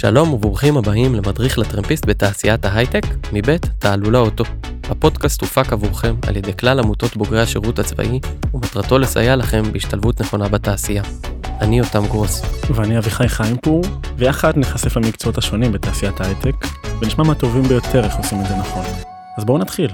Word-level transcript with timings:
שלום 0.00 0.32
וברוכים 0.32 0.76
הבאים 0.76 1.14
למדריך 1.14 1.58
לטרמפיסט 1.58 2.06
בתעשיית 2.06 2.64
ההייטק, 2.64 3.02
מבית 3.32 3.66
תעלולה 3.78 4.18
אוטו. 4.18 4.44
הפודקאסט 4.90 5.40
הופק 5.40 5.72
עבורכם 5.72 6.14
על 6.28 6.36
ידי 6.36 6.56
כלל 6.56 6.78
עמותות 6.78 7.16
בוגרי 7.16 7.40
השירות 7.40 7.78
הצבאי, 7.78 8.20
ומטרתו 8.54 8.98
לסייע 8.98 9.36
לכם 9.36 9.62
בהשתלבות 9.72 10.20
נכונה 10.20 10.48
בתעשייה. 10.48 11.02
אני 11.60 11.78
יותם 11.78 12.06
גרוס. 12.06 12.42
ואני 12.74 12.98
אביחי 12.98 13.28
חיימפור, 13.28 13.82
ויחד 14.16 14.58
נחשף 14.58 14.96
למקצועות 14.96 15.38
השונים 15.38 15.72
בתעשיית 15.72 16.20
ההייטק, 16.20 16.54
ונשמע 17.00 17.24
מהטובים 17.24 17.62
ביותר 17.62 18.04
איך 18.04 18.16
עושים 18.16 18.40
את 18.40 18.46
זה 18.46 18.56
נכון. 18.56 18.84
אז 19.38 19.44
בואו 19.44 19.58
נתחיל. 19.58 19.90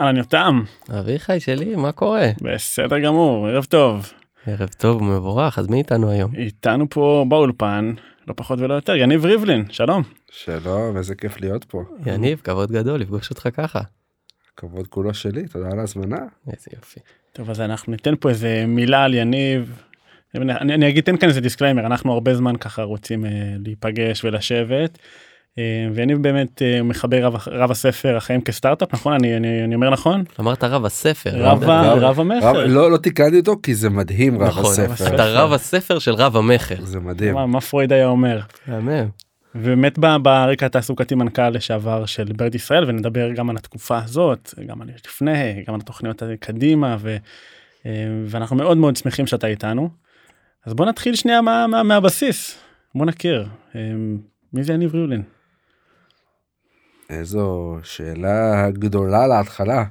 אהלן 0.00 0.16
יותם. 0.16 0.62
אביחי 0.98 1.40
שלי, 1.40 1.76
מה 1.76 1.92
קורה? 1.92 2.30
בסדר 2.42 2.98
גמור, 2.98 3.48
ערב 3.48 3.64
טוב. 3.64 4.12
ערב 4.46 4.68
טוב 4.78 5.02
ומבורך, 5.02 5.58
אז 5.58 5.68
מי 5.68 5.78
איתנו 5.78 6.10
היום? 6.10 6.30
איתנו 6.34 6.86
פה 6.90 7.24
באולפן, 7.28 7.94
לא 8.28 8.34
פחות 8.36 8.60
ולא 8.60 8.74
יותר, 8.74 8.96
יניב 8.96 9.24
ריבלין, 9.24 9.64
שלום. 9.70 10.02
שלום, 10.30 10.96
איזה 10.96 11.14
כיף 11.14 11.40
להיות 11.40 11.64
פה. 11.64 11.84
יניב, 12.06 12.40
כבוד 12.44 12.72
גדול 12.72 13.00
לפגוש 13.00 13.30
אותך 13.30 13.48
ככה. 13.54 13.80
כבוד 14.56 14.86
כולו 14.86 15.14
שלי, 15.14 15.48
תודה 15.48 15.70
על 15.72 15.78
ההזמנה. 15.78 16.18
איזה 16.46 16.66
יופי. 16.76 17.00
טוב, 17.32 17.50
אז 17.50 17.60
אנחנו 17.60 17.92
ניתן 17.92 18.14
פה 18.20 18.28
איזה 18.28 18.64
מילה 18.66 19.04
על 19.04 19.14
יניב. 19.14 19.82
אני, 20.34 20.52
אני 20.52 20.88
אגיד, 20.88 21.04
תן 21.04 21.16
כאן 21.16 21.28
איזה 21.28 21.40
disclaimer, 21.40 21.86
אנחנו 21.86 22.12
הרבה 22.12 22.34
זמן 22.34 22.56
ככה 22.56 22.82
רוצים 22.82 23.24
אה, 23.24 23.30
להיפגש 23.64 24.24
ולשבת. 24.24 24.98
אה, 25.58 25.62
ויניב 25.94 26.22
באמת 26.22 26.62
אה, 26.62 26.82
מחבר 26.82 27.24
רב, 27.24 27.34
רב 27.46 27.70
הספר 27.70 28.16
החיים 28.16 28.40
כסטארט-אפ, 28.40 28.94
נכון? 28.94 29.12
אני, 29.12 29.36
אני, 29.36 29.64
אני 29.64 29.74
אומר 29.74 29.90
נכון? 29.90 30.24
אמרת 30.40 30.64
רב 30.64 30.84
הספר. 30.84 31.30
רב, 31.34 31.62
ה- 31.62 31.92
רב 31.92 32.20
המכר. 32.20 32.46
רב, 32.48 32.56
לא, 32.56 32.90
לא 32.90 32.96
תיקנתי 32.96 33.38
אותו 33.38 33.56
כי 33.62 33.74
זה 33.74 33.90
מדהים 33.90 34.34
רב 34.38 34.48
נכון, 34.48 34.64
הספר. 34.64 35.14
אתה 35.14 35.24
רב 35.26 35.52
הספר 35.52 35.98
של 35.98 36.12
רב 36.14 36.36
המכר. 36.36 36.84
זה 36.84 37.00
מדהים. 37.00 37.34
מה, 37.34 37.46
מה 37.46 37.60
פרויד 37.60 37.92
היה 37.92 38.06
אומר? 38.06 38.40
מהמם. 38.66 39.08
ובאמת 39.54 39.98
ב- 39.98 40.16
ברקע 40.22 40.66
התעסוקתי 40.66 41.14
מנכ"ל 41.14 41.48
לשעבר 41.48 42.06
של 42.06 42.24
ברד 42.36 42.54
ישראל 42.54 42.84
ונדבר 42.88 43.32
גם 43.32 43.50
על 43.50 43.56
התקופה 43.56 43.98
הזאת 44.04 44.54
גם 44.66 44.82
על 44.82 44.88
לפני 45.06 45.64
גם 45.68 45.74
על 45.74 45.80
התוכניות 45.80 46.22
קדימה 46.40 46.96
ו, 47.00 47.16
אה, 47.86 47.90
ואנחנו 48.26 48.56
מאוד 48.56 48.76
מאוד 48.76 48.96
שמחים 48.96 49.26
שאתה 49.26 49.46
איתנו. 49.46 49.88
אז 50.66 50.74
בוא 50.74 50.86
נתחיל 50.86 51.14
שנייה 51.14 51.40
מה, 51.40 51.66
מה, 51.66 51.82
מהבסיס 51.82 52.58
בוא 52.94 53.06
נכיר 53.06 53.46
מי 54.52 54.62
זה 54.62 54.72
יניב 54.72 54.94
ריולין. 54.94 55.22
איזו 57.12 57.76
שאלה 57.82 58.70
גדולה 58.70 59.26
להתחלה. 59.26 59.84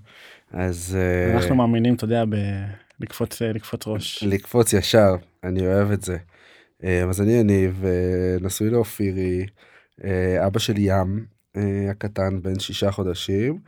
אז 0.52 0.98
אה, 1.00 1.36
אנחנו 1.36 1.56
מאמינים 1.56 1.94
אתה 1.96 2.04
יודע 2.04 2.26
ב- 2.26 2.66
לקפוץ 3.00 3.42
אה, 3.42 3.54
לקפוץ 3.54 3.88
ראש. 3.88 4.24
לקפוץ 4.24 4.74
ישר, 4.74 5.16
אני 5.44 5.68
אוהב 5.68 5.92
את 5.92 6.02
זה. 6.02 6.18
אה, 6.84 7.04
אז 7.04 7.22
אני 7.22 7.32
יניב, 7.32 7.84
נשוי 8.42 8.70
לאופירי, 8.70 9.46
אבא 10.46 10.60
של 10.60 10.74
ים 10.78 11.26
הקטן 11.90 12.42
בן 12.42 12.60
שישה 12.60 12.92
חודשים. 12.92 13.60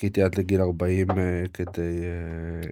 חיכיתי 0.00 0.22
עד 0.22 0.38
לגיל 0.38 0.60
40 0.60 1.10
אה, 1.10 1.44
כדי, 1.54 2.02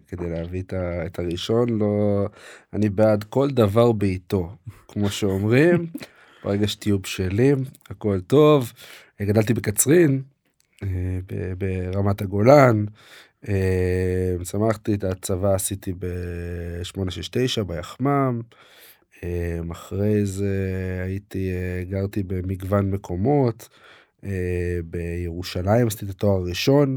כדי 0.07 0.31
להביא 0.31 0.63
את 1.07 1.19
הראשון, 1.19 1.79
לא, 1.79 2.27
אני 2.73 2.89
בעד 2.89 3.25
כל 3.25 3.51
דבר 3.51 3.93
בעיתו, 3.93 4.57
כמו 4.89 5.09
שאומרים, 5.09 5.87
ברגע 6.45 6.69
שתהיו 6.69 6.99
בשלים, 6.99 7.57
הכל 7.91 8.21
טוב. 8.21 8.73
אה, 9.21 9.27
גדלתי 9.27 9.55
בקצרין, 9.55 10.23
אה, 10.83 11.19
ברמת 11.59 12.23
הגולן, 12.23 12.85
אה, 13.49 14.35
צמחתי 14.43 14.95
את 14.95 15.05
הצבא 15.05 15.55
עשיתי 15.55 15.93
ב-869 15.93 17.63
ביחמ"ם. 17.63 18.41
אה, 19.25 19.59
אחרי 19.73 20.27
זה 20.27 20.55
הייתי, 21.05 21.51
אה, 21.53 21.85
גרתי 21.91 22.23
במגוון 22.23 22.91
מקומות. 22.91 23.69
אה, 24.25 24.79
בירושלים 24.85 25.87
עשיתי 25.87 26.05
את 26.05 26.11
התואר 26.11 26.37
הראשון 26.41 26.97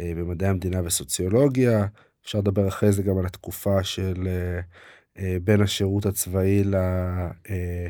אה, 0.00 0.12
במדעי 0.16 0.48
המדינה 0.48 0.80
וסוציולוגיה. 0.84 1.86
אפשר 2.24 2.38
לדבר 2.38 2.68
אחרי 2.68 2.92
זה 2.92 3.02
גם 3.02 3.18
על 3.18 3.26
התקופה 3.26 3.84
של 3.84 4.28
אה, 4.28 4.60
אה, 5.18 5.36
בין 5.44 5.60
השירות 5.62 6.06
הצבאי 6.06 6.64
ל, 6.64 6.74
אה, 6.74 7.28
ל, 7.50 7.88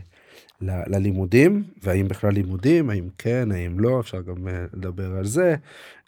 ללימודים, 0.60 1.64
והאם 1.82 2.08
בכלל 2.08 2.32
לימודים, 2.32 2.90
האם 2.90 3.08
כן, 3.18 3.52
האם 3.52 3.80
לא, 3.80 4.00
אפשר 4.00 4.20
גם 4.20 4.48
אה, 4.48 4.64
לדבר 4.74 5.16
על 5.16 5.24
זה. 5.24 5.56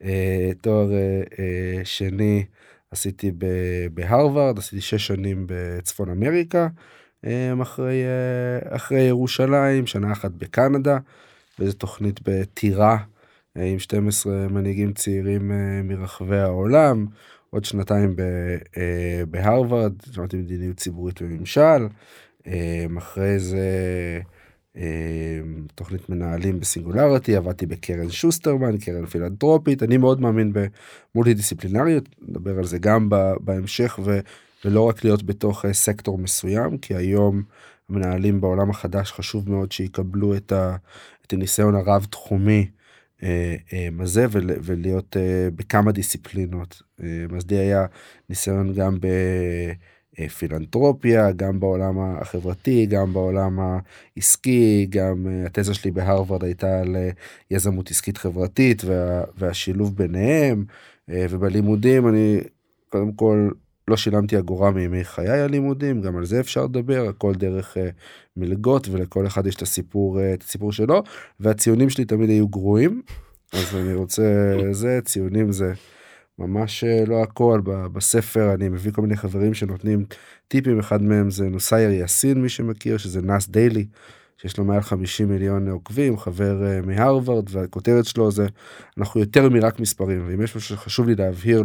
אה, 0.05 0.51
תואר 0.61 0.93
אה, 0.93 1.81
שני 1.85 2.45
עשיתי 2.91 3.33
בהרווארד, 3.95 4.59
עשיתי 4.59 4.81
שש 4.81 5.07
שנים 5.07 5.47
בצפון 5.49 6.11
אמריקה. 6.11 6.69
אחרי, 7.63 8.03
אחרי 8.71 9.01
ירושלים, 9.01 9.87
שנה 9.87 10.13
אחת 10.13 10.31
בקנדה, 10.31 10.99
באיזו 11.59 11.77
תוכנית 11.77 12.21
בטירה 12.25 12.99
עם 13.57 13.79
12 13.79 14.49
מנהיגים 14.51 14.93
צעירים 14.93 15.53
מרחבי 15.85 16.39
העולם, 16.39 17.07
עוד 17.51 17.65
שנתיים 17.65 18.17
בהרווארד, 19.31 19.93
למדתי 20.17 20.37
מדיניות 20.37 20.77
ציבורית 20.77 21.23
וממשל, 21.23 21.87
אחרי 22.99 23.39
זה 23.39 23.69
תוכנית 25.75 26.09
מנהלים 26.09 26.61
בסינגולריטי, 26.61 27.37
עבדתי 27.37 27.67
בקרן 27.67 28.11
שוסטרמן, 28.11 28.79
קרן 28.79 29.07
פילנטרופית, 29.07 29.83
אני 29.83 29.97
מאוד 29.97 30.21
מאמין 30.21 30.53
במולטי 30.53 31.35
דיסציפלינריות, 31.35 32.09
נדבר 32.29 32.59
על 32.59 32.65
זה 32.65 32.79
גם 32.79 33.09
ב- 33.09 33.33
בהמשך 33.41 33.99
ו... 34.05 34.21
ולא 34.65 34.89
רק 34.89 35.05
להיות 35.05 35.23
בתוך 35.23 35.65
אה, 35.65 35.73
סקטור 35.73 36.19
מסוים 36.19 36.79
כי 36.79 36.95
היום 36.95 37.43
המנהלים 37.89 38.41
בעולם 38.41 38.71
החדש 38.71 39.13
חשוב 39.13 39.51
מאוד 39.51 39.73
שיקבלו 39.73 40.37
את, 40.37 40.53
ה, 40.53 40.77
את 41.27 41.33
הניסיון 41.33 41.75
הרב 41.75 42.07
תחומי 42.11 42.71
אה, 43.23 43.57
אה, 43.73 43.89
הזה 44.01 44.27
ול, 44.31 44.51
ולהיות 44.63 45.17
בכמה 45.57 45.93
דיסציפלינות. 45.93 46.83
אז 47.37 47.51
לי 47.51 47.59
היה 47.59 47.87
ניסיון 48.29 48.75
גם 48.75 48.99
בפילנטרופיה 50.21 51.33
גם 51.33 51.61
בעולם 51.61 51.99
החברתי 51.99 52.87
גם 52.87 53.13
בעולם 53.13 53.59
העסקי 54.17 54.87
גם 54.91 55.27
אה, 55.29 55.47
התזה 55.47 55.75
שלי 55.75 55.91
בהרווארד 55.91 56.45
הייתה 56.45 56.81
על 56.81 56.97
אה, 56.97 57.11
יזמות 57.51 57.91
עסקית 57.91 58.19
חברתית 58.19 58.85
וה, 58.85 59.25
והשילוב 59.39 59.97
ביניהם 59.97 60.65
אה, 61.11 61.27
ובלימודים 61.31 62.09
אני 62.09 62.41
קודם 62.89 63.13
כל 63.13 63.49
לא 63.89 63.97
שילמתי 63.97 64.39
אגורה 64.39 64.71
מימי 64.71 65.05
חיי 65.05 65.41
הלימודים 65.41 66.03
גם 66.03 66.17
על 66.17 66.25
זה 66.25 66.41
אפשר 66.41 66.65
לדבר 66.65 67.09
הכל 67.09 67.35
דרך 67.35 67.77
מלגות 68.37 68.89
ולכל 68.89 69.27
אחד 69.27 69.47
יש 69.47 69.55
את 69.55 69.63
הסיפור 69.63 70.19
את 70.35 70.43
הסיפור 70.43 70.73
שלו 70.73 71.03
והציונים 71.41 71.91
שלי 71.91 72.05
תמיד 72.05 72.31
היו 72.31 72.49
גרועים 72.49 73.03
אז 73.53 73.77
אני 73.77 73.95
רוצה 73.95 74.53
זה 74.71 75.01
ציונים 75.05 75.53
זה 75.53 75.73
ממש 76.39 76.85
uh, 76.85 77.09
לא 77.09 77.23
הכל 77.23 77.61
בספר 77.65 78.55
אני 78.55 78.69
מביא 78.69 78.93
כל 78.93 79.03
מיני 79.03 79.17
חברים 79.17 79.55
שנותנים 79.55 80.05
טיפים 80.49 80.79
אחד 80.79 81.03
מהם 81.03 81.31
זה 81.31 81.49
נוסייר 81.49 81.91
יאסין 81.91 82.43
מי 82.43 82.49
שמכיר 82.49 82.97
שזה 82.99 83.23
נאס 83.23 83.49
דיילי 83.49 83.87
שיש 84.37 84.59
לו 84.59 84.65
מעל 84.65 84.81
50 84.81 85.29
מיליון 85.29 85.69
עוקבים 85.69 86.19
חבר 86.19 86.63
uh, 86.63 86.87
מהרווארד 86.87 87.45
והכותרת 87.51 88.05
שלו 88.05 88.31
זה 88.31 88.47
אנחנו 88.99 89.21
יותר 89.21 89.49
מרק 89.49 89.81
מספרים 89.81 90.25
ואם 90.29 90.43
יש 90.43 90.57
משהו 90.57 90.77
שחשוב 90.77 91.07
לי 91.09 91.15
להבהיר 91.15 91.65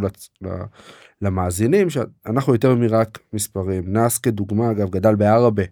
למאזינים 1.22 1.90
שאנחנו 1.90 2.52
יותר 2.52 2.74
מרק 2.74 3.18
מספרים. 3.32 3.82
נאס 3.86 4.18
כדוגמה 4.18 4.70
אגב 4.70 4.90
גדל 4.90 5.14
בעראבה 5.14 5.62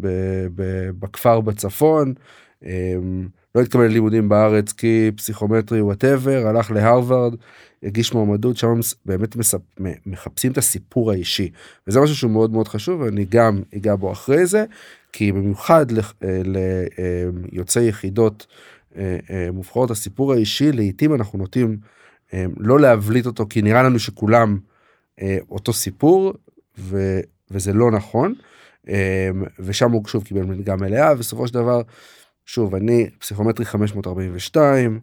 ב- 0.00 0.46
ב- 0.54 0.90
בכפר 0.98 1.40
בצפון 1.40 2.14
אמ, 2.62 3.28
לא 3.54 3.60
התקבל 3.60 3.84
ללימודים 3.84 4.28
בארץ 4.28 4.72
כי 4.72 5.10
פסיכומטרי 5.16 5.80
whatever 5.80 6.46
הלך 6.46 6.70
להרווארד 6.70 7.34
הגיש 7.82 8.14
מועמדות 8.14 8.56
שם 8.56 8.80
באמת 9.06 9.36
מספ... 9.36 9.60
מחפשים 10.06 10.52
את 10.52 10.58
הסיפור 10.58 11.10
האישי. 11.10 11.50
וזה 11.86 12.00
משהו 12.00 12.16
שהוא 12.16 12.30
מאוד 12.30 12.52
מאוד 12.52 12.68
חשוב 12.68 13.00
ואני 13.00 13.24
גם 13.24 13.62
אגע 13.76 13.96
בו 13.96 14.12
אחרי 14.12 14.46
זה 14.46 14.64
כי 15.12 15.32
במיוחד 15.32 15.86
ליוצאי 17.52 17.88
יחידות 17.88 18.46
אה, 18.96 19.18
אה, 19.30 19.48
מובחרות 19.52 19.90
הסיפור 19.90 20.32
האישי 20.32 20.72
לעתים 20.72 21.14
אנחנו 21.14 21.38
נוטים 21.38 21.76
אה, 22.34 22.44
לא 22.56 22.80
להבליט 22.80 23.26
אותו 23.26 23.46
כי 23.50 23.62
נראה 23.62 23.82
לנו 23.82 23.98
שכולם 23.98 24.58
אה, 25.20 25.38
אותו 25.50 25.72
סיפור 25.72 26.34
ו, 26.78 27.20
וזה 27.50 27.72
לא 27.72 27.90
נכון. 27.90 28.34
אה, 28.88 29.30
ושם 29.58 29.90
הוא 29.90 30.08
שוב 30.08 30.24
קיבל 30.24 30.42
מלגה 30.42 30.76
מלאה 30.76 31.14
בסופו 31.14 31.48
של 31.48 31.54
דבר 31.54 31.82
שוב 32.48 32.74
אני 32.74 33.10
פסיכומטרי 33.18 33.64
542 33.64 35.00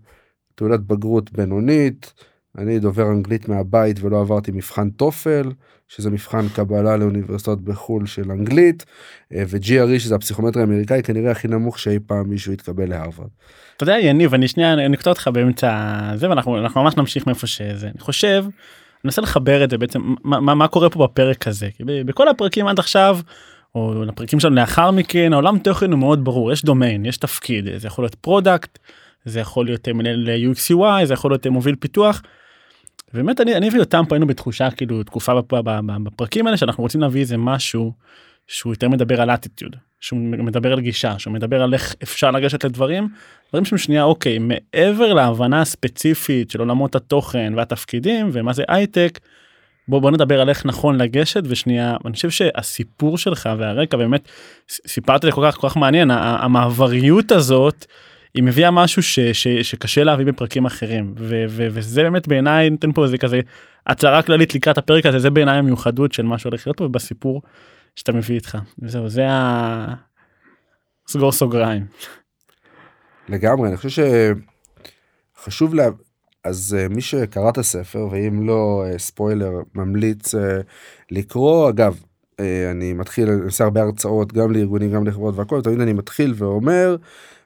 תעודת 0.56 0.80
בגרות 0.80 1.32
בינונית 1.32 2.14
אני 2.58 2.80
דובר 2.80 3.08
אנגלית 3.12 3.50
מהבית 3.50 3.98
ולא 4.02 4.22
עברתי 4.22 4.52
מבחן 4.52 4.90
טופל 4.90 5.52
שזה 5.88 6.10
מבחן 6.10 6.50
קבלה 6.56 6.98
לאוניברסיטאות 6.98 7.62
בחו"ל 7.62 8.06
של 8.06 8.32
אנגלית 8.32 8.86
אה, 9.34 9.44
ו-GRE 9.48 10.00
שזה 10.00 10.16
הפסיכומטרי 10.16 10.62
האמריקאי 10.62 11.04
כנראה 11.04 11.32
הכי 11.32 11.48
נמוך 11.48 11.80
שאי 11.80 12.00
פעם 12.08 12.30
מישהו 12.30 12.54
יתקבל 12.54 12.90
להרווארד. 12.90 13.30
אתה 13.76 13.84
יודע 13.84 14.00
יניב 14.00 14.34
אני 14.34 14.48
שנייה 14.48 14.74
אני 14.74 14.96
אקטוע 14.96 15.14
אותך 15.14 15.30
באמצע 15.34 16.02
זה 16.16 16.30
ואנחנו 16.30 16.58
אנחנו 16.58 16.84
ממש 16.84 16.98
נמשיך 16.98 17.28
מאיפה 17.28 17.48
שזה 17.48 17.88
אני 17.88 18.00
חושב. 18.00 18.44
אני 18.44 18.52
מנסה 19.04 19.22
לחבר 19.22 19.64
את 19.64 19.70
זה 19.70 19.78
בעצם 19.78 20.02
מה, 20.24 20.40
מה, 20.40 20.56
מה 20.56 20.68
קורה 20.68 20.90
פה 20.90 21.08
בפרק 21.08 21.48
הזה 21.48 21.70
כי 21.78 21.84
בכל 22.06 22.28
הפרקים 22.28 22.68
עד 22.68 22.80
עכשיו 22.80 23.20
או 23.76 24.06
לפרקים 24.06 24.40
שלנו 24.40 24.56
לאחר 24.56 24.92
מכן 24.92 25.34
העולם 25.34 25.60
תוכן 25.60 25.92
הוא 25.92 26.00
מאוד 26.00 26.24
ברור 26.26 26.52
יש 26.52 26.66
דומיין 26.66 27.06
יש 27.06 27.18
תפקיד 27.18 27.66
זה 27.78 27.88
יכול 27.88 28.04
להיות 28.04 28.16
product 28.16 28.80
זה 29.26 29.40
יכול 29.40 29.66
להיות 29.66 29.88
מנהל 29.88 30.30
UX 30.52 30.76
UI 30.76 31.06
זה 31.06 31.14
יכול 31.14 31.32
להיות 31.32 31.48
מוביל 31.48 31.76
פיתוח. 31.76 32.22
באמת 33.14 33.42
אני 33.42 33.56
אני 33.56 33.70
ויותם 33.70 34.04
פה 34.10 34.16
היינו 34.16 34.28
בתחושה 34.28 34.72
כאילו 34.72 35.04
תקופה 35.04 35.34
בפרקים 36.04 36.48
האלה 36.48 36.58
שאנחנו 36.58 36.84
רוצים 36.84 37.02
להביא 37.02 37.22
איזה 37.22 37.38
משהו 37.38 37.94
שהוא 38.48 38.74
יותר 38.74 38.90
מדבר 38.90 39.22
על 39.22 39.30
attitude 39.30 39.78
שהוא 40.00 40.20
מדבר 40.20 40.74
על 40.74 40.80
גישה 40.80 41.20
שהוא 41.20 41.34
מדבר 41.34 41.62
על 41.62 41.74
איך 41.74 41.96
אפשר 42.04 42.32
לגשת 42.32 42.64
לדברים 42.66 43.08
דברים 43.50 43.66
שהם 43.66 43.78
שנייה 43.78 44.04
אוקיי 44.04 44.40
מעבר 44.40 45.14
להבנה 45.14 45.62
הספציפית 45.62 46.52
של 46.52 46.60
עולמות 46.60 46.96
התוכן 46.96 47.54
והתפקידים 47.56 48.30
ומה 48.34 48.54
זה 48.54 48.64
הייטק. 48.68 49.20
בוא 49.88 50.00
בוא 50.00 50.12
נדבר 50.12 50.42
על 50.42 50.50
איך 50.50 50.66
נכון 50.66 51.02
לגשת 51.02 51.44
ושנייה 51.46 51.98
אני 52.06 52.14
חושב 52.14 52.30
שהסיפור 52.30 53.18
שלך 53.18 53.50
והרקע 53.58 53.98
באמת 53.98 54.28
סיפרת 54.88 55.24
לי 55.24 55.32
כל 55.32 55.42
כך 55.48 55.58
כל 55.58 55.70
כך 55.70 55.78
מעניין 55.78 56.12
המעבריות 56.12 57.32
הזאת. 57.32 57.86
היא 58.34 58.44
מביאה 58.44 58.72
משהו 58.72 59.04
ש, 59.04 59.20
ש, 59.20 59.48
שקשה 59.48 60.04
להביא 60.04 60.26
בפרקים 60.26 60.66
אחרים 60.66 61.16
ו, 61.18 61.46
ו, 61.50 61.68
וזה 61.72 62.04
באמת 62.04 62.28
בעיניי 62.28 62.70
נותן 62.70 62.92
פה 62.92 63.04
איזה 63.04 63.18
כזה 63.18 63.40
הצהרה 63.88 64.22
כללית 64.22 64.56
לקראת 64.56 64.78
הפרק 64.78 65.06
הזה 65.06 65.20
זה 65.20 65.30
בעיניי 65.30 65.58
המיוחדות 65.58 66.14
של 66.14 66.24
מה 66.24 66.38
שהולך 66.38 66.68
להיות 66.68 66.78
פה 66.78 66.88
בסיפור 66.88 67.42
שאתה 67.96 68.12
מביא 68.12 68.36
איתך 68.36 68.58
וזהו 68.80 69.10
זה 69.10 69.30
ה... 69.30 69.94
סגור 71.08 71.32
סוגריים. 71.32 71.86
לגמרי 73.30 73.70
אני 73.70 73.78
חושב 73.78 74.04
שחשוב 75.38 75.74
לה 75.74 75.88
אז 76.46 76.78
uh, 76.78 76.94
מי 76.94 77.02
שקרא 77.02 77.50
את 77.50 77.58
הספר 77.58 78.08
ואם 78.12 78.48
לא 78.48 78.86
uh, 78.86 78.98
ספוילר 78.98 79.52
ממליץ 79.76 80.36
uh, 80.36 80.38
לקרוא 81.12 81.70
אגב 81.70 82.04
אני 82.72 82.94
מתחיל 82.94 83.30
אני 83.30 83.46
עושה 83.46 83.64
הרבה 83.64 83.82
הרצאות 83.82 84.34
גם 84.34 84.52
לארגונים 84.52 84.92
גם 84.92 85.08
לחברות 85.08 85.36
והכל 85.36 85.62
תמיד 85.62 85.80
אני 85.80 85.94
מתחיל 85.94 86.34
ואומר 86.38 86.96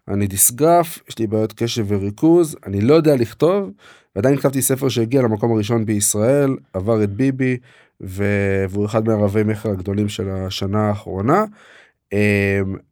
אני 0.07 0.27
דיסגרף 0.27 0.99
יש 1.09 1.19
לי 1.19 1.27
בעיות 1.27 1.53
קשב 1.53 1.85
וריכוז 1.87 2.55
אני 2.65 2.81
לא 2.81 2.93
יודע 2.93 3.15
לכתוב 3.15 3.71
ועדיין 4.15 4.37
כתבתי 4.37 4.61
ספר 4.61 4.89
שהגיע 4.89 5.21
למקום 5.21 5.51
הראשון 5.51 5.85
בישראל 5.85 6.55
עבר 6.73 7.03
את 7.03 7.09
ביבי 7.09 7.57
והוא 8.01 8.85
אחד 8.85 9.07
מהרבי 9.07 9.43
מכר 9.43 9.69
הגדולים 9.69 10.09
של 10.09 10.29
השנה 10.29 10.87
האחרונה. 10.87 11.45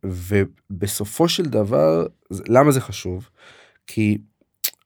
ובסופו 0.03 1.27
של 1.29 1.45
דבר 1.45 2.05
למה 2.31 2.71
זה 2.71 2.81
חשוב 2.81 3.29
כי 3.87 4.17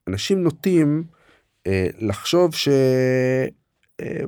אנשים 0.08 0.42
נוטים 0.42 1.04
אה, 1.66 1.86
לחשוב 1.98 2.54
ש... 2.54 2.68
אה, 4.00 4.20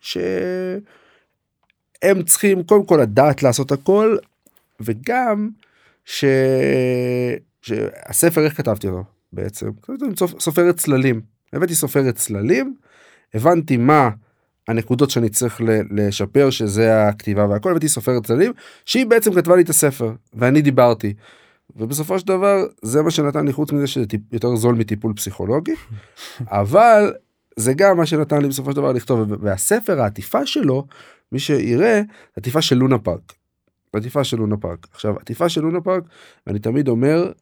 שהם 0.00 0.82
צריכים 2.26 2.62
קודם 2.62 2.86
כל 2.86 2.98
לדעת 3.02 3.42
לעשות 3.42 3.72
הכל 3.72 4.16
וגם 4.80 5.50
ש... 6.04 6.24
שהספר 7.62 8.44
איך 8.44 8.56
כתבתי 8.56 8.86
אותו 8.86 9.04
בעצם 9.32 9.70
סופרת 10.38 10.76
צללים 10.76 11.20
הבאתי 11.52 11.74
סופרת 11.74 12.14
צללים 12.14 12.74
הבנתי 13.34 13.76
מה 13.76 14.10
הנקודות 14.68 15.10
שאני 15.10 15.28
צריך 15.28 15.60
לשפר 15.90 16.50
שזה 16.50 17.08
הכתיבה 17.08 17.46
והכל 17.46 17.70
הבאתי 17.70 17.88
סופרת 17.88 18.26
צללים 18.26 18.52
שהיא 18.84 19.06
בעצם 19.06 19.34
כתבה 19.34 19.56
לי 19.56 19.62
את 19.62 19.68
הספר 19.68 20.12
ואני 20.34 20.62
דיברתי. 20.62 21.14
ובסופו 21.76 22.18
של 22.18 22.26
דבר 22.26 22.64
זה 22.82 23.02
מה 23.02 23.10
שנתן 23.10 23.46
לי 23.46 23.52
חוץ 23.52 23.72
מזה 23.72 23.86
שזה 23.86 24.04
יותר 24.32 24.56
זול 24.56 24.74
מטיפול 24.74 25.12
פסיכולוגי 25.14 25.74
אבל 26.40 27.12
זה 27.56 27.72
גם 27.74 27.96
מה 27.96 28.06
שנתן 28.06 28.42
לי 28.42 28.48
בסופו 28.48 28.70
של 28.70 28.76
דבר 28.76 28.92
לכתוב 28.92 29.20
והספר 29.40 30.00
העטיפה 30.00 30.46
שלו 30.46 30.86
מי 31.32 31.38
שיראה 31.38 32.02
עטיפה 32.36 32.62
של 32.62 32.76
לונה 32.76 32.98
פארק. 32.98 33.32
עטיפה 33.92 34.24
של 34.24 34.36
לונה 34.36 34.56
פארק 34.56 34.86
עכשיו 34.92 35.16
עטיפה 35.16 35.48
של 35.48 35.60
לונה 35.60 35.80
פארק 35.80 36.04
אני 36.46 36.58
תמיד 36.58 36.88
אומר 36.88 37.32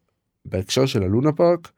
בהקשר 0.45 0.85
של 0.85 1.03
הלונה 1.03 1.31
פארק 1.31 1.71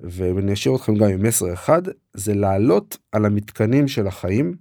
ואני 0.00 0.52
אשאיר 0.52 0.74
אתכם 0.76 0.94
גם 0.94 1.08
עם 1.08 1.22
מסר 1.22 1.52
אחד 1.52 1.82
זה 2.14 2.34
לעלות 2.34 2.98
על 3.12 3.24
המתקנים 3.24 3.88
של 3.88 4.06
החיים 4.06 4.54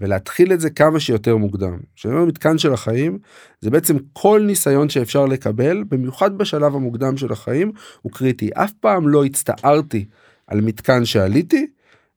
ולהתחיל 0.00 0.52
את 0.52 0.60
זה 0.60 0.70
כמה 0.70 1.00
שיותר 1.00 1.36
מוקדם. 1.36 1.78
כשאני 1.96 2.14
אומר 2.14 2.24
מתקן 2.24 2.58
של 2.58 2.72
החיים 2.72 3.18
זה 3.60 3.70
בעצם 3.70 3.96
כל 4.12 4.42
ניסיון 4.46 4.88
שאפשר 4.88 5.26
לקבל 5.26 5.84
במיוחד 5.88 6.38
בשלב 6.38 6.74
המוקדם 6.74 7.16
של 7.16 7.32
החיים 7.32 7.72
הוא 8.02 8.12
קריטי 8.12 8.50
אף 8.54 8.72
פעם 8.80 9.08
לא 9.08 9.24
הצטערתי 9.24 10.04
על 10.46 10.60
מתקן 10.60 11.04
שעליתי 11.04 11.66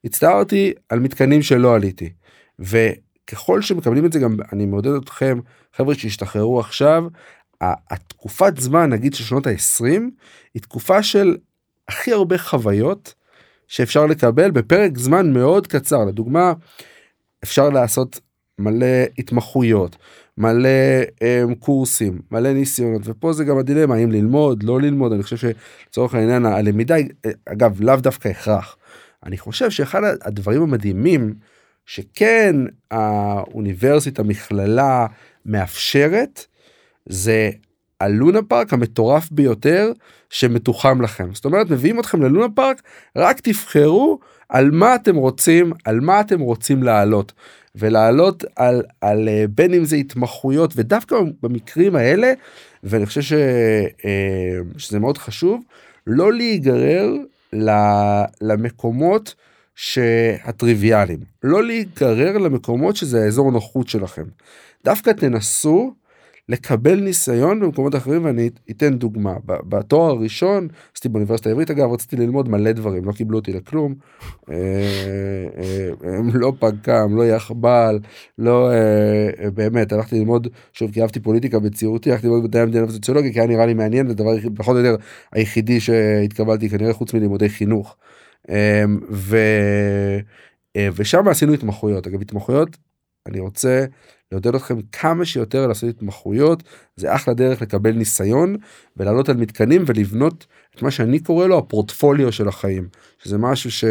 הצטערתי 0.05 0.73
על 0.89 0.99
מתקנים 0.99 1.41
שלא 1.41 1.75
עליתי. 1.75 2.09
וככל 2.59 3.61
שמקבלים 3.61 4.05
את 4.05 4.13
זה 4.13 4.19
גם 4.19 4.35
אני 4.53 4.65
מעודד 4.65 4.93
אתכם 4.93 5.39
חבר'ה 5.75 5.95
שהשתחררו 5.95 6.59
עכשיו 6.59 7.03
התקופת 7.61 8.57
זמן 8.57 8.89
נגיד 8.89 9.13
של 9.13 9.23
שנות 9.23 9.47
ה-20 9.47 10.01
היא 10.53 10.61
תקופה 10.61 11.03
של 11.03 11.37
הכי 11.87 12.11
הרבה 12.11 12.37
חוויות 12.37 13.13
שאפשר 13.67 14.05
לקבל 14.05 14.51
בפרק 14.51 14.97
זמן 14.97 15.33
מאוד 15.33 15.67
קצר 15.67 16.05
לדוגמה 16.05 16.53
אפשר 17.43 17.69
לעשות 17.69 18.19
מלא 18.59 19.03
התמחויות 19.17 19.97
מלא 20.37 20.69
um, 21.13 21.55
קורסים 21.59 22.21
מלא 22.31 22.53
ניסיונות 22.53 23.01
ופה 23.05 23.33
זה 23.33 23.43
גם 23.43 23.57
הדילמה 23.57 23.95
האם 23.95 24.11
ללמוד 24.11 24.63
לא 24.63 24.81
ללמוד 24.81 25.13
אני 25.13 25.23
חושב 25.23 25.37
שלצורך 25.37 26.15
העניין 26.15 26.45
הלמידה 26.45 26.95
אגב 27.45 27.81
לאו 27.81 27.95
דווקא 27.95 28.27
הכרח. 28.27 28.77
אני 29.25 29.37
חושב 29.37 29.69
שאחד 29.69 30.01
הדברים 30.21 30.61
המדהימים 30.61 31.33
שכן 31.85 32.55
האוניברסיטה 32.91 34.23
מכללה 34.23 35.07
מאפשרת 35.45 36.45
זה 37.05 37.51
הלונה 38.03 38.41
פארק 38.41 38.73
המטורף 38.73 39.31
ביותר 39.31 39.91
שמתוחם 40.29 41.01
לכם. 41.01 41.29
זאת 41.33 41.45
אומרת 41.45 41.69
מביאים 41.69 41.99
אתכם 41.99 42.21
ללונה 42.21 42.53
פארק 42.55 42.81
רק 43.15 43.39
תבחרו 43.39 44.19
על 44.49 44.71
מה 44.71 44.95
אתם 44.95 45.15
רוצים 45.15 45.73
על 45.85 45.99
מה 45.99 46.21
אתם 46.21 46.39
רוצים 46.39 46.83
לעלות. 46.83 47.33
ולעלות 47.75 48.43
על 48.55 48.83
על 49.01 49.29
אה, 49.29 49.45
בין 49.55 49.73
אם 49.73 49.85
זה 49.85 49.95
התמחויות 49.95 50.73
ודווקא 50.75 51.15
במקרים 51.41 51.95
האלה 51.95 52.33
ואני 52.83 53.05
חושב 53.05 53.21
ש, 53.21 53.33
אה, 54.05 54.57
שזה 54.77 54.99
מאוד 54.99 55.17
חשוב 55.17 55.61
לא 56.07 56.33
להיגרר 56.33 57.09
למקומות 58.41 59.35
שהטריוויאליים. 59.75 61.19
לא 61.43 61.63
להיגרר 61.63 62.37
למקומות 62.37 62.95
שזה 62.95 63.23
האזור 63.23 63.51
נוחות 63.51 63.89
שלכם. 63.89 64.23
דווקא 64.85 65.11
תנסו 65.11 65.93
לקבל 66.49 66.99
ניסיון 66.99 67.59
במקומות 67.59 67.95
אחרים 67.95 68.25
ואני 68.25 68.49
אתן 68.71 68.93
דוגמה. 68.93 69.33
בתואר 69.45 70.11
הראשון 70.11 70.67
עשיתי 70.93 71.09
באוניברסיטה 71.09 71.49
העברית 71.49 71.71
אגב 71.71 71.91
רציתי 71.91 72.15
ללמוד 72.15 72.49
מלא 72.49 72.71
דברים 72.71 73.05
לא 73.05 73.11
קיבלו 73.11 73.37
אותי 73.37 73.53
לכלום. 73.53 73.95
אה, 74.51 74.55
אה, 75.57 75.89
לא 76.33 76.53
פק"ם 76.59 77.15
לא 77.15 77.25
יחב"ל 77.27 77.99
לא 78.37 78.71
אה, 78.71 79.49
באמת 79.53 79.91
הלכתי 79.91 80.19
ללמוד 80.19 80.47
שוב 80.73 80.91
כי 80.91 81.01
אהבתי 81.01 81.19
פוליטיקה 81.19 81.59
בציורתי 81.59 82.11
הלכתי 82.11 82.27
ללמוד 82.27 82.43
מדעי 82.43 82.61
המדינה 82.61 82.85
וסוציולוגיה 82.85 83.33
כי 83.33 83.39
היה 83.39 83.47
נראה 83.47 83.65
לי 83.65 83.73
מעניין 83.73 84.07
זה 84.07 84.13
דבר 84.13 84.31
פחות 84.55 84.75
או 84.75 84.81
יותר 84.81 85.03
היחידי 85.31 85.79
שהתקבלתי 85.79 86.69
כנראה 86.69 86.93
חוץ 86.93 87.13
מלימודי 87.13 87.49
חינוך. 87.49 87.97
ושם 90.95 91.27
עשינו 91.27 91.53
התמחויות. 91.53 92.07
אגב 92.07 92.21
התמחויות 92.21 92.77
אני 93.27 93.39
רוצה 93.39 93.85
לעודד 94.33 94.55
אתכם 94.55 94.81
כמה 94.91 95.25
שיותר 95.25 95.67
לעשות 95.67 95.89
התמחויות 95.89 96.63
זה 96.95 97.15
אחלה 97.15 97.33
דרך 97.33 97.61
לקבל 97.61 97.91
ניסיון 97.91 98.55
ולעלות 98.97 99.29
על 99.29 99.37
מתקנים 99.37 99.83
ולבנות 99.87 100.45
את 100.75 100.81
מה 100.81 100.91
שאני 100.91 101.19
קורא 101.19 101.47
לו 101.47 101.57
הפורטפוליו 101.57 102.31
של 102.31 102.47
החיים 102.47 102.87
שזה 103.19 103.37
משהו 103.37 103.71
ש... 103.71 103.85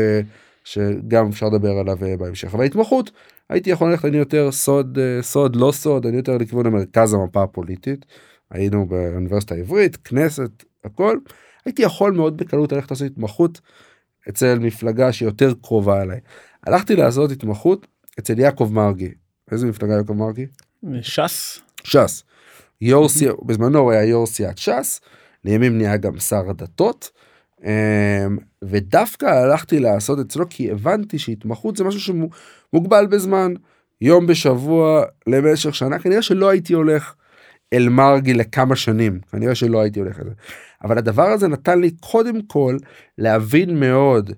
שגם 0.65 1.29
אפשר 1.29 1.47
לדבר 1.47 1.79
עליו 1.79 1.99
אה, 2.05 2.17
בהמשך. 2.17 2.55
אבל 2.55 2.65
התמחות 2.65 3.11
הייתי 3.51 3.71
יכול 3.71 3.91
ללכת 3.91 4.05
אני 4.05 4.17
יותר 4.17 4.53
סוד 4.53 4.99
אה, 4.99 5.23
סוד 5.23 5.57
לא 5.57 5.73
סוד 5.73 6.07
אני 6.07 6.17
יותר 6.17 6.37
לכיוון 6.37 6.67
המרכז 6.67 7.15
המפה 7.15 7.43
הפוליטית. 7.43 8.07
היינו 8.51 8.87
באוניברסיטה 8.87 9.55
העברית 9.55 9.97
כנסת 9.97 10.65
הכל. 10.85 11.19
הייתי 11.65 11.83
יכול 11.83 12.13
מאוד 12.13 12.37
בקלות 12.37 12.73
ללכת 12.73 12.91
לעשות 12.91 13.07
התמחות 13.07 13.61
אצל 14.29 14.59
מפלגה 14.59 15.13
שיותר 15.13 15.53
קרובה 15.63 16.03
אליי. 16.03 16.21
הלכתי 16.67 16.97
לעשות 16.97 17.31
התמחות 17.31 17.87
אצל 18.19 18.39
יעקב 18.39 18.71
מרגי 18.73 19.11
איזה 19.53 19.67
מפלגה 19.67 19.95
יעקב 19.95 20.13
מרגי? 20.13 20.47
ש"ס. 21.03 21.61
ש"ס. 21.85 22.23
יו"ר 22.81 23.09
סיעה, 23.09 23.35
בזמנו 23.43 23.79
הוא 23.79 23.93
היה 23.93 24.05
יו"ר 24.05 24.27
סיעת 24.27 24.59
ש"ס, 24.59 25.01
לימים 25.45 25.79
נהיה 25.79 25.97
גם 25.97 26.19
שר 26.19 26.51
הדתות. 26.51 27.11
אמ, 27.65 28.39
ודווקא 28.63 29.27
הלכתי 29.27 29.81
לעשות 29.81 30.19
אצלו 30.19 30.45
כי 30.51 30.71
הבנתי 30.71 31.19
שהתמחות 31.19 31.77
זה 31.77 31.85
משהו 31.85 32.01
שמוגבל 32.01 33.07
בזמן 33.07 33.55
יום 34.01 34.27
בשבוע 34.27 35.05
למשך 35.27 35.75
שנה 35.75 35.99
כנראה 35.99 36.23
שלא 36.23 36.49
הייתי 36.49 36.73
הולך 36.73 37.15
אל 37.73 37.89
מרגי 37.89 38.35
לכמה 38.35 38.77
שנים 38.77 39.21
כנראה 39.31 39.55
שלא 39.55 39.81
הייתי 39.81 40.01
הולך 40.01 40.21
לזה 40.21 40.31
אבל 40.85 40.99
הדבר 40.99 41.27
הזה 41.27 41.49
נתן 41.49 41.81
לי 41.81 41.91
קודם 41.91 42.43
כל 42.43 42.77
להבין 43.19 43.81
מאוד 43.81 44.31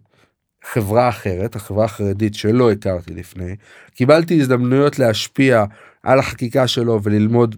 חברה 0.64 1.08
אחרת 1.08 1.56
החברה 1.56 1.84
החרדית 1.84 2.34
שלא 2.34 2.72
הכרתי 2.72 3.14
לפני 3.14 3.56
קיבלתי 3.94 4.40
הזדמנויות 4.40 4.98
להשפיע 4.98 5.64
על 6.02 6.18
החקיקה 6.18 6.68
שלו 6.68 7.02
וללמוד 7.02 7.56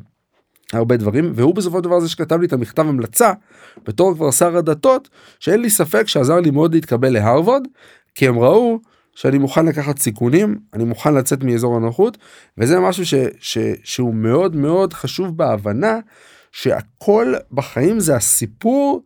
הרבה 0.72 0.96
דברים 0.96 1.32
והוא 1.34 1.54
בסופו 1.54 1.78
של 1.78 1.84
דבר 1.84 2.00
זה 2.00 2.08
שכתב 2.08 2.40
לי 2.40 2.46
את 2.46 2.52
המכתב 2.52 2.82
המלצה 2.88 3.32
בתור 3.84 4.14
כבר 4.14 4.30
שר 4.30 4.56
הדתות 4.56 5.08
שאין 5.40 5.60
לי 5.60 5.70
ספק 5.70 6.08
שעזר 6.08 6.40
לי 6.40 6.50
מאוד 6.50 6.75
להתקבל 6.75 7.12
להרווארד 7.12 7.62
כי 8.14 8.28
הם 8.28 8.38
ראו 8.38 8.80
שאני 9.14 9.38
מוכן 9.38 9.66
לקחת 9.66 9.98
סיכונים 9.98 10.58
אני 10.75 10.84
מוכן 10.84 11.14
לצאת 11.14 11.44
מאזור 11.44 11.76
הנוחות 11.76 12.18
וזה 12.58 12.80
משהו 12.80 13.06
ש, 13.06 13.14
ש, 13.40 13.58
שהוא 13.84 14.14
מאוד 14.14 14.56
מאוד 14.56 14.92
חשוב 14.92 15.36
בהבנה 15.36 15.98
שהכל 16.52 17.34
בחיים 17.52 18.00
זה 18.00 18.16
הסיפור 18.16 19.02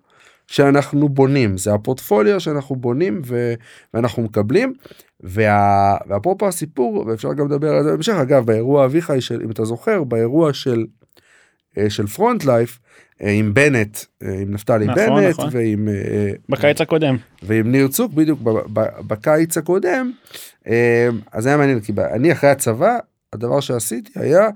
שאנחנו 0.51 1.09
בונים 1.09 1.59
זה 1.59 1.75
הפורטפוליו 1.75 2.41
שאנחנו 2.41 2.77
בונים 2.77 3.23
ו, 3.25 3.55
ואנחנו 3.95 4.23
מקבלים 4.23 4.75
וה, 5.21 5.97
ואפרופו 6.09 6.49
הסיפור 6.49 7.05
ואפשר 7.07 7.33
גם 7.33 7.47
לדבר 7.47 7.75
על 7.75 7.85
זה 7.85 7.91
בהמשך 7.91 8.13
אגב 8.13 8.47
באירוע 8.47 8.85
אביחי 8.85 9.21
של 9.21 9.43
אם 9.45 9.51
אתה 9.51 9.65
זוכר 9.65 10.05
באירוע 10.05 10.53
של 10.53 10.87
אה, 11.79 11.91
של 11.91 12.07
פרונט 12.07 12.45
לייף 12.45 12.79
אה, 13.23 13.31
עם 13.31 13.55
בנט 13.55 13.99
אה, 14.23 14.41
עם 14.41 14.51
נפתלי 14.51 14.87
נכון, 14.87 15.07
בנט 15.07 15.31
נכון. 15.31 15.49
ועם 15.53 15.89
בקיץ 16.49 16.81
הקודם. 16.81 17.17
ועם 17.43 17.73
ניר 17.73 17.89
צוק 17.89 18.13
בדיוק 18.13 18.41
בקיץ 19.07 19.59
הקודם 19.59 20.13
אז 21.33 21.47
היה 21.47 21.57
מעניין 21.57 21.81
כי 21.81 21.93
אני 22.15 22.33
אחרי 22.33 22.51
הצבא 22.51 22.99
הדבר 23.33 23.61
שעשיתי 23.61 24.13
היה 24.15 24.49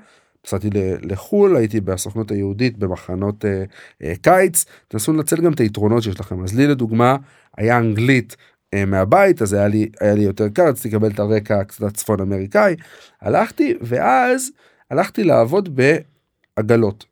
נסעתי 0.47 0.71
לחו"ל 1.03 1.57
הייתי 1.57 1.81
בסוכנות 1.81 2.31
היהודית 2.31 2.79
במחנות 2.79 3.45
אה, 3.45 3.65
אה, 4.03 4.13
קיץ 4.23 4.65
תנסו 4.89 5.13
לנצל 5.13 5.41
גם 5.41 5.53
את 5.53 5.61
היתרונות 5.61 6.03
שיש 6.03 6.21
לכם 6.21 6.45
אז 6.45 6.57
לי 6.57 6.67
לדוגמה 6.67 7.17
היה 7.57 7.79
אנגלית 7.79 8.37
אה, 8.75 8.85
מהבית 8.85 9.43
אז 9.43 9.53
היה 9.53 9.69
לי 9.69 9.89
היה 10.01 10.15
לי 10.15 10.23
יותר 10.23 10.49
קל 10.49 10.69
רציתי 10.69 10.89
לקבל 10.89 11.11
את 11.11 11.19
הרקע 11.19 11.65
קצת 11.65 11.95
צפון 11.95 12.21
אמריקאי 12.21 12.75
הלכתי 13.21 13.75
ואז 13.81 14.51
הלכתי 14.91 15.25
לעבוד 15.25 15.79
בעגלות. 16.57 17.05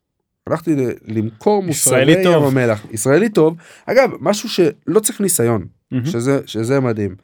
הלכתי 0.46 0.76
למכור 1.08 1.62
מוצרי 1.62 2.22
ים. 2.22 2.42
המלח 2.42 2.86
ישראלי 2.90 3.28
טוב 3.28 3.56
אגב 3.86 4.10
משהו 4.20 4.48
שלא 4.48 5.00
צריך 5.00 5.20
ניסיון 5.20 5.66
מהמם. 5.90 6.06
שזה 6.06 6.40
שזה 6.46 6.80
מדהים. 6.80 7.16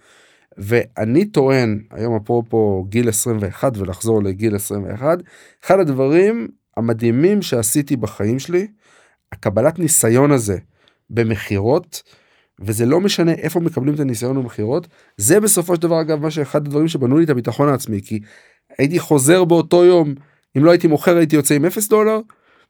ואני 0.58 1.24
טוען 1.24 1.82
היום 1.90 2.16
אפרופו 2.16 2.86
גיל 2.88 3.08
21 3.08 3.72
ולחזור 3.76 4.22
לגיל 4.22 4.56
21 4.56 5.18
אחד 5.64 5.80
הדברים 5.80 6.48
המדהימים 6.76 7.42
שעשיתי 7.42 7.96
בחיים 7.96 8.38
שלי 8.38 8.66
הקבלת 9.32 9.78
ניסיון 9.78 10.32
הזה 10.32 10.58
במכירות 11.10 12.02
וזה 12.60 12.86
לא 12.86 13.00
משנה 13.00 13.32
איפה 13.32 13.60
מקבלים 13.60 13.94
את 13.94 14.00
הניסיון 14.00 14.42
במכירות 14.42 14.88
זה 15.16 15.40
בסופו 15.40 15.76
של 15.76 15.82
דבר 15.82 16.00
אגב 16.00 16.22
מה 16.22 16.30
שאחד 16.30 16.66
הדברים 16.66 16.88
שבנו 16.88 17.18
לי 17.18 17.24
את 17.24 17.30
הביטחון 17.30 17.68
העצמי 17.68 18.00
כי 18.02 18.20
הייתי 18.78 18.98
חוזר 18.98 19.44
באותו 19.44 19.84
יום 19.84 20.14
אם 20.56 20.64
לא 20.64 20.70
הייתי 20.70 20.86
מוכר 20.86 21.16
הייתי 21.16 21.36
יוצא 21.36 21.54
עם 21.54 21.64
0 21.64 21.88
דולר 21.88 22.20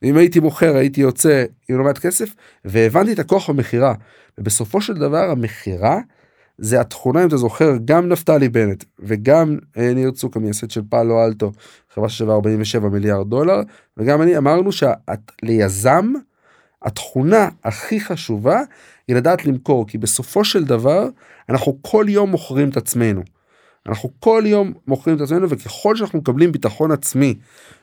אם 0.02 0.16
הייתי 0.16 0.40
מוכר 0.40 0.76
הייתי 0.76 1.00
יוצא 1.00 1.44
עם 1.68 1.78
לא 1.78 1.84
מעט 1.84 1.98
כסף 1.98 2.34
והבנתי 2.64 3.12
את 3.12 3.18
הכוח 3.18 3.50
במכירה. 3.50 3.94
ובסופו 4.38 4.80
של 4.80 4.94
דבר 4.94 5.30
המכירה 5.30 6.00
זה 6.58 6.80
התכונה 6.80 7.22
אם 7.22 7.28
אתה 7.28 7.36
זוכר 7.36 7.72
גם 7.84 8.08
נפתלי 8.08 8.48
בנט 8.48 8.84
וגם 8.98 9.58
אה, 9.76 9.94
ניר 9.94 10.10
צוק 10.10 10.36
המייסד 10.36 10.70
של 10.70 10.82
פאלו 10.88 11.24
אלטו 11.24 11.52
חברה 11.94 12.08
ששווה 12.08 12.34
47 12.34 12.88
מיליארד 12.88 13.30
דולר 13.30 13.60
וגם 13.96 14.22
אני 14.22 14.36
אמרנו 14.38 14.70
שליזם 14.72 16.12
התכונה 16.82 17.48
הכי 17.64 18.00
חשובה 18.00 18.60
היא 19.08 19.16
לדעת 19.16 19.46
למכור 19.46 19.86
כי 19.86 19.98
בסופו 19.98 20.44
של 20.44 20.64
דבר 20.64 21.08
אנחנו 21.48 21.78
כל 21.82 22.06
יום 22.08 22.30
מוכרים 22.30 22.68
את 22.68 22.76
עצמנו. 22.76 23.22
אנחנו 23.86 24.10
כל 24.20 24.42
יום 24.46 24.72
מוכרים 24.86 25.16
את 25.16 25.20
עצמנו 25.20 25.48
וככל 25.48 25.96
שאנחנו 25.96 26.18
מקבלים 26.18 26.52
ביטחון 26.52 26.90
עצמי 26.90 27.34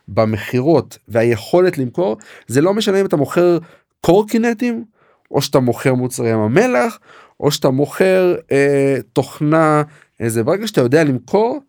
במכירות 0.07 0.97
והיכולת 1.07 1.77
למכור 1.77 2.17
זה 2.47 2.61
לא 2.61 2.73
משנה 2.73 3.01
אם 3.01 3.05
אתה 3.05 3.15
מוכר 3.15 3.57
קורקינטים 4.01 4.85
או 5.31 5.41
שאתה 5.41 5.59
מוכר 5.59 5.93
מוצרי 5.93 6.29
ים 6.29 6.39
המלח 6.39 6.99
או 7.39 7.51
שאתה 7.51 7.69
מוכר 7.69 8.35
אה, 8.51 8.97
תוכנה 9.13 9.83
איזה 10.19 10.43
ברגע 10.43 10.67
שאתה 10.67 10.81
יודע 10.81 11.03
למכור 11.03 11.59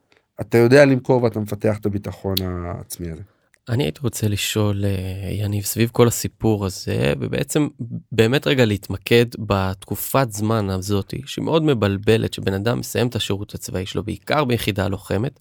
אתה 0.40 0.58
יודע 0.58 0.84
למכור 0.84 1.22
ואתה 1.22 1.40
מפתח 1.40 1.78
את 1.78 1.86
הביטחון 1.86 2.34
העצמי 2.42 3.10
הזה. 3.10 3.22
אני 3.68 3.84
הייתי 3.84 4.00
רוצה 4.02 4.28
לשאול 4.28 4.84
אה, 4.84 5.30
יניב 5.32 5.64
סביב 5.64 5.90
כל 5.92 6.08
הסיפור 6.08 6.66
הזה 6.66 7.12
ובעצם 7.20 7.68
באמת 8.12 8.46
רגע 8.46 8.64
להתמקד 8.64 9.26
בתקופת 9.38 10.32
זמן 10.32 10.70
הזאתי 10.70 11.22
שהיא 11.26 11.44
מאוד 11.44 11.62
מבלבלת 11.62 12.34
שבן 12.34 12.54
אדם 12.54 12.78
מסיים 12.78 13.06
את 13.06 13.16
השירות 13.16 13.54
הצבאי 13.54 13.86
שלו 13.86 14.02
בעיקר 14.02 14.44
ביחידה 14.44 14.88
לוחמת. 14.88 15.40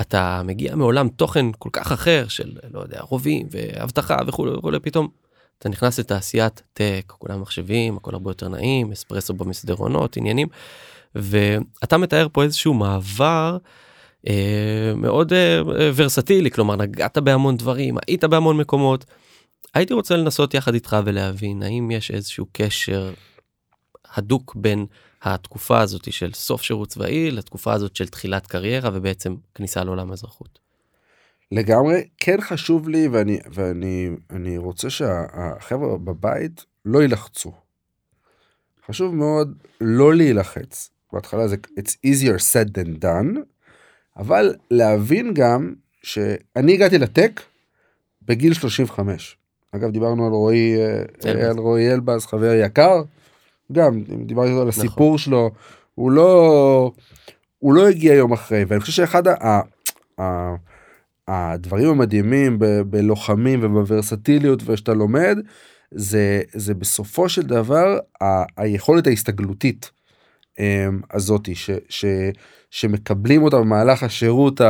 אתה 0.00 0.42
מגיע 0.44 0.76
מעולם 0.76 1.08
תוכן 1.08 1.46
כל 1.58 1.68
כך 1.72 1.92
אחר 1.92 2.28
של 2.28 2.56
לא 2.70 2.80
יודע 2.80 3.00
רובים 3.00 3.46
ואבטחה 3.50 4.16
וכולי 4.26 4.52
וכולי 4.52 4.80
פתאום 4.80 5.08
אתה 5.62 5.68
נכנס 5.68 5.98
לתעשיית 5.98 6.62
טק 6.72 7.12
כולם 7.18 7.40
מחשבים 7.40 7.96
הכל 7.96 8.14
הרבה 8.14 8.30
יותר 8.30 8.48
נעים 8.48 8.92
אספרסו 8.92 9.34
במסדרונות 9.34 10.16
עניינים 10.16 10.48
ואתה 11.14 11.98
מתאר 11.98 12.26
פה 12.32 12.42
איזשהו 12.42 12.74
מעבר. 12.74 13.56
אה, 14.28 14.92
מאוד 14.96 15.32
אה, 15.32 15.60
ורסטילי 15.94 16.50
כלומר 16.50 16.76
נגעת 16.76 17.18
בהמון 17.18 17.56
דברים 17.56 17.96
היית 18.06 18.24
בהמון 18.24 18.56
מקומות. 18.56 19.04
הייתי 19.74 19.94
רוצה 19.94 20.16
לנסות 20.16 20.54
יחד 20.54 20.74
איתך 20.74 20.96
ולהבין 21.04 21.62
האם 21.62 21.90
יש 21.90 22.10
איזשהו 22.10 22.46
קשר 22.52 23.12
הדוק 24.14 24.54
בין 24.56 24.86
התקופה 25.22 25.80
הזאת 25.80 26.12
של 26.12 26.32
סוף 26.32 26.62
שירות 26.62 26.88
צבאי 26.88 27.30
לתקופה 27.30 27.72
הזאת 27.72 27.96
של 27.96 28.08
תחילת 28.08 28.46
קריירה 28.46 28.90
ובעצם 28.92 29.36
כניסה 29.54 29.84
לעולם 29.84 30.10
האזרחות. 30.10 30.61
לגמרי 31.52 32.04
כן 32.18 32.40
חשוב 32.40 32.88
לי 32.88 33.08
ואני 33.08 33.38
ואני 33.52 34.10
אני 34.30 34.58
רוצה 34.58 34.90
שהחבר'ה 34.90 35.98
בבית 35.98 36.64
לא 36.84 37.02
יילחצו. 37.02 37.52
חשוב 38.86 39.14
מאוד 39.14 39.54
לא 39.80 40.14
להילחץ 40.14 40.90
בהתחלה 41.12 41.48
זה 41.48 41.56
it's 41.78 41.92
easier 42.06 42.38
said 42.38 42.68
than 42.68 43.04
done 43.04 43.38
אבל 44.16 44.54
להבין 44.70 45.34
גם 45.34 45.74
שאני 46.02 46.74
הגעתי 46.74 46.98
לטק 46.98 47.40
בגיל 48.22 48.54
35 48.54 49.36
אגב 49.72 49.90
דיברנו 49.90 50.26
על 50.26 50.32
רועי 50.32 50.74
אה. 51.26 51.48
על 51.50 51.58
רועי 51.58 51.92
אלבז 51.92 52.26
חבר 52.26 52.52
יקר 52.54 53.02
גם 53.72 54.02
דיברתי 54.26 54.50
איתו 54.50 54.62
על 54.62 54.68
נכון. 54.68 54.86
הסיפור 54.86 55.18
שלו 55.18 55.50
הוא 55.94 56.10
לא 56.10 56.92
הוא 57.58 57.74
לא 57.74 57.88
הגיע 57.88 58.14
יום 58.14 58.32
אחרי 58.32 58.64
ואני 58.64 58.80
חושב 58.80 58.92
שאחד 58.92 59.26
ה, 59.26 59.34
ה, 59.48 59.60
ה, 60.20 60.54
הדברים 61.28 61.88
המדהימים 61.88 62.58
ב- 62.58 62.80
בלוחמים 62.80 63.64
ובוורסטיליות 63.64 64.62
ושאתה 64.66 64.94
לומד 64.94 65.38
זה 65.90 66.42
זה 66.52 66.74
בסופו 66.74 67.28
של 67.28 67.42
דבר 67.42 67.98
ה, 68.22 68.24
היכולת 68.56 69.06
ההסתגלותית 69.06 69.90
אמ, 70.58 71.00
הזאתי 71.12 71.54
שמקבלים 72.70 73.42
אותה 73.42 73.56
במהלך 73.56 74.02
השירות 74.02 74.60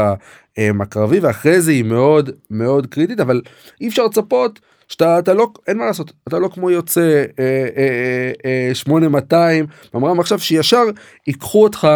אמ, 0.58 0.80
הקרבי 0.80 1.20
ואחרי 1.20 1.60
זה 1.60 1.70
היא 1.70 1.84
מאוד 1.84 2.30
מאוד 2.50 2.86
קריטית 2.86 3.20
אבל 3.20 3.42
אי 3.80 3.88
אפשר 3.88 4.04
לצפות 4.06 4.60
שאתה 4.88 5.18
אתה 5.18 5.34
לא 5.34 5.52
אין 5.66 5.78
מה 5.78 5.86
לעשות 5.86 6.12
אתה 6.28 6.38
לא 6.38 6.48
כמו 6.48 6.70
יוצא 6.70 7.24
אה, 7.38 7.66
אה, 7.76 8.32
אה, 8.44 8.74
8200 8.74 9.66
אמרם 9.96 10.20
עכשיו 10.20 10.38
שישר 10.38 10.84
ייקחו 11.26 11.62
אותך 11.62 11.88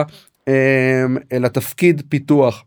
אה, 0.48 1.04
לתפקיד 1.32 2.02
פיתוח. 2.08 2.64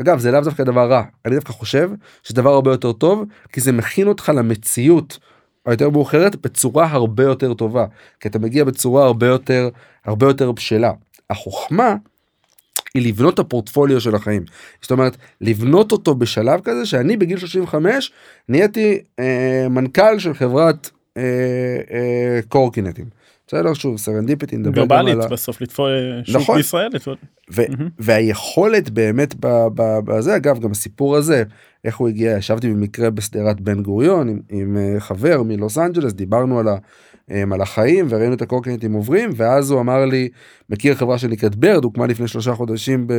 אגב 0.00 0.18
זה 0.18 0.30
לאו 0.30 0.40
דווקא 0.40 0.64
דבר 0.64 0.90
רע. 0.90 1.02
אני 1.24 1.34
דווקא 1.34 1.52
חושב 1.52 1.90
שזה 2.22 2.34
דבר 2.34 2.50
הרבה 2.50 2.70
יותר 2.70 2.92
טוב 2.92 3.24
כי 3.52 3.60
זה 3.60 3.72
מכין 3.72 4.08
אותך 4.08 4.32
למציאות 4.34 5.18
היותר 5.66 5.90
מאוחרת 5.90 6.36
בצורה 6.36 6.86
הרבה 6.90 7.24
יותר 7.24 7.54
טובה. 7.54 7.86
כי 8.20 8.28
אתה 8.28 8.38
מגיע 8.38 8.64
בצורה 8.64 9.04
הרבה 9.04 9.26
יותר 9.26 9.68
הרבה 10.04 10.26
יותר 10.26 10.52
בשלה. 10.52 10.92
החוכמה 11.30 11.94
היא 12.94 13.08
לבנות 13.08 13.34
את 13.34 13.38
הפורטפוליו 13.38 14.00
של 14.00 14.14
החיים. 14.14 14.44
זאת 14.82 14.90
אומרת 14.90 15.16
לבנות 15.40 15.92
אותו 15.92 16.14
בשלב 16.14 16.60
כזה 16.64 16.86
שאני 16.86 17.16
בגיל 17.16 17.38
35 17.38 18.12
נהייתי 18.48 18.98
אה, 19.18 19.66
מנכ"ל 19.70 20.18
של 20.18 20.34
חברת 20.34 20.90
אה, 21.16 21.22
אה, 21.90 22.40
קורקינטים. 22.48 23.06
בסדר 23.46 23.74
שוב 23.74 23.96
serendipity 23.96 24.56
נדבר 24.56 24.82
גם 24.82 24.88
גלובלית 24.88 25.24
על. 25.24 25.28
בסוף 25.28 25.60
לתפור 25.60 25.88
שוק 26.24 26.42
נכון. 26.42 26.56
בישראל. 26.56 26.90
ו- 27.50 27.62
מהמם. 27.68 27.88
והיכולת 27.98 28.90
באמת 28.90 29.34
בזה 30.04 30.36
אגב 30.36 30.58
גם 30.58 30.70
הסיפור 30.70 31.16
הזה 31.16 31.44
איך 31.84 31.96
הוא 31.96 32.08
הגיע 32.08 32.36
ישבתי 32.36 32.70
במקרה 32.70 33.10
בשדרת 33.10 33.60
בן 33.60 33.82
גוריון 33.82 34.28
עם, 34.28 34.40
עם 34.48 34.76
אה, 34.76 35.00
חבר 35.00 35.42
מלוס 35.42 35.78
אנג'לס 35.78 36.12
דיברנו 36.12 36.58
על, 36.58 36.68
ה, 36.68 36.76
אה, 37.30 37.42
על 37.52 37.60
החיים 37.60 38.06
וראינו 38.08 38.34
את 38.34 38.42
הקורקינטים 38.42 38.92
עוברים 38.92 39.30
ואז 39.36 39.70
הוא 39.70 39.80
אמר 39.80 40.04
לי 40.04 40.28
מכיר 40.70 40.94
חברה 40.94 41.18
שנקראת 41.18 41.56
ברד 41.56 41.84
הוקמה 41.84 42.06
לפני 42.06 42.28
שלושה 42.28 42.54
חודשים 42.54 43.06
ב, 43.06 43.12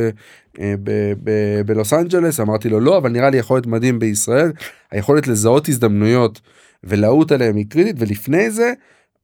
אה, 0.60 0.74
ב, 0.82 1.12
ב, 1.24 1.30
בלוס 1.66 1.92
אנג'לס 1.92 2.40
אמרתי 2.40 2.68
לו 2.68 2.80
לא 2.80 2.98
אבל 2.98 3.10
נראה 3.10 3.30
לי 3.30 3.36
יכולת 3.36 3.66
מדהים 3.66 3.98
בישראל 3.98 4.52
היכולת 4.90 5.28
לזהות 5.28 5.68
הזדמנויות 5.68 6.40
ולעוט 6.84 7.32
עליהם 7.32 7.56
היא 7.56 7.66
קריטית 7.68 7.96
ולפני 7.98 8.50
זה 8.50 8.72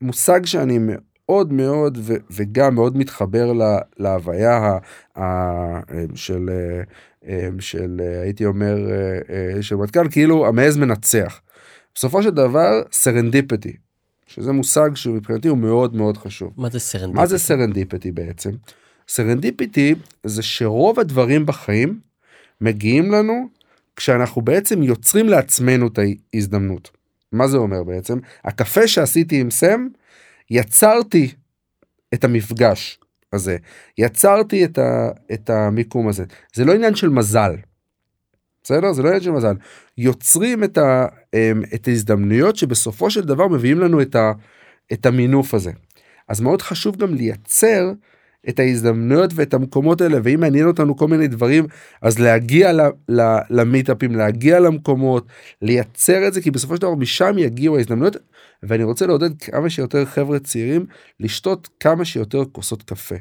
מושג 0.03 0.47
שאני 0.47 0.79
מאוד 0.81 1.53
מאוד 1.53 1.99
ו- 2.01 2.17
וגם 2.31 2.75
מאוד 2.75 2.97
מתחבר 2.97 3.53
לה- 3.53 3.79
להוויה 3.99 4.57
ה- 4.57 4.79
ה- 5.23 5.81
של 6.15 6.51
של 7.61 8.01
הייתי 8.23 8.45
אומר 8.45 8.77
של 9.61 9.77
מטכ"ל 9.77 10.09
כאילו 10.11 10.47
המעז 10.47 10.77
מנצח. 10.77 11.41
בסופו 11.95 12.23
של 12.23 12.31
דבר 12.31 12.83
serendipity, 12.93 13.73
שזה 14.27 14.53
מושג 14.53 14.91
שמבחינתי 14.95 15.49
הוא 15.49 15.59
מאוד 15.59 15.97
מאוד 15.97 16.17
חשוב. 16.17 16.53
מה 16.57 16.71
זה 16.71 16.79
serendipity? 16.79 17.21
מה 17.21 17.27
זה 17.27 17.39
serendipity 17.39 18.13
בעצם? 18.13 18.51
serendipity 19.09 19.95
זה 20.25 20.43
שרוב 20.43 21.01
הדברים 21.01 21.47
בחיים 21.47 22.01
מגיעים 22.61 23.13
לנו 23.13 23.49
כשאנחנו 23.97 24.43
בעצם 24.43 24.83
יוצרים 24.83 25.29
לעצמנו 25.29 25.87
את 25.87 25.99
ההזדמנות. 26.35 26.91
מה 27.33 27.49
זה 27.49 27.57
אומר 27.57 27.83
בעצם? 27.83 28.19
הקפה 28.45 28.89
שעשיתי 28.89 29.41
עם 29.41 29.51
סם, 29.51 29.89
יצרתי 30.51 31.33
את 32.15 32.25
המפגש 32.25 32.99
הזה, 33.33 33.57
יצרתי 33.99 34.65
את, 34.65 34.79
ה, 34.79 35.09
את 35.33 35.51
המיקום 35.51 36.09
הזה. 36.09 36.25
זה 36.55 36.65
לא 36.65 36.75
עניין 36.75 36.95
של 36.95 37.09
מזל. 37.09 37.57
בסדר? 38.63 38.93
זה 38.93 39.03
לא 39.03 39.09
עניין 39.09 39.23
של 39.23 39.31
מזל. 39.31 39.55
יוצרים 39.99 40.65
את, 40.65 40.79
ה, 40.79 41.07
אמ, 41.35 41.63
את 41.75 41.89
ההזדמנויות 41.89 42.57
שבסופו 42.57 43.11
של 43.11 43.25
דבר 43.25 43.49
מביאים 43.49 43.79
לנו 43.79 44.03
את, 44.03 44.15
ה, 44.15 44.33
את 44.93 45.07
המינוף 45.07 45.55
הזה. 45.55 45.71
אז 46.29 46.41
מאוד 46.41 46.63
חשוב 46.63 46.97
גם 46.97 47.15
לייצר 47.15 47.93
את 48.49 48.59
ההזדמנויות 48.59 49.31
ואת 49.35 49.55
המקומות 49.55 50.01
האלה 50.01 50.19
ואם 50.23 50.41
מעניין 50.41 50.67
אותנו 50.67 50.97
כל 50.97 51.09
מיני 51.09 51.29
דברים 51.29 51.67
אז 52.03 52.19
להגיע 52.19 52.73
למיטאפים 53.51 54.17
להגיע 54.17 54.61
למקומות 54.61 55.27
לייצר 55.63 56.29
את 56.29 56.33
זה 56.33 56.41
כי 56.41 56.51
בסופו 56.51 56.77
של 56.77 56.83
דבר 56.83 56.95
משם 56.95 57.39
יגיעו 57.39 57.77
ההזדמנויות. 57.77 58.17
ואני 58.63 58.85
רוצה 58.85 59.07
לעודד 59.07 59.43
כמה 59.43 59.71
שיותר 59.71 60.05
חבר'ה 60.05 60.39
צעירים 60.39 60.87
לשתות 61.21 61.69
כמה 61.81 62.05
שיותר 62.05 62.43
כוסות 62.53 62.83
קפה 62.83 63.15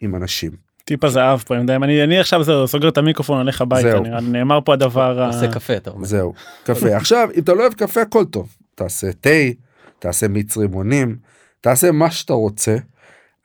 עם 0.00 0.14
אנשים. 0.14 0.50
טיפ 0.84 1.04
הזהב 1.04 1.38
פה 1.38 1.56
אני, 1.56 1.76
אני, 1.76 2.04
אני 2.04 2.18
עכשיו 2.18 2.44
זה 2.44 2.52
סוגר 2.66 2.88
את 2.88 2.98
המיקרופון 2.98 3.38
הולך 3.38 3.60
הביתה 3.60 4.00
נראה, 4.00 4.20
נאמר 4.20 4.58
פה 4.64 4.72
הדבר 4.72 5.24
עושה 5.26 5.52
קפה 5.52 5.76
אתה 5.76 5.90
אומר. 5.90 6.04
זהו 6.04 6.34
קפה. 6.64 6.96
עכשיו 6.96 7.28
אם 7.34 7.42
אתה 7.42 7.54
לא 7.54 7.60
אוהב 7.60 7.72
קפה 7.72 8.02
הכל 8.02 8.24
טוב. 8.24 8.56
תעשה 8.74 9.12
תה 9.12 9.30
תעשה 9.98 10.28
מיץ 10.28 10.56
רימונים 10.56 11.16
תעשה 11.60 11.92
מה 11.92 12.10
שאתה 12.10 12.32
רוצה 12.32 12.76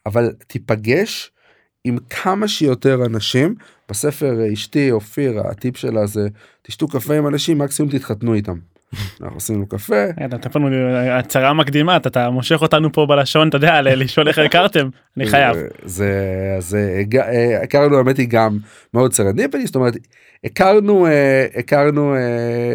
אבל 0.05 0.31
תיפגש 0.47 1.31
עם 1.83 1.97
כמה 2.09 2.47
שיותר 2.47 3.05
אנשים 3.05 3.55
בספר 3.89 4.53
אשתי 4.53 4.91
אופיר 4.91 5.39
הטיפ 5.39 5.77
שלה 5.77 6.05
זה 6.05 6.27
תשתו 6.61 6.87
קפה 6.87 7.17
עם 7.17 7.27
אנשים 7.27 7.57
מקסימום 7.57 7.91
תתחתנו 7.91 8.33
איתם. 8.33 8.57
אנחנו 9.21 9.37
עשינו 9.37 9.67
קפה. 9.67 10.05
הצהרה 11.19 11.53
מקדימה 11.53 11.97
אתה 11.97 12.29
מושך 12.29 12.61
אותנו 12.61 12.91
פה 12.91 13.05
בלשון 13.05 13.49
אתה 13.49 13.57
יודע 13.57 13.81
לשאול 13.81 14.27
איך 14.27 14.37
הכרתם 14.37 14.89
אני 15.17 15.25
חייב. 15.25 15.57
זה 15.85 16.11
זה 16.59 17.03
הכרנו 17.63 17.97
האמת 17.97 18.17
היא 18.17 18.27
גם 18.29 18.57
מאוד 18.93 19.13
serendipity 19.13 19.65
זאת 19.65 19.75
אומרת 19.75 19.93
הכרנו 20.43 21.07
הכרנו 21.55 22.15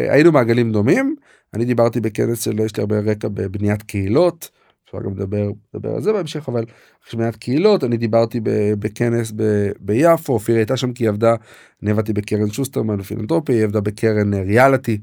היינו 0.09 0.31
מעגלים 0.31 0.71
דומים 0.71 1.15
אני 1.53 1.65
דיברתי 1.65 1.99
בכנס 1.99 2.43
של 2.45 2.59
יש 2.59 2.77
לי 2.77 2.81
הרבה 2.81 2.99
רקע 2.99 3.27
בבניית 3.27 3.83
קהילות. 3.83 4.49
אפשר 4.89 5.01
גם 5.01 5.11
לדבר, 5.11 5.49
לדבר 5.73 5.89
על 5.89 6.01
זה 6.01 6.13
בהמשך 6.13 6.49
אבל 6.49 6.65
שמיעת 7.09 7.35
קהילות 7.35 7.83
אני 7.83 7.97
דיברתי 7.97 8.39
בכנס 8.79 9.31
ב, 9.35 9.43
ביפו 9.79 10.33
אופיר 10.33 10.55
הייתה 10.55 10.77
שם 10.77 10.93
כי 10.93 11.03
היא 11.03 11.09
עבדה 11.09 11.35
אני 11.83 11.91
עבדתי 11.91 12.13
בקרן 12.13 12.51
שוסטרמן 12.51 12.97
בפילנטרופי 12.97 13.53
היא 13.53 13.63
עבדה 13.63 13.81
בקרן 13.81 14.33
אה, 14.33 14.41
ריאליטי 14.41 15.01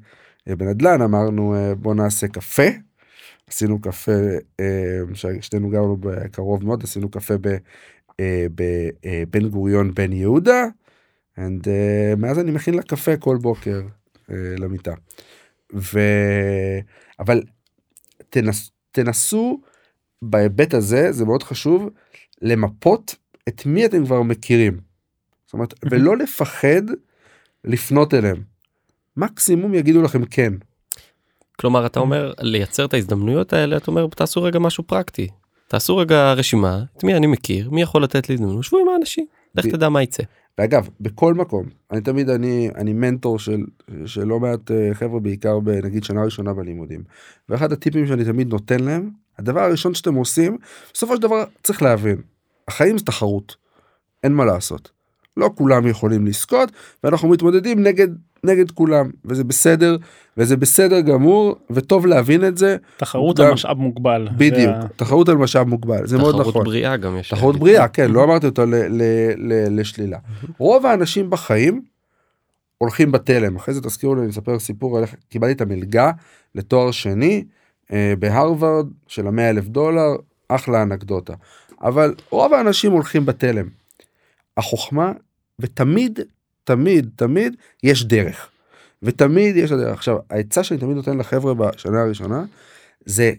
אה, 0.49 0.57
בנדל"ן 0.57 1.02
אמרנו 1.02 1.55
אה, 1.55 1.75
בוא 1.75 1.95
נעשה 1.95 2.28
קפה. 2.28 2.66
עשינו 3.49 3.81
קפה 3.81 4.12
ששתינו 5.14 5.71
גרנו 5.71 5.97
בקרוב 6.00 6.64
מאוד 6.64 6.83
עשינו 6.83 7.09
קפה 7.09 7.35
בבן 8.21 9.49
גוריון 9.49 9.95
בן 9.95 10.12
יהודה. 10.12 10.64
And, 11.38 11.66
uh, 11.66 12.16
מאז 12.16 12.38
אני 12.38 12.50
מכין 12.50 12.75
לה 12.75 12.83
קפה 12.83 13.16
כל 13.16 13.37
בוקר 13.37 13.83
uh, 14.16 14.33
למיטה. 14.59 14.95
ו... 15.75 16.00
אבל 17.19 17.43
תנס... 18.30 18.71
תנסו 18.93 19.60
בהיבט 20.23 20.75
הזה 20.75 21.13
זה 21.13 21.25
מאוד 21.25 21.43
חשוב 21.43 21.91
למפות 22.43 23.15
את 23.49 23.67
מי 23.67 23.87
אתם 23.87 24.05
כבר 24.05 24.23
מכירים. 24.23 24.81
זאת 25.47 25.52
אומרת 25.52 25.75
ולא 25.91 26.17
לפחד 26.17 26.83
לפנות 27.65 28.15
אליהם. 28.15 28.43
מקסימום 29.17 29.75
יגידו 29.75 30.02
לכם 30.02 30.25
כן. 30.25 30.52
כלומר 31.61 31.87
אתה 31.87 32.00
אומר 32.00 32.33
לייצר 32.41 32.85
את 32.85 32.95
ההזדמנויות 32.95 33.52
האלה 33.52 33.76
אתה 33.76 33.91
אומר 33.91 34.07
תעשו 34.07 34.43
רגע 34.43 34.59
משהו 34.59 34.85
פרקטי 34.85 35.29
תעשו 35.69 35.97
רגע 35.97 36.33
רשימה 36.33 36.83
את 36.97 37.05
מי 37.05 37.15
אני 37.15 37.26
מכיר 37.26 37.71
מי 37.71 37.83
יכול 37.83 38.02
לתת 38.02 38.29
לי 38.29 38.35
הזדמנות 38.35 38.65
שבו 38.65 38.79
עם 38.79 38.89
האנשים 38.89 39.26
לך 39.55 39.67
תדע 39.67 39.89
מה 39.89 40.02
יצא. 40.02 40.23
ואגב 40.59 40.89
בכל 41.00 41.35
מקום 41.35 41.67
אני 41.91 42.00
תמיד 42.00 42.31
אני 42.31 42.71
אני 42.75 42.93
מנטור 42.93 43.39
של 43.39 43.65
של 44.07 44.25
לא 44.25 44.41
מעט 44.41 44.71
אה, 44.71 44.95
חבר'ה 44.95 45.21
בעיקר 45.21 45.61
בנגיד 45.61 46.05
שנה 46.05 46.25
ראשונה 46.25 46.55
בלימודים 46.55 47.02
ואחד 47.49 47.73
הטיפים 47.73 48.07
שאני 48.07 48.25
תמיד 48.25 48.49
נותן 48.49 48.81
להם 48.81 49.11
הדבר 49.38 49.60
הראשון 49.60 49.94
שאתם 49.94 50.14
עושים 50.14 50.58
בסופו 50.94 51.16
של 51.16 51.22
דבר 51.22 51.44
צריך 51.62 51.82
להבין 51.82 52.16
החיים 52.68 52.99
זה 52.99 53.04
תחרות 53.04 53.56
אין 54.25 54.32
מה 54.32 54.44
לעשות 54.44 54.90
לא 55.36 55.50
כולם 55.54 55.86
יכולים 55.86 56.26
לזכות 56.26 56.72
ואנחנו 57.04 57.28
מתמודדים 57.28 57.82
נגד 57.82 58.08
נגד 58.44 58.70
כולם 58.70 59.10
וזה 59.25 59.44
בסדר 59.44 59.96
וזה 60.36 60.56
בסדר 60.56 61.00
גמור 61.00 61.56
וטוב 61.70 62.06
להבין 62.06 62.44
את 62.44 62.56
זה. 62.56 62.76
תחרות 62.96 63.40
על 63.40 63.52
משאב 63.52 63.78
מוגבל. 63.78 64.28
בדיוק 64.36 64.75
זה... 64.82 64.88
תחרות 64.96 65.28
על 65.28 65.36
משאב 65.36 65.68
מוגבל 65.68 66.06
זה 66.06 66.18
מאוד 66.18 66.34
נכון. 66.34 66.52
תחרות 66.52 66.64
בריאה 66.64 66.96
גם 66.96 67.16
יש. 67.16 67.28
תחרות 67.28 67.56
בריאה 67.56 67.88
כן 67.88 68.10
לא 68.10 68.25
אמרתי 68.25 68.46
אותו 68.46 68.62
לשלילה. 69.70 70.18
רוב 70.58 70.86
האנשים 70.86 71.30
בחיים 71.30 71.82
הולכים 72.78 73.12
בתלם 73.12 73.56
אחרי 73.56 73.75
זה 73.75 73.80
תזכירו 73.80 74.14
לי 74.14 74.20
אני 74.20 74.30
אספר 74.30 74.58
סיפור 74.58 74.96
על 74.96 75.02
איך 75.02 75.14
קיבלתי 75.28 75.52
את 75.52 75.60
המלגה 75.60 76.10
לתואר 76.54 76.90
שני 76.90 77.44
בהרווארד 78.18 78.86
של 79.06 79.26
המאה 79.26 79.50
אלף 79.50 79.64
דולר 79.64 80.16
אחלה 80.49 80.82
אנקדוטה. 80.82 81.34
אבל 81.82 82.14
רוב 82.30 82.54
האנשים 82.54 82.92
הולכים 82.92 83.26
בתלם. 83.26 83.68
החוכמה 84.56 85.12
ותמיד 85.58 86.20
תמיד 86.64 87.10
תמיד 87.16 87.56
יש 87.82 88.04
דרך. 88.04 88.50
ותמיד 89.02 89.56
יש 89.56 89.72
דרך 89.72 89.92
עכשיו 89.92 90.16
העצה 90.30 90.64
שאני 90.64 90.80
תמיד 90.80 90.96
נותן 90.96 91.18
לחבר'ה 91.18 91.54
בשנה 91.54 92.00
הראשונה 92.00 92.44
זה 93.04 93.32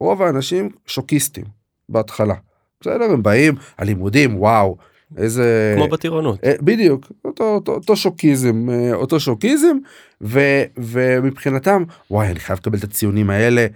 רוב 0.00 0.22
האנשים 0.22 0.70
שוקיסטים 0.86 1.44
בהתחלה. 1.88 2.34
בסדר? 2.80 3.04
הם 3.04 3.22
באים 3.22 3.54
הלימודים 3.78 4.40
וואו 4.40 4.76
איזה 5.16 5.74
כמו 5.76 5.88
בטירונות 5.88 6.38
אה, 6.44 6.54
בדיוק 6.60 7.12
אותו, 7.24 7.44
אותו, 7.44 7.72
אותו 7.72 7.96
שוקיזם 7.96 8.70
אה, 8.70 8.94
אותו 8.94 9.20
שוקיזם 9.20 9.76
ו, 10.20 10.40
ומבחינתם 10.76 11.84
וואי 12.10 12.28
אני 12.28 12.40
חייב 12.40 12.58
לקבל 12.58 12.78
את 12.78 12.84
הציונים 12.84 13.30
האלה. 13.30 13.66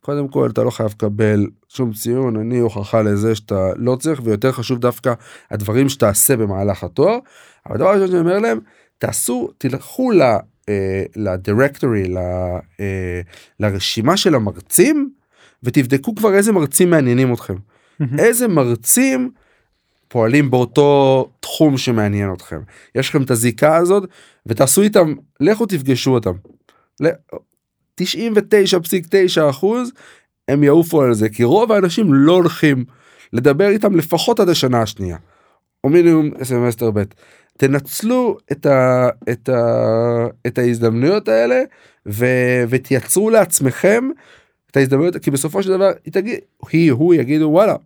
קודם 0.00 0.28
כל 0.28 0.50
אתה 0.50 0.62
לא 0.62 0.70
חייב 0.70 0.90
לקבל 0.90 1.46
שום 1.68 1.92
ציון 1.92 2.36
אני 2.36 2.58
הוכחה 2.58 3.02
לזה 3.02 3.34
שאתה 3.34 3.70
לא 3.76 3.96
צריך 3.96 4.20
ויותר 4.24 4.52
חשוב 4.52 4.78
דווקא 4.78 5.14
הדברים 5.50 5.88
שתעשה 5.88 6.36
במהלך 6.36 6.84
התואר. 6.84 7.18
אבל 7.66 7.74
הדבר 7.74 7.88
הראשון 7.88 8.06
שאני 8.06 8.20
אומר 8.20 8.38
להם 8.38 8.60
תעשו 8.98 9.50
תלכו 9.58 10.10
לדירקטורי 11.16 12.16
אה, 12.80 13.20
לרשימה 13.60 14.16
של 14.16 14.34
המרצים 14.34 15.10
ותבדקו 15.62 16.14
כבר 16.14 16.34
איזה 16.34 16.52
מרצים 16.52 16.90
מעניינים 16.90 17.32
אתכם 17.32 17.54
איזה 18.18 18.48
מרצים 18.48 19.30
פועלים 20.12 20.50
באותו 20.50 21.28
תחום 21.40 21.78
שמעניין 21.78 22.32
אתכם. 22.32 22.60
יש 22.94 23.08
לכם 23.08 23.22
את 23.22 23.30
הזיקה 23.30 23.76
הזאת 23.76 24.08
ותעשו 24.46 24.82
איתם, 24.82 25.14
לכו 25.40 25.66
תפגשו 25.66 26.10
אותם. 26.10 26.32
99.9 28.00 29.50
אחוז 29.50 29.92
הם 30.48 30.62
יעופו 30.62 31.02
על 31.02 31.14
זה 31.14 31.28
כי 31.28 31.44
רוב 31.44 31.72
האנשים 31.72 32.14
לא 32.14 32.32
הולכים 32.32 32.84
לדבר 33.32 33.68
איתם 33.68 33.96
לפחות 33.96 34.40
עד 34.40 34.48
השנה 34.48 34.82
השנייה. 34.82 35.16
או 35.84 35.88
מינימום 35.88 36.30
סמסטר 36.42 36.90
ב'. 36.90 37.02
תנצלו 37.58 38.38
את, 38.52 38.66
ה, 38.66 39.08
את, 39.30 39.48
ה, 39.48 40.26
את 40.46 40.58
ההזדמנויות 40.58 41.28
האלה 41.28 41.62
ו, 42.06 42.26
ותייצרו 42.68 43.30
לעצמכם 43.30 44.08
את 44.70 44.76
ההזדמנויות 44.76 45.16
כי 45.16 45.30
בסופו 45.30 45.62
של 45.62 45.70
דבר 45.70 45.90
היא 46.04 46.12
תגיד 46.12 46.40
היא 46.70 46.92
הוא 46.92 47.14
יגידו 47.14 47.44
וואלה 47.44 47.76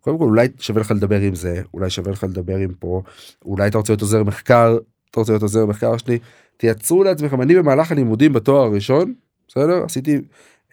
קודם 0.00 0.18
כל 0.18 0.24
אולי 0.24 0.48
שווה 0.58 0.80
לך 0.80 0.90
לדבר 0.90 1.20
עם 1.20 1.34
זה 1.34 1.62
אולי 1.74 1.90
שווה 1.90 2.12
לך 2.12 2.24
לדבר 2.24 2.56
עם 2.56 2.74
פה 2.78 3.02
אולי 3.44 3.68
אתה 3.68 3.78
רוצה 3.78 3.92
להיות 3.92 4.00
עוזר 4.02 4.22
מחקר 4.24 4.78
אתה 5.10 5.20
רוצה 5.20 5.32
להיות 5.32 5.42
עוזר 5.42 5.66
מחקר 5.66 5.96
שלי 5.96 6.18
תייצרו 6.56 7.04
לעצמכם 7.04 7.42
אני 7.42 7.54
במהלך 7.54 7.92
הלימודים 7.92 8.32
בתואר 8.32 8.64
הראשון 8.64 9.14
בסדר? 9.48 9.84
עשיתי 9.84 10.20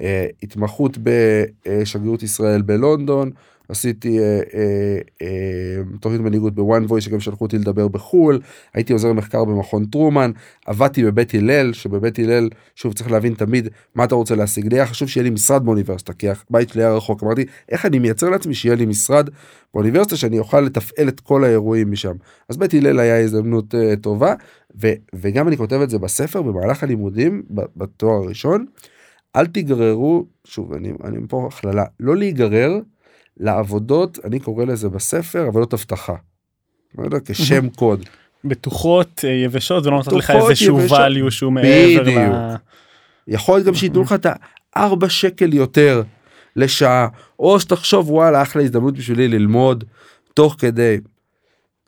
אה, 0.01 0.27
התמחות 0.43 0.97
בשגרירות 1.03 2.23
ישראל 2.23 2.61
בלונדון 2.61 3.31
עשיתי 3.69 4.19
אה, 4.19 4.39
אה, 4.53 4.97
אה, 5.21 5.83
תוכנית 5.99 6.21
מנהיגות 6.21 6.55
בוואן 6.55 6.85
וויס 6.85 7.03
שגם 7.03 7.19
שלחו 7.19 7.45
אותי 7.45 7.57
לדבר 7.57 7.87
בחול. 7.87 8.39
הייתי 8.73 8.93
עוזר 8.93 9.13
מחקר 9.13 9.45
במכון 9.45 9.85
טרומן. 9.85 10.31
עבדתי 10.65 11.03
בבית 11.03 11.33
הלל 11.33 11.73
שבבית 11.73 12.19
הלל 12.19 12.49
שוב 12.75 12.93
צריך 12.93 13.11
להבין 13.11 13.33
תמיד 13.33 13.69
מה 13.95 14.03
אתה 14.03 14.15
רוצה 14.15 14.35
להשיג. 14.35 14.73
לי 14.73 14.75
היה 14.75 14.85
חשוב 14.85 15.09
שיהיה 15.09 15.23
לי 15.23 15.29
משרד 15.29 15.65
באוניברסיטה 15.65 16.13
כי 16.13 16.27
הבית 16.29 16.69
שלי 16.69 16.83
היה 16.83 16.93
רחוק. 16.93 17.23
אמרתי 17.23 17.45
איך 17.69 17.85
אני 17.85 17.99
מייצר 17.99 18.29
לעצמי 18.29 18.53
שיהיה 18.53 18.75
לי 18.75 18.85
משרד 18.85 19.29
באוניברסיטה 19.73 20.15
שאני 20.15 20.39
אוכל 20.39 20.61
לתפעל 20.61 21.07
את 21.07 21.19
כל 21.19 21.43
האירועים 21.43 21.91
משם? 21.91 22.13
אז 22.49 22.57
בית 22.57 22.73
הלל 22.73 22.99
היה 22.99 23.21
הזדמנות 23.21 23.73
uh, 23.73 23.99
טובה 24.01 24.33
ו, 24.81 24.91
וגם 25.15 25.47
אני 25.47 25.57
כותב 25.57 25.81
את 25.81 25.89
זה 25.89 25.99
בספר 25.99 26.41
במהלך 26.41 26.83
הלימודים 26.83 27.43
בתואר 27.49 28.23
הראשון. 28.23 28.65
אל 29.35 29.45
תיגררו, 29.45 30.25
שוב, 30.43 30.73
אני, 30.73 30.91
אני 31.03 31.17
פה 31.29 31.49
הכללה, 31.51 31.85
לא 31.99 32.15
להיגרר 32.15 32.79
לעבודות, 33.39 34.19
אני 34.23 34.39
קורא 34.39 34.65
לזה 34.65 34.89
בספר, 34.89 35.45
עבודות 35.47 35.73
אבטחה. 35.73 36.15
לא 36.97 37.03
יודע, 37.03 37.17
כשם 37.25 37.69
קוד. 37.69 38.05
בטוחות 38.45 39.21
אה, 39.23 39.29
יבשות 39.29 39.83
זה 39.83 39.89
לא 39.89 39.97
נותן 39.97 40.15
לך 40.15 40.31
איזשהו 40.31 40.79
value 40.87 41.31
שהוא 41.31 41.53
מעבר 41.53 42.01
בדיוק. 42.01 42.17
ל... 42.17 42.55
יכול 43.27 43.55
להיות 43.55 43.67
גם 43.67 43.73
שייתנו 43.73 44.01
לך 44.01 44.13
את 44.13 44.27
הארבע 44.75 45.09
שקל 45.09 45.53
יותר 45.53 46.03
לשעה, 46.55 47.07
או 47.39 47.59
שתחשוב 47.59 48.11
וואלה 48.11 48.41
אחלה 48.41 48.61
הזדמנות 48.63 48.97
בשבילי 48.97 49.27
ללמוד 49.27 49.83
תוך 50.33 50.55
כדי. 50.59 50.97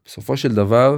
בסופו 0.05 0.37
של 0.37 0.55
דבר, 0.55 0.97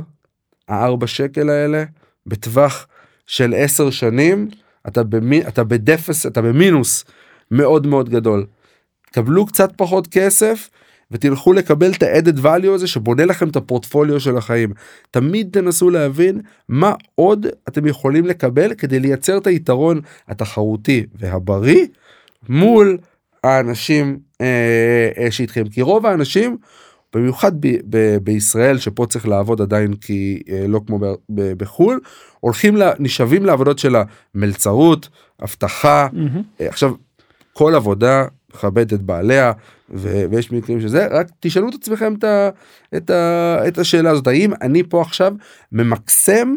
הארבע 0.68 1.08
שקל 1.08 1.50
האלה, 1.50 1.84
בטווח 2.28 2.88
של 3.28 3.54
עשר 3.58 3.90
שנים, 3.90 4.50
אתה, 4.88 5.04
במי, 5.04 5.48
אתה 5.48 5.64
בדפס, 5.64 6.26
אתה 6.26 6.42
במינוס 6.42 7.06
מאוד 7.52 7.88
מאוד 7.88 8.10
גדול. 8.10 8.46
קבלו 9.12 9.46
קצת 9.46 9.72
פחות 9.76 10.08
כסף 10.08 10.70
ותלכו 11.12 11.54
לקבל 11.54 11.92
את 11.92 12.04
ה-added 12.04 12.40
value 12.44 12.70
הזה 12.74 12.88
שבונה 12.88 13.26
לכם 13.26 13.50
את 13.50 13.56
הפורטפוליו 13.56 14.20
של 14.20 14.38
החיים. 14.38 14.74
תמיד 15.12 15.50
תנסו 15.52 15.90
להבין 15.90 16.42
מה 16.70 16.94
עוד 17.16 17.46
אתם 17.68 17.86
יכולים 17.88 18.26
לקבל 18.26 18.74
כדי 18.74 19.00
לייצר 19.00 19.38
את 19.38 19.48
היתרון 19.48 20.02
התחרותי 20.28 21.06
והבריא 21.16 21.86
מול 22.50 22.98
האנשים 23.44 24.20
אה, 24.42 25.10
אה, 25.18 25.32
שאיתכם 25.32 25.64
כי 25.70 25.82
רוב 25.82 26.06
האנשים 26.06 26.58
במיוחד 27.16 27.52
ב- 27.62 27.78
ב- 27.90 28.18
בישראל 28.24 28.78
שפה 28.78 29.06
צריך 29.06 29.28
לעבוד 29.28 29.62
עדיין 29.62 29.94
כי 29.94 30.42
אה, 30.50 30.66
לא 30.68 30.82
כמו 30.88 31.00
ב- 31.00 31.06
ב- 31.30 31.54
בחו"ל 31.58 32.00
הולכים 32.40 32.78
ל- 32.78 32.92
נשאבים 33.00 33.46
לעבודות 33.46 33.80
של 33.80 33.96
המלצרות 34.36 35.10
אבטחה 35.44 36.08
מהמם. 36.14 36.42
אה, 36.62 36.68
עכשיו 36.68 36.94
כל 37.54 37.76
עבודה 37.76 38.26
מכבדת 38.56 38.94
את 38.94 39.02
בעליה 39.02 39.52
ו- 39.90 40.24
ויש 40.32 40.52
מקרים 40.52 40.82
שזה 40.82 41.08
רק 41.12 41.28
תשאלו 41.40 41.70
את 41.70 41.74
עצמכם 41.74 42.14
את, 42.14 42.24
ה- 42.24 42.50
את, 42.98 43.10
ה- 43.10 43.68
את 43.68 43.78
השאלה 43.78 44.10
הזאת 44.10 44.28
האם 44.28 44.52
אני 44.62 44.84
פה 44.84 45.02
עכשיו 45.02 45.34
ממקסם 45.72 46.56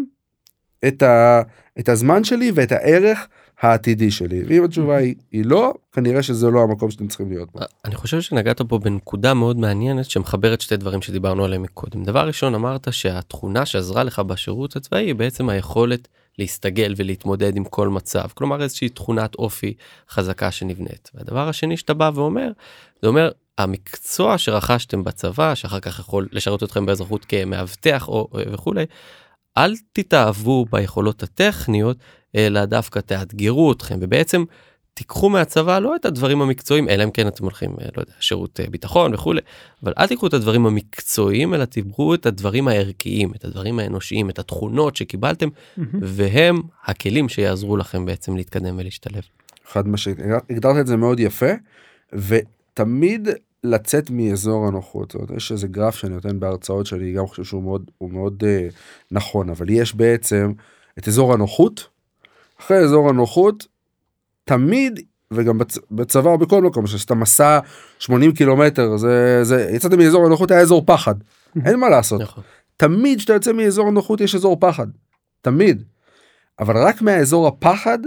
את, 0.89 1.03
ה- 1.03 1.43
את 1.79 1.89
הזמן 1.89 2.25
שלי 2.25 2.53
ואת 2.55 2.73
הערך 2.73 3.29
העתידי 3.61 4.11
שלי 4.11 4.43
ואם 4.49 4.65
התשובה 4.65 4.97
היא, 4.97 5.15
היא 5.33 5.45
לא 5.47 5.75
כנראה 5.93 6.23
שזה 6.23 6.51
לא 6.51 6.63
המקום 6.63 6.91
שאתם 6.91 7.07
צריכים 7.07 7.29
להיות 7.29 7.53
בו. 7.53 7.61
אני 7.85 7.95
חושב 7.95 8.21
שנגעת 8.21 8.63
פה 8.63 8.79
בנקודה 8.79 9.35
מאוד 9.35 9.59
מעניינת 9.59 10.05
שמחברת 10.05 10.61
שתי 10.61 10.77
דברים 10.77 11.03
שדיברנו 11.03 11.45
עליהם 11.45 11.63
מקודם. 11.63 12.05
דבר 12.05 12.27
ראשון 12.27 12.55
אמרת 12.55 12.89
שהתכונה 12.91 13.67
שעזרה 13.67 14.05
לך 14.05 14.19
בשירות 14.19 14.77
הצבאי 14.77 15.05
היא 15.05 15.15
בעצם 15.15 15.49
היכולת 15.49 16.09
להסתגל 16.39 16.95
ולהתמודד 16.97 17.57
עם 17.57 17.65
כל 17.65 17.89
מצב 17.89 18.29
כלומר 18.35 18.63
איזושהי 18.63 18.89
תכונת 18.89 19.35
אופי 19.35 19.75
חזקה 20.11 20.51
שנבנית. 20.51 21.11
והדבר 21.15 21.49
השני 21.49 21.77
שאתה 21.77 21.95
בא 21.95 22.11
ואומר 22.15 22.51
זה 23.03 23.09
אומר 23.09 23.31
המקצוע 23.59 24.39
שרכשתם 24.39 25.05
בצבא 25.05 25.55
שאחר 25.55 25.81
כך 25.81 25.99
יכול 25.99 26.29
לשרת 26.33 26.63
אתכם 26.63 26.87
באזרחות 26.87 27.25
כמאבטח 27.25 28.09
או 28.09 28.29
וכולי. 28.33 28.85
אל 29.57 29.75
תתאהבו 29.93 30.67
ביכולות 30.71 31.23
הטכניות 31.23 31.97
אלא 32.37 32.65
דווקא 32.65 32.99
תאתגרו 32.99 33.73
אתכם 33.73 33.99
ובעצם 34.01 34.45
תיקחו 34.95 35.31
מהצבא 35.31 35.79
לא 35.79 35.97
את 35.97 36.05
הדברים 36.05 36.43
המקצועיים 36.43 36.89
אלא 36.89 37.05
אם 37.05 37.11
כן 37.11 37.29
אתם 37.29 37.45
הולכים 37.45 37.71
אה, 37.71 37.87
לא 37.97 38.03
יודע 38.03 38.13
שירות 38.21 38.61
אה, 38.61 38.67
ביטחון 38.71 39.15
וכולי 39.15 39.41
אבל 39.83 39.93
אל 39.99 40.07
תיקחו 40.07 40.27
את 40.27 40.35
הדברים 40.35 40.67
המקצועיים 40.67 41.55
אלא 41.55 41.65
תבחרו 41.65 42.15
את 42.15 42.27
הדברים 42.27 42.69
הערכיים 42.69 43.33
את 43.35 43.45
הדברים 43.45 43.79
האנושיים 43.79 44.31
את 44.31 44.39
התכונות 44.39 44.97
שקיבלתם 44.97 45.49
מהמם. 45.77 46.01
והם 46.03 46.63
הכלים 46.85 47.29
שיעזרו 47.29 47.77
לכם 47.77 48.05
בעצם 48.05 48.37
להתקדם 48.37 48.79
ולהשתלב. 48.79 49.23
חד 49.67 49.89
משמעית 49.89 50.19
הגדרת 50.51 50.77
את 50.81 50.87
זה 50.87 50.97
מאוד 50.97 51.21
יפה 51.21 51.51
ותמיד 52.13 53.29
לצאת 53.65 54.11
מאזור 54.11 54.67
הנוחות 54.67 55.11
זאת 55.11 55.15
אומרת, 55.15 55.37
יש 55.37 55.53
איזה 55.53 55.69
גרף 55.69 55.95
שאני 55.95 56.15
נותן 56.15 56.41
בהרצאות 56.41 56.87
שלי 56.87 57.13
גם 57.13 57.27
חושב 57.27 57.45
שהוא 57.45 57.63
מאוד 57.63 57.91
הוא 57.99 58.11
מאוד 58.11 58.43
uh, 58.45 58.75
נכון 59.11 59.51
אבל 59.51 59.71
יש 59.71 59.95
בעצם 59.95 60.53
את 60.99 61.09
אזור 61.09 61.35
הנוחות 61.35 61.89
אחרי 62.61 62.77
אזור 62.77 63.09
הנוחות 63.09 63.67
תמיד 64.45 65.01
וגם 65.31 65.59
בצ, 65.59 65.79
בצבא 65.91 66.31
או 66.31 66.39
בכל 66.39 66.63
מקום 66.63 66.87
שעשית 66.87 67.13
מסע 67.13 67.59
80 67.99 68.33
קילומטר 68.33 68.97
זה 68.97 69.45
זה 69.45 69.71
יצאתם 69.71 69.99
מאזור 69.99 70.27
הנוחות 70.27 70.51
היה 70.51 70.61
אזור 70.61 70.83
פחד 70.87 71.15
אין 71.67 71.81
מה 71.81 71.89
לעשות 71.89 72.21
נכון. 72.21 72.45
תמיד 72.77 73.19
כשאתה 73.19 73.33
יוצא 73.33 73.53
מאזור 73.53 73.89
הנוחות 73.89 74.21
יש 74.21 74.35
אזור 74.35 74.57
פחד. 74.61 74.87
תמיד. 75.41 75.83
אבל 76.61 76.77
רק 76.77 77.03
מהאזור 77.03 77.47
הפחד 77.47 77.99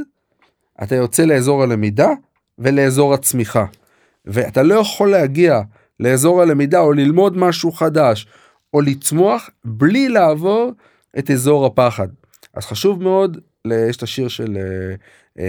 אתה 0.83 0.95
יוצא 0.95 1.23
לאזור 1.25 1.63
הלמידה 1.63 2.09
ולאזור 2.59 3.13
הצמיחה. 3.13 3.65
ואתה 4.25 4.63
לא 4.63 4.75
יכול 4.75 5.11
להגיע 5.11 5.61
לאזור 5.99 6.41
הלמידה 6.41 6.79
או 6.79 6.93
ללמוד 6.93 7.37
משהו 7.37 7.71
חדש 7.71 8.27
או 8.73 8.81
לצמוח 8.81 9.49
בלי 9.65 10.09
לעבור 10.09 10.71
את 11.19 11.31
אזור 11.31 11.65
הפחד. 11.65 12.07
אז 12.53 12.65
חשוב 12.65 13.03
מאוד, 13.03 13.37
יש 13.89 13.97
את 13.97 14.03
השיר 14.03 14.27
של 14.27 14.57
אה, 14.57 14.95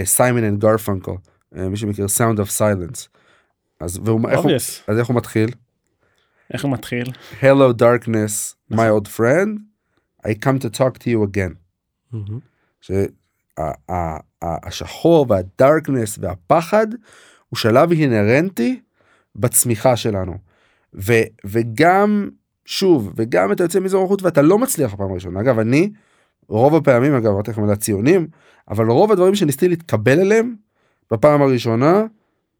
Simon 0.03 0.43
and 0.43 0.59
Garfunkel, 0.59 1.11
מי 1.51 1.77
שמכיר 1.77 2.05
Sound 2.05 2.37
of 2.37 2.49
Silence. 2.59 3.07
אז 3.79 3.97
איך 3.97 4.07
הוא, 4.07 4.51
Obvious. 4.51 4.83
אז 4.87 4.97
איך 4.97 5.07
הוא 5.07 5.15
מתחיל? 5.15 5.49
איך 6.53 6.63
הוא 6.63 6.71
מתחיל? 6.71 7.11
Hello 7.41 7.73
darkness, 7.81 8.55
my 8.73 8.89
old 8.97 9.07
friend, 9.07 9.59
I 10.27 10.29
come 10.29 10.59
to 10.59 10.69
talk 10.77 10.97
to 10.97 11.07
you 11.07 11.23
again. 11.23 11.53
מהמם. 12.11 12.39
שהשחור 14.71 15.25
והדארקנס 15.29 16.19
והפחד 16.21 16.87
הוא 17.49 17.57
שלב 17.57 17.91
אינהרנטי 17.91 18.79
בצמיחה 19.35 19.95
שלנו. 19.95 20.37
ו, 20.95 21.13
וגם 21.45 22.29
שוב 22.65 23.13
וגם 23.15 23.51
אתה 23.51 23.63
יוצא 23.63 23.79
מאזור 23.79 24.05
החוץ 24.05 24.23
ואתה 24.23 24.41
לא 24.41 24.59
מצליח 24.59 24.93
בפעם 24.93 25.11
הראשונה 25.11 25.41
אגב 25.41 25.59
אני 25.59 25.91
רוב 26.49 26.75
הפעמים 26.75 27.15
אגב 27.15 27.31
אמרתי 27.31 27.51
לכם 27.51 27.63
על 27.63 27.71
הציונים 27.71 28.27
אבל 28.69 28.85
רוב 28.85 29.11
הדברים 29.11 29.35
שניסיתי 29.35 29.69
להתקבל 29.69 30.19
אליהם 30.19 30.55
בפעם 31.11 31.41
הראשונה 31.41 32.03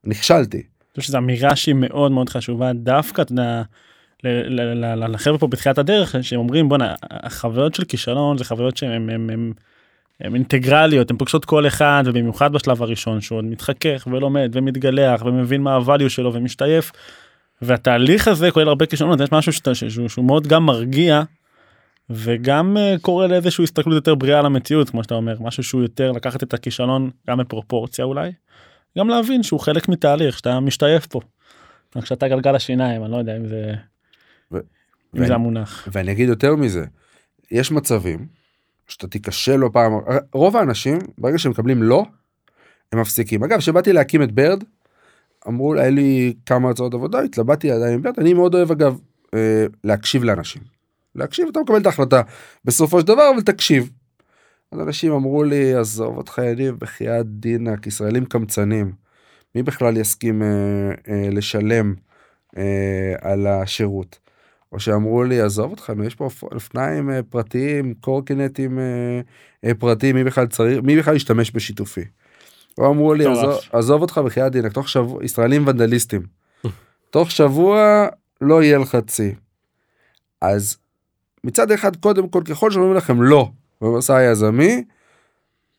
נכשלתי. 0.04 0.58
אני 0.58 0.90
חושב 0.90 1.02
שזו 1.02 1.18
אמירה 1.18 1.56
שהיא 1.56 1.76
מאוד 1.76 2.12
מאוד 2.12 2.30
חשובה 2.30 2.74
דווקא 2.74 3.22
אתה 3.22 3.32
יודע, 3.32 3.64
לחבר'ה 5.08 5.38
פה 5.38 5.48
בתחילת 5.48 5.78
הדרך 5.78 6.16
שהם 6.22 6.40
אומרים 6.40 6.70
בואנה 6.70 6.96
החוויות 7.12 7.76
של 7.76 7.86
כישלון 7.86 8.38
זה 8.38 8.46
חוויות 8.46 8.78
שהן 8.78 9.10
הם 10.22 10.36
אינטגרליות 10.36 11.12
הן 11.12 11.18
פוגשות 11.18 11.46
כל 11.46 11.68
אחד 11.68 12.04
ובמיוחד 12.06 12.54
בשלב 12.54 12.84
הראשון 12.84 13.22
שהוא 13.22 13.38
עוד 13.38 13.46
מתחכך 13.46 14.08
ולומד 14.12 14.50
ומתגלח 14.54 15.22
ומבין 15.26 15.62
מה 15.62 15.78
הvalue 15.78 16.10
שלו 16.10 16.34
ומשתייף. 16.34 16.92
והתהליך 17.62 18.28
הזה 18.28 18.52
כולל 18.52 18.68
הרבה 18.68 18.86
כישלונות 18.86 19.20
יש 19.20 19.32
משהו 19.32 19.54
שאתה, 19.54 19.76
שהוא, 19.76 20.08
שהוא 20.08 20.26
מאוד 20.26 20.48
גם 20.48 20.66
מרגיע. 20.66 21.24
וגם 22.10 22.78
uh, 22.78 23.00
קורא 23.02 23.28
לאיזושהי 23.28 23.64
הסתכלות 23.64 23.96
יותר 23.96 24.16
בריאה 24.16 24.40
על 24.40 24.46
המציאות 24.46 24.90
כמו 24.90 25.04
שאתה 25.04 25.16
אומר 25.16 25.36
משהו 25.40 25.64
שהוא 25.64 25.82
יותר 25.82 26.12
לקחת 26.12 26.44
את 26.44 26.54
הכישלון 26.54 27.10
גם 27.30 27.38
בפרופורציה 27.38 28.06
אולי. 28.06 28.32
גם 28.98 29.08
להבין 29.10 29.44
שהוא 29.44 29.60
חלק 29.60 29.90
מתהליך 29.90 30.38
שאתה 30.38 30.60
משתייף 30.60 31.06
פה. 31.08 31.20
רק 31.96 32.06
שאתה 32.06 32.28
גלגל 32.28 32.56
השיניים 32.56 33.04
אני 33.04 33.12
לא 33.12 33.18
יודע 33.18 33.38
אם 33.38 33.48
זה 33.48 33.74
ו- 34.52 34.58
אם 34.58 34.62
ואני- 35.14 35.28
זה 35.28 35.34
המונח. 35.36 35.88
ואני 35.92 36.12
אגיד 36.12 36.30
יותר 36.30 36.56
מזה, 36.56 36.86
יש 37.52 37.72
מצבים 37.72 38.28
שאתה 38.88 39.08
תיכשל 39.08 39.56
לא 39.56 39.70
פעם, 39.74 39.92
רוב 40.34 40.58
האנשים 40.58 40.98
ברגע 41.18 41.38
שהם 41.38 41.52
מקבלים 41.52 41.84
לא, 41.84 42.04
הם 42.92 43.02
מפסיקים. 43.02 43.44
אגב, 43.44 43.58
כשבאתי 43.60 43.94
להקים 43.94 44.24
את 44.24 44.32
ברד, 44.32 44.64
אמרו, 45.48 45.76
היה 45.76 45.90
לי 45.90 46.34
כמה 46.46 46.70
הצעות 46.70 46.94
עבודה, 46.94 47.20
התלבטתי 47.20 47.72
עדיין 47.72 47.94
עם 47.94 48.02
ברד, 48.02 48.20
אני 48.20 48.34
מאוד 48.34 48.56
אוהב 48.56 48.72
אגב 48.72 49.00
אה, 49.34 49.66
להקשיב 49.84 50.24
לאנשים. 50.24 50.62
להקשיב, 51.16 51.48
אתה 51.52 51.60
מקבל 51.60 51.78
את 51.78 51.86
ההחלטה 51.86 52.22
בסופו 52.66 53.00
של 53.02 53.08
דבר, 53.08 53.32
אבל 53.36 53.42
תקשיב. 53.42 53.90
אז 54.72 54.80
אנשים 54.80 55.12
אמרו 55.12 55.44
לי, 55.44 55.74
עזוב 55.74 56.18
אותך 56.18 56.42
יניב, 56.52 56.76
בחייאת 56.80 57.26
דינק, 57.26 57.88
ישראלים 57.88 58.26
קמצנים. 58.26 58.92
מי 59.56 59.64
בכלל 59.64 59.98
יסכים 59.98 60.42
אה, 60.44 60.48
אה, 61.10 61.30
לשלם 61.32 61.94
אה, 62.58 63.14
על 63.22 63.48
השירות? 63.48 64.20
או 64.72 64.80
שאמרו 64.80 65.24
לי 65.24 65.42
עזוב 65.42 65.72
אותך 65.72 65.90
נו, 65.90 66.04
יש 66.04 66.16
פה 66.16 66.24
אופ- 66.24 66.44
אופניים 66.44 67.10
אה, 67.10 67.24
פרטיים 67.24 67.94
קורקינטים 67.94 68.80
אה, 68.80 69.22
אה, 69.66 69.74
פרטיים 69.74 70.16
מי 70.16 70.24
בכלל 70.24 70.48
צריך 70.48 70.80
מי 70.84 70.98
בכלל 70.98 71.16
ישתמש 71.16 71.52
בשיתופי. 71.52 72.02
או 72.78 72.92
אמרו 72.92 73.14
לי. 73.14 73.26
עזוב, 73.26 73.60
עזוב 73.72 74.02
אותך 74.02 74.18
בחייאת 74.18 74.52
דינק 74.52 74.72
תוך 74.74 74.90
שבוע 74.90 75.26
ישראלים 75.26 75.68
ונדליסטים. 75.68 76.22
תוך 77.10 77.32
שבוע 77.32 78.08
לא 78.42 78.64
יהיה 78.64 78.78
לך 78.78 78.98
צי. 79.08 79.36
אז 80.42 80.78
מצד 81.44 81.72
אחד 81.72 81.96
קודם 81.96 82.30
כל 82.30 82.42
ככל 82.46 82.72
שאומרים 82.72 82.94
לכם 82.94 83.22
לא 83.22 83.50
במסע 83.82 84.16
היזמי 84.16 84.84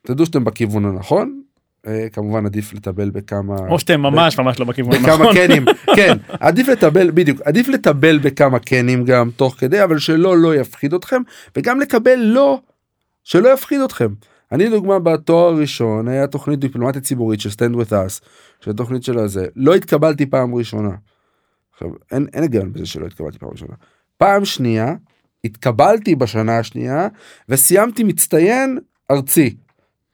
תדעו 0.07 0.27
שאתם 0.27 0.45
בכיוון 0.45 0.85
הנכון. 0.85 1.43
אה, 1.87 2.07
כמובן 2.13 2.47
עדיף 2.47 2.73
לטבל 2.73 3.11
בכמה 3.11 3.57
או 3.69 3.79
שאתם 3.79 4.01
ממש 4.01 4.39
ממש 4.39 4.61
לא 4.61 4.67
בכיוון 4.67 5.03
בכמה. 5.03 5.35
קנים 5.35 5.65
כן 5.97 6.17
עדיף 6.41 6.69
לטבל 6.69 7.11
בדיוק 7.11 7.41
עדיף 7.41 7.69
לטבל 7.69 8.19
בכמה 8.19 8.59
קנים 8.59 9.05
גם 9.05 9.31
תוך 9.37 9.55
כדי 9.59 9.85
אבל 9.85 9.99
שלא 9.99 10.39
לא 10.39 10.57
יפחיד 10.57 10.95
אתכם 10.95 11.23
וגם 11.57 11.81
לקבל 11.81 12.17
לא 12.17 12.61
שלא 13.25 13.49
יפחיד 13.49 13.81
אתכם 13.81 14.09
אני 14.53 14.69
דוגמה 14.69 14.99
בתואר 14.99 15.55
הראשון 15.55 16.09
היה 16.09 16.27
תוכנית 16.27 16.59
דיפלומטית 16.59 17.03
ציבורית 17.03 17.41
של 17.41 17.49
stand 17.49 17.75
with 17.75 17.91
us, 17.91 18.25
של 18.61 18.73
תוכנית 18.73 19.03
של 19.03 19.19
הזה, 19.19 19.47
לא 19.57 19.75
התקבלתי 19.75 20.27
פעם 20.27 20.55
ראשונה. 20.55 20.91
עכשיו, 21.73 21.89
אין, 22.13 22.27
אין 22.33 22.43
היגיון 22.43 22.73
בזה 22.73 22.87
שלא 22.87 23.07
התקבלתי 23.07 23.39
פעם 23.39 23.49
ראשונה. 23.53 23.75
פעם 24.17 24.45
שנייה, 24.45 24.95
התקבלתי 25.45 26.15
בשנה 26.15 26.59
השנייה, 26.59 27.09
וסיימתי 27.49 28.05
מצטיין 28.05 28.79
ארצי. 29.11 29.55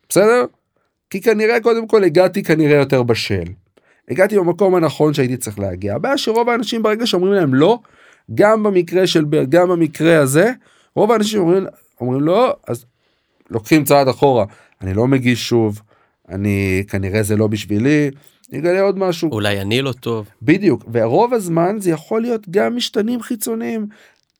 בסדר? 0.09 0.45
כי 1.11 1.21
כנראה 1.21 1.61
קודם 1.61 1.87
כל 1.87 2.05
הגעתי 2.05 2.43
כנראה 2.43 2.77
יותר 2.77 3.03
בשל. 3.03 3.45
הגעתי 4.11 4.39
במקום 4.39 4.75
הנכון 4.75 5.15
שהייתי 5.15 5.37
צריך 5.37 5.59
להגיע. 5.59 5.95
הבעיה 5.95 6.19
שרוב 6.19 6.49
האנשים 6.49 6.83
ברגע 6.83 7.07
שאומרים 7.07 7.33
להם 7.33 7.55
לא, 7.55 7.79
גם 8.35 8.62
במקרה 8.62 9.07
של 9.07 9.25
גם 9.49 9.69
במקרה 9.69 10.19
הזה, 10.19 10.53
רוב 10.95 11.12
האנשים 11.12 11.41
אומרים, 11.41 11.67
אומרים 12.01 12.21
לא, 12.21 12.57
אז 12.69 12.85
לוקחים 13.51 13.85
צעד 13.85 14.09
אחורה. 14.09 14.45
אני 14.81 14.95
לא 14.95 15.07
מגיש 15.07 15.49
שוב, 15.49 15.81
אני 16.29 16.85
כנראה 16.89 17.23
זה 17.23 17.37
לא 17.37 17.47
בשבילי, 17.47 18.11
נגלה 18.53 18.81
עוד 18.81 18.99
משהו. 18.99 19.31
אולי 19.33 19.61
אני 19.61 19.83
לא 19.83 19.93
טוב. 19.93 20.29
בדיוק, 20.43 20.85
ורוב 20.93 21.35
הזמן 21.35 21.77
זה 21.79 21.91
יכול 21.91 22.23
להיות 22.23 22.49
גם 22.51 22.77
משתנים 22.77 23.23
חיצוניים. 23.23 23.87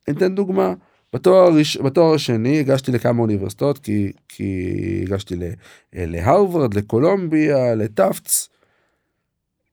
אני 0.09 0.17
אתן 0.17 0.35
דוגמה. 0.35 0.75
בתואר, 1.13 1.49
בתואר 1.85 2.15
השני 2.15 2.61
הגשתי 2.61 2.93
לכמה 2.93 3.23
אוניברסיטאות 3.23 3.79
כי, 3.79 4.13
כי 4.29 4.71
הגשתי 5.07 5.37
ל- 5.37 5.53
להרווארד, 5.93 6.75
לקולומביה, 6.75 7.75
לטאפטס. 7.75 8.49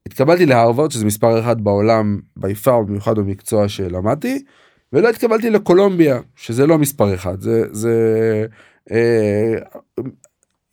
התקבלתי 0.06 0.46
להרווארד 0.46 0.90
שזה 0.90 1.04
מספר 1.04 1.40
אחד 1.40 1.60
בעולם 1.60 2.20
ביפר 2.36 2.82
במיוחד 2.82 3.18
במקצוע 3.18 3.68
שלמדתי 3.68 4.44
ולא 4.92 5.08
התקבלתי 5.08 5.50
לקולומביה 5.50 6.20
שזה 6.36 6.66
לא 6.66 6.78
מספר 6.78 7.14
אחד 7.14 7.40
זה 7.40 7.62
זה 7.72 8.46
אה, 8.90 9.54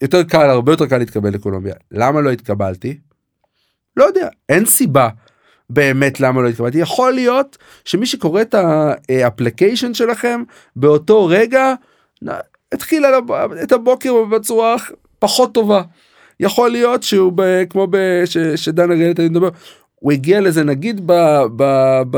יותר 0.01 0.23
קל 0.23 0.49
הרבה 0.49 0.71
יותר 0.71 0.87
קל 0.87 0.97
להתקבל 0.97 1.29
לקולומביה 1.29 1.75
למה 1.91 2.21
לא 2.21 2.31
התקבלתי? 2.31 2.97
לא 3.97 4.03
יודע 4.03 4.29
אין 4.49 4.65
סיבה 4.65 5.09
באמת 5.73 6.19
למה 6.19 6.41
לא 6.41 6.47
התקבלתי 6.47 6.77
יכול 6.77 7.13
להיות 7.13 7.57
שמי 7.85 8.05
שקורא 8.05 8.41
את 8.41 8.55
ה 9.09 9.16
application 9.16 9.93
שלכם 9.93 10.43
באותו 10.75 11.25
רגע 11.25 11.73
התחיל 12.71 13.05
את 13.63 13.71
הבוקר 13.71 14.23
בצורה 14.23 14.75
פחות 15.19 15.53
טובה. 15.53 15.81
יכול 16.39 16.71
להיות 16.71 17.03
שהוא 17.03 17.31
ב, 17.35 17.63
כמו 17.69 17.87
ב, 17.89 17.97
ש, 18.25 18.37
שדן 18.37 18.91
אריאלי 18.91 19.13
תמיד 19.13 19.31
מדבר 19.31 19.49
הוא 19.95 20.11
הגיע 20.11 20.41
לזה 20.41 20.63
נגיד 20.63 21.01
ב, 21.05 21.13
ב, 21.55 21.63
ב, 22.11 22.17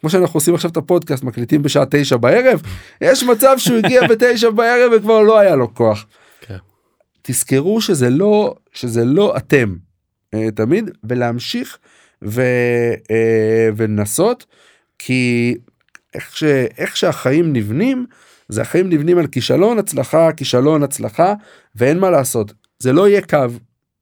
כמו 0.00 0.10
שאנחנו 0.10 0.36
עושים 0.36 0.54
עכשיו 0.54 0.70
את 0.70 0.76
הפודקאסט 0.76 1.24
מקליטים 1.24 1.62
בשעה 1.62 1.84
תשע 1.90 2.16
בערב 2.16 2.62
יש 3.00 3.22
מצב 3.22 3.54
שהוא 3.58 3.78
הגיע 3.78 4.06
בתשע 4.10 4.50
בערב 4.50 4.92
וכבר 4.96 5.20
לא 5.20 5.38
היה 5.38 5.56
לו 5.56 5.74
כוח. 5.74 6.06
כן. 6.40 6.56
תזכרו 7.22 7.80
שזה 7.80 8.10
לא 8.10 8.54
שזה 8.72 9.04
לא 9.04 9.36
אתם 9.36 9.74
אה, 10.34 10.50
תמיד 10.50 10.90
ולהמשיך 11.04 11.78
ו, 12.24 12.42
אה, 13.10 13.68
ולנסות 13.76 14.46
כי 14.98 15.54
איך, 16.14 16.36
ש, 16.36 16.44
איך 16.78 16.96
שהחיים 16.96 17.52
נבנים 17.52 18.06
זה 18.48 18.62
החיים 18.62 18.88
נבנים 18.88 19.18
על 19.18 19.26
כישלון 19.26 19.78
הצלחה 19.78 20.32
כישלון 20.32 20.82
הצלחה 20.82 21.34
ואין 21.74 21.98
מה 21.98 22.10
לעשות 22.10 22.52
זה 22.78 22.92
לא 22.92 23.08
יהיה 23.08 23.20
קו 23.22 23.38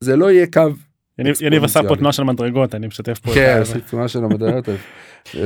זה 0.01 0.17
לא 0.17 0.31
יהיה 0.31 0.47
קו. 0.53 0.61
יניב- 1.19 1.65
עשה 1.65 1.81
פה. 1.89 1.97
תנועה 1.97 2.13
של 2.13 2.23
מדרגות 2.23 2.75
אני 2.75 2.87
משתף 2.87 3.19
פה. 3.19 3.35
כן, 3.35 3.59
עשיתי 3.63 3.81
תנועה 3.81 4.09
של 4.09 4.25
המדעיות. 4.25 4.69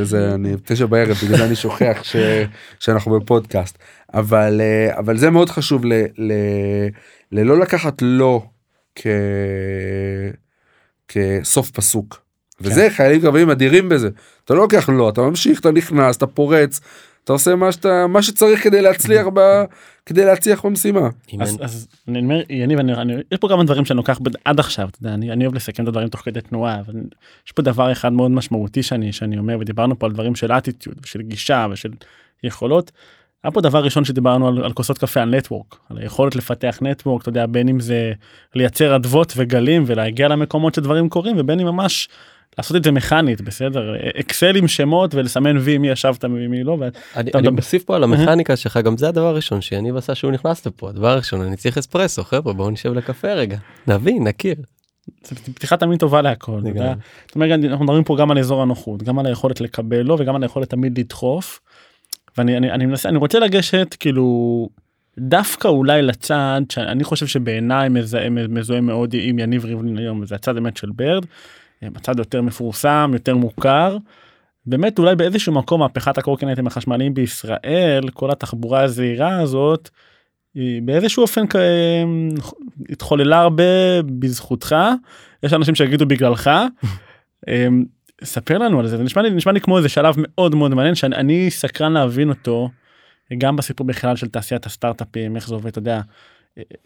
זה 0.02 0.34
אני 0.34 0.54
תשע 0.64 0.86
בערב 0.86 1.16
בגלל 1.24 1.36
זה 1.38 1.44
אני 1.46 1.56
שוכח 1.56 2.00
ש, 2.02 2.16
שאנחנו 2.78 3.20
בפודקאסט 3.20 3.78
אבל 4.14 4.60
אה, 4.60 4.98
אבל 4.98 5.16
זה 5.16 5.30
מאוד 5.30 5.50
חשוב 5.50 5.84
ל, 5.84 5.92
ל, 6.18 6.32
ללא 7.32 7.58
לקחת 7.60 8.02
לא 8.02 8.42
כ, 8.94 9.06
כסוף 11.08 11.70
פסוק. 11.70 12.25
וזה 12.60 12.88
חיילים 12.90 13.20
קרביים 13.20 13.50
אדירים 13.50 13.88
בזה 13.88 14.08
אתה 14.44 14.54
לא 14.54 14.60
לוקח 14.60 14.88
לא 14.88 15.08
אתה 15.08 15.20
ממשיך 15.20 15.60
אתה 15.60 15.70
נכנס 15.70 16.16
אתה 16.16 16.26
פורץ 16.26 16.80
אתה 17.24 17.32
עושה 17.32 17.54
מה 17.54 17.72
שאתה 17.72 18.06
מה 18.06 18.22
שצריך 18.22 18.64
כדי 18.64 18.82
להצליח 18.82 19.26
ב, 19.34 19.40
כדי 20.06 20.24
להצליח 20.24 20.66
במשימה. 20.66 21.08
אז, 21.40 21.58
אז 21.60 21.88
אני 22.08 22.18
אומר 22.18 22.42
יניב 22.50 22.78
אני, 22.78 22.94
אני 22.94 23.14
יש 23.32 23.38
פה 23.40 23.48
כמה 23.48 23.64
דברים 23.64 23.84
שאני 23.84 23.96
לוקח 23.96 24.18
בד- 24.18 24.36
עד 24.44 24.60
עכשיו 24.60 24.88
אתה 24.88 24.98
יודע, 25.00 25.14
אני, 25.14 25.32
אני 25.32 25.44
אוהב 25.44 25.54
לסכם 25.54 25.82
את 25.82 25.88
הדברים 25.88 26.08
תוך 26.08 26.20
כדי 26.20 26.40
תנועה 26.40 26.80
אבל 26.80 26.94
יש 27.46 27.52
פה 27.52 27.62
דבר 27.62 27.92
אחד 27.92 28.12
מאוד 28.12 28.30
משמעותי 28.30 28.82
שאני 28.82 29.12
שאני 29.12 29.38
אומר 29.38 29.56
ודיברנו 29.60 29.98
פה 29.98 30.06
על 30.06 30.12
דברים 30.12 30.34
של 30.34 30.52
אטיטיוד 30.52 30.96
ושל 31.04 31.22
גישה 31.22 31.66
ושל 31.70 31.90
יכולות. 32.44 32.92
היה 33.44 33.50
פה 33.50 33.60
דבר 33.60 33.84
ראשון 33.84 34.04
שדיברנו 34.04 34.48
על, 34.48 34.64
על 34.64 34.72
כוסות 34.72 34.98
קפה 34.98 35.20
על 35.22 35.36
נטוורק 35.36 35.76
על 35.90 35.98
היכולת 35.98 36.36
לפתח 36.36 36.78
נטוורק 36.82 37.22
אתה 37.22 37.28
יודע 37.28 37.46
בין 37.46 37.68
אם 37.68 37.80
זה 37.80 38.12
לייצר 38.54 38.96
אדוות 38.96 39.32
וגלים 39.36 39.84
ולהגיע 39.86 40.28
למקומות 40.28 40.74
שדברים 40.74 41.08
קורים 41.08 41.36
ובין 41.38 41.60
אם 41.60 41.66
ממש 41.66 42.08
לעשות 42.58 42.76
את 42.76 42.84
זה 42.84 42.92
מכנית 42.92 43.40
בסדר 43.40 43.94
אקסל 44.20 44.56
עם 44.56 44.68
שמות 44.68 45.14
ולסמן 45.14 45.56
וי 45.56 45.78
מי 45.78 45.88
ישבת 45.88 46.24
ומי 46.24 46.64
לא. 46.64 46.78
אני 47.16 47.30
אתה 47.30 47.38
אני 47.38 47.48
מוסיף 47.48 47.84
פה 47.84 47.96
על 47.96 48.04
המכניקה 48.04 48.56
שלך 48.56 48.76
גם 48.76 48.96
זה 48.96 49.08
הדבר 49.08 49.26
הראשון 49.26 49.60
שיניב 49.60 49.96
עשה 49.96 50.14
שהוא 50.14 50.32
נכנס 50.32 50.66
לפה 50.66 50.88
הדבר 50.88 51.08
הראשון 51.08 51.40
אני 51.40 51.56
צריך 51.56 51.78
אספרסו 51.78 52.24
חבר'ה 52.24 52.52
בואו 52.52 52.70
נשב 52.70 52.92
לקפה 52.92 53.32
רגע 53.32 53.56
נבין 53.86 54.26
נכיר. 54.26 54.54
זה 55.24 55.36
פתיחה 55.54 55.76
תמיד 55.76 55.98
טובה 55.98 56.22
להכל. 56.22 56.60
זאת 57.26 57.34
אומרת, 57.34 57.64
אנחנו 57.64 57.84
מדברים 57.84 58.04
פה 58.04 58.16
גם 58.18 58.30
על 58.30 58.38
אזור 58.38 58.62
הנוחות, 58.62 59.02
גם 59.02 59.18
על 59.18 59.26
היכולת 59.26 59.60
לקבל 59.60 60.02
לו 60.02 60.16
וגם 60.18 60.36
על 60.36 60.42
היכולת 60.42 60.70
תמיד 60.70 60.98
לדחוף. 60.98 61.60
ואני 62.38 62.56
אני, 62.56 62.70
אני 62.70 62.86
מנסה, 62.86 63.08
אני 63.08 63.18
רוצה 63.18 63.38
לגשת 63.38 63.96
כאילו 64.00 64.68
דווקא 65.18 65.68
אולי 65.68 66.02
לצד 66.02 66.60
שאני 66.68 67.04
חושב 67.04 67.26
שבעיניי 67.26 67.88
מזהה, 67.88 68.30
מזוהה 68.30 68.80
מאוד 68.80 69.14
עם 69.18 69.38
יניב 69.38 69.64
ריבלין 69.64 69.98
היום, 69.98 70.20
וזה 70.20 70.34
הצד 70.34 70.54
באמת 70.54 70.76
של 70.76 70.90
ברד, 70.90 71.26
הצד 71.82 72.18
יותר 72.18 72.42
מפורסם, 72.42 73.10
יותר 73.12 73.36
מוכר. 73.36 73.96
באמת 74.66 74.98
אולי 74.98 75.16
באיזשהו 75.16 75.52
מקום 75.52 75.80
מהפכת 75.80 76.18
הקורקינטים 76.18 76.66
החשמליים 76.66 77.14
בישראל, 77.14 78.08
כל 78.14 78.30
התחבורה 78.30 78.82
הזהירה 78.82 79.38
הזאת, 79.38 79.90
היא 80.54 80.82
באיזשהו 80.82 81.22
אופן 81.22 81.46
כ- 81.46 81.56
התחוללה 82.90 83.40
הרבה 83.40 84.02
בזכותך, 84.18 84.76
יש 85.42 85.52
אנשים 85.52 85.74
שיגידו 85.74 86.06
בגללך. 86.06 86.50
אמ, 87.48 87.84
ספר 88.24 88.58
לנו 88.58 88.80
על 88.80 88.86
זה, 88.86 88.96
זה 88.96 89.02
נשמע 89.02 89.22
לי, 89.22 89.30
נשמע 89.30 89.52
לי 89.52 89.60
כמו 89.60 89.76
איזה 89.76 89.88
שלב 89.88 90.14
מאוד 90.18 90.54
מאוד 90.54 90.74
מעניין 90.74 90.94
שאני 90.94 91.16
אני 91.16 91.50
סקרן 91.50 91.92
להבין 91.92 92.28
אותו, 92.28 92.70
גם 93.38 93.56
בסיפור 93.56 93.86
בכלל 93.86 94.16
של 94.16 94.28
תעשיית 94.28 94.66
הסטארט-אפים, 94.66 95.36
איך 95.36 95.48
זה 95.48 95.54
עובד, 95.54 95.66
אתה 95.66 95.78
יודע, 95.78 96.00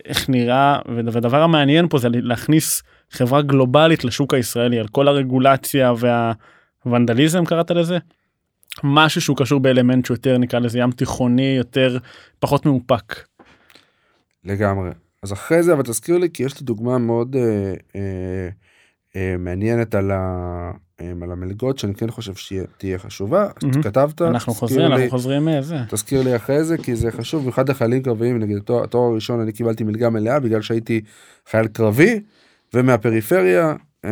איך 0.04 0.28
נראה, 0.28 0.78
והדבר 1.12 1.42
המעניין 1.42 1.88
פה 1.88 1.98
זה 1.98 2.08
להכניס 2.12 2.82
חברה 3.10 3.42
גלובלית 3.42 4.04
לשוק 4.04 4.34
הישראלי 4.34 4.78
על 4.78 4.88
כל 4.88 5.08
הרגולציה 5.08 5.92
והוונדליזם 6.84 7.44
קראת 7.44 7.70
לזה. 7.70 7.98
משהו 8.84 9.20
שהוא 9.20 9.36
קשור 9.36 9.60
באלמנט 9.60 10.06
שיותר 10.06 10.38
נקרא 10.38 10.58
לזה 10.58 10.78
ים 10.78 10.90
תיכוני 10.90 11.54
יותר 11.56 11.98
פחות 12.38 12.66
מאופק. 12.66 13.14
לגמרי. 14.44 14.90
אז 15.22 15.32
אחרי 15.32 15.62
זה 15.62 15.72
אבל 15.72 15.82
תזכיר 15.82 16.18
לי 16.18 16.30
כי 16.30 16.42
יש 16.42 16.60
לי 16.60 16.66
דוגמה 16.66 16.98
מאוד 16.98 17.36
אה, 17.36 17.74
אה, 17.96 18.48
מעניינת 19.38 19.94
על, 19.94 20.10
ה, 20.10 20.16
אה, 21.00 21.12
על 21.22 21.32
המלגות 21.32 21.78
שאני 21.78 21.94
כן 21.94 22.10
חושב 22.10 22.34
שתהיה 22.34 22.98
חשובה. 22.98 23.48
מהמם. 23.62 23.82
כתבת, 23.82 24.22
אנחנו 24.22 24.54
חוזרים 24.54 24.86
לי- 24.88 24.94
אנחנו 24.94 25.10
חוזרים 25.10 25.44
מזה. 25.44 25.76
תזכיר 25.90 26.22
לי 26.22 26.36
אחרי 26.36 26.64
זה 26.64 26.78
כי 26.78 26.96
זה 26.96 27.10
חשוב 27.10 27.42
במיוחד 27.42 27.68
לחיילים 27.70 28.02
קרביים 28.02 28.38
נגיד 28.38 28.56
התואר 28.56 29.10
הראשון 29.10 29.40
אני 29.40 29.52
קיבלתי 29.52 29.84
מלגה 29.84 30.10
מלאה 30.10 30.40
בגלל 30.40 30.62
שהייתי 30.62 31.00
חייל 31.50 31.66
קרבי 31.66 32.20
ומהפריפריה 32.74 33.74
אה, 34.04 34.10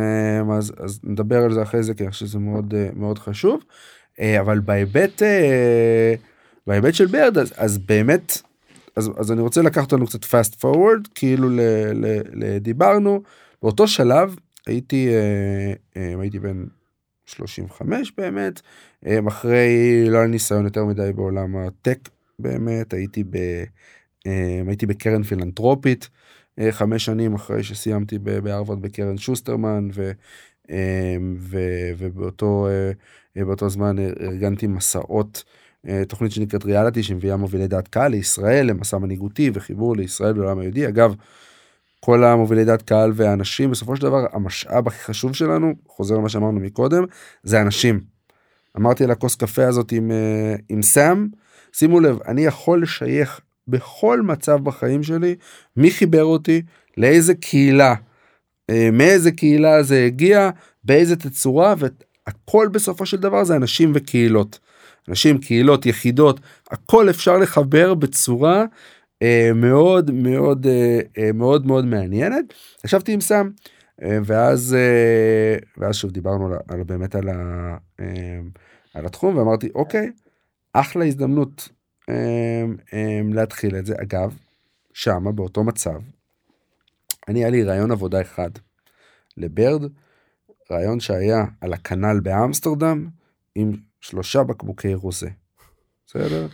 אז 0.57 0.73
אז 0.79 0.99
נדבר 1.03 1.43
על 1.43 1.53
זה 1.53 1.61
אחרי 1.63 1.83
זה 1.83 1.93
כי 1.93 2.03
אני 2.03 2.11
חושב 2.11 2.25
שזה 2.25 2.39
מאוד 2.39 2.73
אה, 2.77 2.89
מאוד 2.95 3.19
חשוב 3.19 3.61
אה, 4.19 4.39
אבל 4.39 4.59
בהיבט 4.59 5.23
אה, 5.23 6.13
בהיבט 6.67 6.93
של 6.93 7.05
ברד 7.05 7.37
אז, 7.37 7.53
אז 7.57 7.77
באמת 7.77 8.41
אז, 8.95 9.11
אז 9.17 9.31
אני 9.31 9.41
רוצה 9.41 9.61
לקחת 9.61 9.91
אותנו 9.91 10.05
קצת 10.07 10.23
fast 10.23 10.55
forward 10.63 11.09
כאילו 11.15 11.49
ל, 11.49 11.59
ל, 11.93 12.05
ל, 12.33 12.57
דיברנו 12.57 13.21
באותו 13.61 13.87
שלב 13.87 14.35
הייתי 14.69 15.09
אה, 15.09 15.73
אה, 15.97 16.21
הייתי 16.21 16.39
בן 16.39 16.63
35 17.25 18.11
באמת 18.17 18.61
אה, 19.05 19.19
אחרי 19.27 20.05
לא 20.09 20.17
היה 20.17 20.25
לי 20.25 20.31
ניסיון 20.31 20.65
יותר 20.65 20.85
מדי 20.85 21.11
בעולם 21.15 21.57
הטק 21.57 21.99
באמת 22.39 22.93
הייתי 22.93 23.23
ב... 23.23 23.37
הייתי 24.67 24.85
בקרן 24.85 25.23
פילנטרופית 25.23 26.09
חמש 26.71 27.05
שנים 27.05 27.33
אחרי 27.33 27.63
שסיימתי 27.63 28.19
בהרווארד 28.19 28.81
בקרן 28.81 29.17
שוסטרמן 29.17 29.89
ו, 29.93 30.11
ו, 31.39 31.59
ובאותו 31.97 32.67
באותו 33.35 33.69
זמן 33.69 33.95
ארגנתי 34.21 34.67
מסעות 34.67 35.43
תוכנית 36.07 36.31
שנקראת 36.31 36.65
ריאליטי 36.65 37.03
שמביאה 37.03 37.37
מובילי 37.37 37.67
דעת 37.67 37.87
קהל 37.87 38.11
לישראל 38.11 38.65
למסע 38.65 38.97
מנהיגותי 38.97 39.51
וחיבור 39.53 39.95
לישראל 39.95 40.33
בעולם 40.33 40.59
היהודי 40.59 40.87
אגב. 40.87 41.15
כל 41.99 42.23
המובילי 42.23 42.65
דעת 42.65 42.81
קהל 42.81 43.11
והאנשים 43.15 43.71
בסופו 43.71 43.95
של 43.95 44.01
דבר 44.01 44.25
המשאב 44.33 44.87
הכי 44.87 45.03
חשוב 45.03 45.35
שלנו 45.35 45.73
חוזר 45.87 46.15
למה 46.15 46.29
שאמרנו 46.29 46.59
מקודם 46.59 47.03
זה 47.43 47.61
אנשים. 47.61 48.01
אמרתי 48.77 49.03
על 49.03 49.11
הכוס 49.11 49.35
קפה 49.35 49.67
הזאת 49.67 49.91
עם, 49.91 50.11
אה, 50.11 50.55
עם 50.69 50.81
סאם 50.81 51.27
שימו 51.73 51.99
לב 51.99 52.19
אני 52.27 52.45
יכול 52.45 52.83
לשייך 52.83 53.41
בכל 53.67 54.21
מצב 54.21 54.63
בחיים 54.63 55.03
שלי, 55.03 55.35
מי 55.77 55.91
חיבר 55.91 56.23
אותי, 56.23 56.61
לאיזה 56.97 57.33
קהילה, 57.33 57.95
אה, 58.69 58.89
מאיזה 58.91 59.31
קהילה 59.31 59.83
זה 59.83 60.05
הגיע, 60.05 60.49
באיזה 60.83 61.15
תצורה, 61.15 61.73
והכל 61.77 62.67
בסופו 62.71 63.05
של 63.05 63.17
דבר 63.17 63.43
זה 63.43 63.55
אנשים 63.55 63.91
וקהילות. 63.95 64.59
אנשים, 65.09 65.37
קהילות, 65.37 65.85
יחידות, 65.85 66.39
הכל 66.71 67.09
אפשר 67.09 67.37
לחבר 67.37 67.93
בצורה 67.93 68.65
מאוד 69.55 70.11
מאוד 70.11 70.67
אה, 70.67 70.99
אה, 71.17 71.31
מאוד 71.31 71.65
מאוד 71.65 71.85
מעניינת. 71.85 72.53
ישבתי 72.85 73.13
עם 73.13 73.21
סם, 73.21 73.49
אה, 74.03 74.17
ואז 74.25 74.75
אה, 74.79 75.57
ואז 75.77 75.95
שוב 75.95 76.11
דיברנו 76.11 76.45
על, 76.47 76.53
על 76.67 76.83
באמת 76.83 77.15
על, 77.15 77.29
ה, 77.29 77.77
אה, 77.99 78.39
על 78.93 79.05
התחום 79.05 79.37
ואמרתי 79.37 79.69
אוקיי 79.75 80.11
אחלה 80.73 81.05
הזדמנות 81.05 81.69
אה, 82.09 82.63
אה, 82.93 83.21
להתחיל 83.33 83.75
את 83.75 83.85
זה 83.85 83.95
אגב 84.01 84.37
שמה 84.93 85.31
באותו 85.31 85.63
מצב. 85.63 85.99
אני 87.27 87.39
היה 87.39 87.49
לי 87.49 87.63
רעיון 87.63 87.91
עבודה 87.91 88.21
אחד 88.21 88.49
לברד 89.37 89.91
רעיון 90.71 90.99
שהיה 90.99 91.45
על 91.61 91.73
הכנל 91.73 92.19
באמסטרדם 92.19 93.07
עם 93.55 93.71
שלושה 94.01 94.43
בקבוקי 94.43 94.93
רוזה. 94.93 95.29
בסדר? 96.07 96.47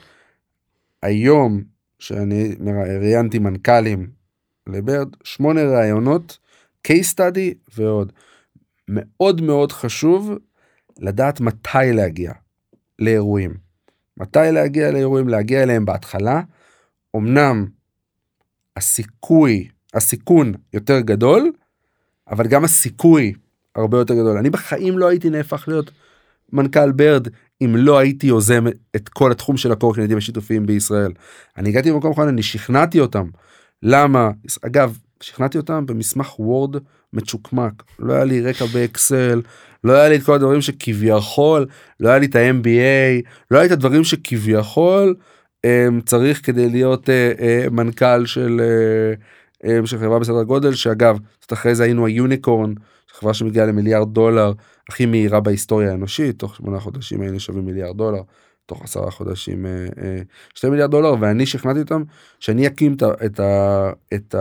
היום 1.01 1.74
שאני 1.99 2.55
ראיינתי 3.01 3.39
מנכ"לים 3.39 4.10
לברד 4.67 5.08
שמונה 5.23 5.63
רעיונות 5.63 6.38
case 6.88 7.13
study 7.15 7.73
ועוד. 7.77 8.13
מאוד 8.88 9.41
מאוד 9.41 9.71
חשוב 9.71 10.31
לדעת 10.99 11.41
מתי 11.41 11.93
להגיע 11.93 12.31
לאירועים. 12.99 13.58
מתי 14.17 14.39
להגיע 14.51 14.91
לאירועים, 14.91 15.29
להגיע 15.29 15.63
אליהם 15.63 15.86
בהתחלה. 15.86 16.41
אמנם 17.15 17.65
הסיכוי, 18.75 19.69
הסיכון 19.93 20.53
יותר 20.73 20.99
גדול, 20.99 21.51
אבל 22.27 22.47
גם 22.47 22.63
הסיכוי 22.63 23.34
הרבה 23.75 23.97
יותר 23.97 24.13
גדול. 24.13 24.38
אני 24.38 24.49
בחיים 24.49 24.97
לא 24.97 25.08
הייתי 25.10 25.29
נהפך 25.29 25.67
להיות 25.67 25.91
מנכ"ל 26.53 26.91
ברד 26.91 27.27
אם 27.61 27.75
לא 27.75 27.97
הייתי 27.97 28.27
יוזם 28.27 28.65
את 28.95 29.09
כל 29.09 29.31
התחום 29.31 29.57
של 29.57 29.71
הקורקינטים 29.71 30.17
השיתופיים 30.17 30.65
בישראל. 30.65 31.11
אני 31.57 31.69
הגעתי 31.69 31.91
במקום 31.91 32.11
אחד, 32.11 32.27
אני 32.27 32.43
שכנעתי 32.43 32.99
אותם. 32.99 33.27
למה? 33.83 34.29
אגב, 34.61 34.97
שכנעתי 35.21 35.57
אותם 35.57 35.85
במסמך 35.85 36.39
וורד 36.39 36.75
מצ'וקמק 37.13 37.83
לא 37.99 38.13
היה 38.13 38.23
לי 38.23 38.41
רקע 38.41 38.65
באקסל 38.65 39.41
לא 39.83 39.93
היה 39.93 40.09
לי 40.09 40.15
את 40.15 40.23
כל 40.23 40.33
הדברים 40.33 40.61
שכביכול 40.61 41.65
לא 41.99 42.09
היה 42.09 42.19
לי 42.19 42.25
את 42.25 42.35
ה-MBA 42.35 43.29
לא 43.51 43.57
היה 43.57 43.63
לי 43.63 43.67
את 43.67 43.71
הדברים 43.71 44.03
שכביכול 44.03 45.15
um, 45.65 46.01
צריך 46.05 46.45
כדי 46.45 46.69
להיות 46.69 47.09
uh, 47.09 47.39
uh, 47.39 47.69
מנכ"ל 47.69 48.25
של, 48.25 48.61
uh, 49.61 49.65
um, 49.65 49.85
של 49.85 49.97
חברה 49.97 50.19
בסדר 50.19 50.43
גודל 50.43 50.73
שאגב 50.73 51.17
אחרי 51.53 51.75
זה 51.75 51.83
היינו 51.83 52.05
היוניקורן 52.05 52.73
חברה 53.13 53.33
שמגיעה 53.33 53.65
למיליארד 53.65 54.13
דולר 54.13 54.53
הכי 54.89 55.05
מהירה 55.05 55.39
בהיסטוריה 55.39 55.91
האנושית 55.91 56.39
תוך 56.39 56.55
שמונה 56.55 56.79
חודשים 56.79 57.21
היינו 57.21 57.39
שווים 57.39 57.65
מיליארד 57.65 57.97
דולר. 57.97 58.21
תוך 58.65 58.83
עשרה 58.83 59.11
חודשים 59.11 59.65
אה, 59.65 59.71
אה, 59.71 60.21
שתי 60.55 60.69
מיליארד 60.69 60.91
דולר 60.91 61.15
ואני 61.19 61.45
שכנעתי 61.45 61.79
אותם 61.79 62.03
שאני 62.39 62.67
אקים 62.67 62.93
את, 62.93 63.03
את, 63.25 63.39
את, 64.13 64.35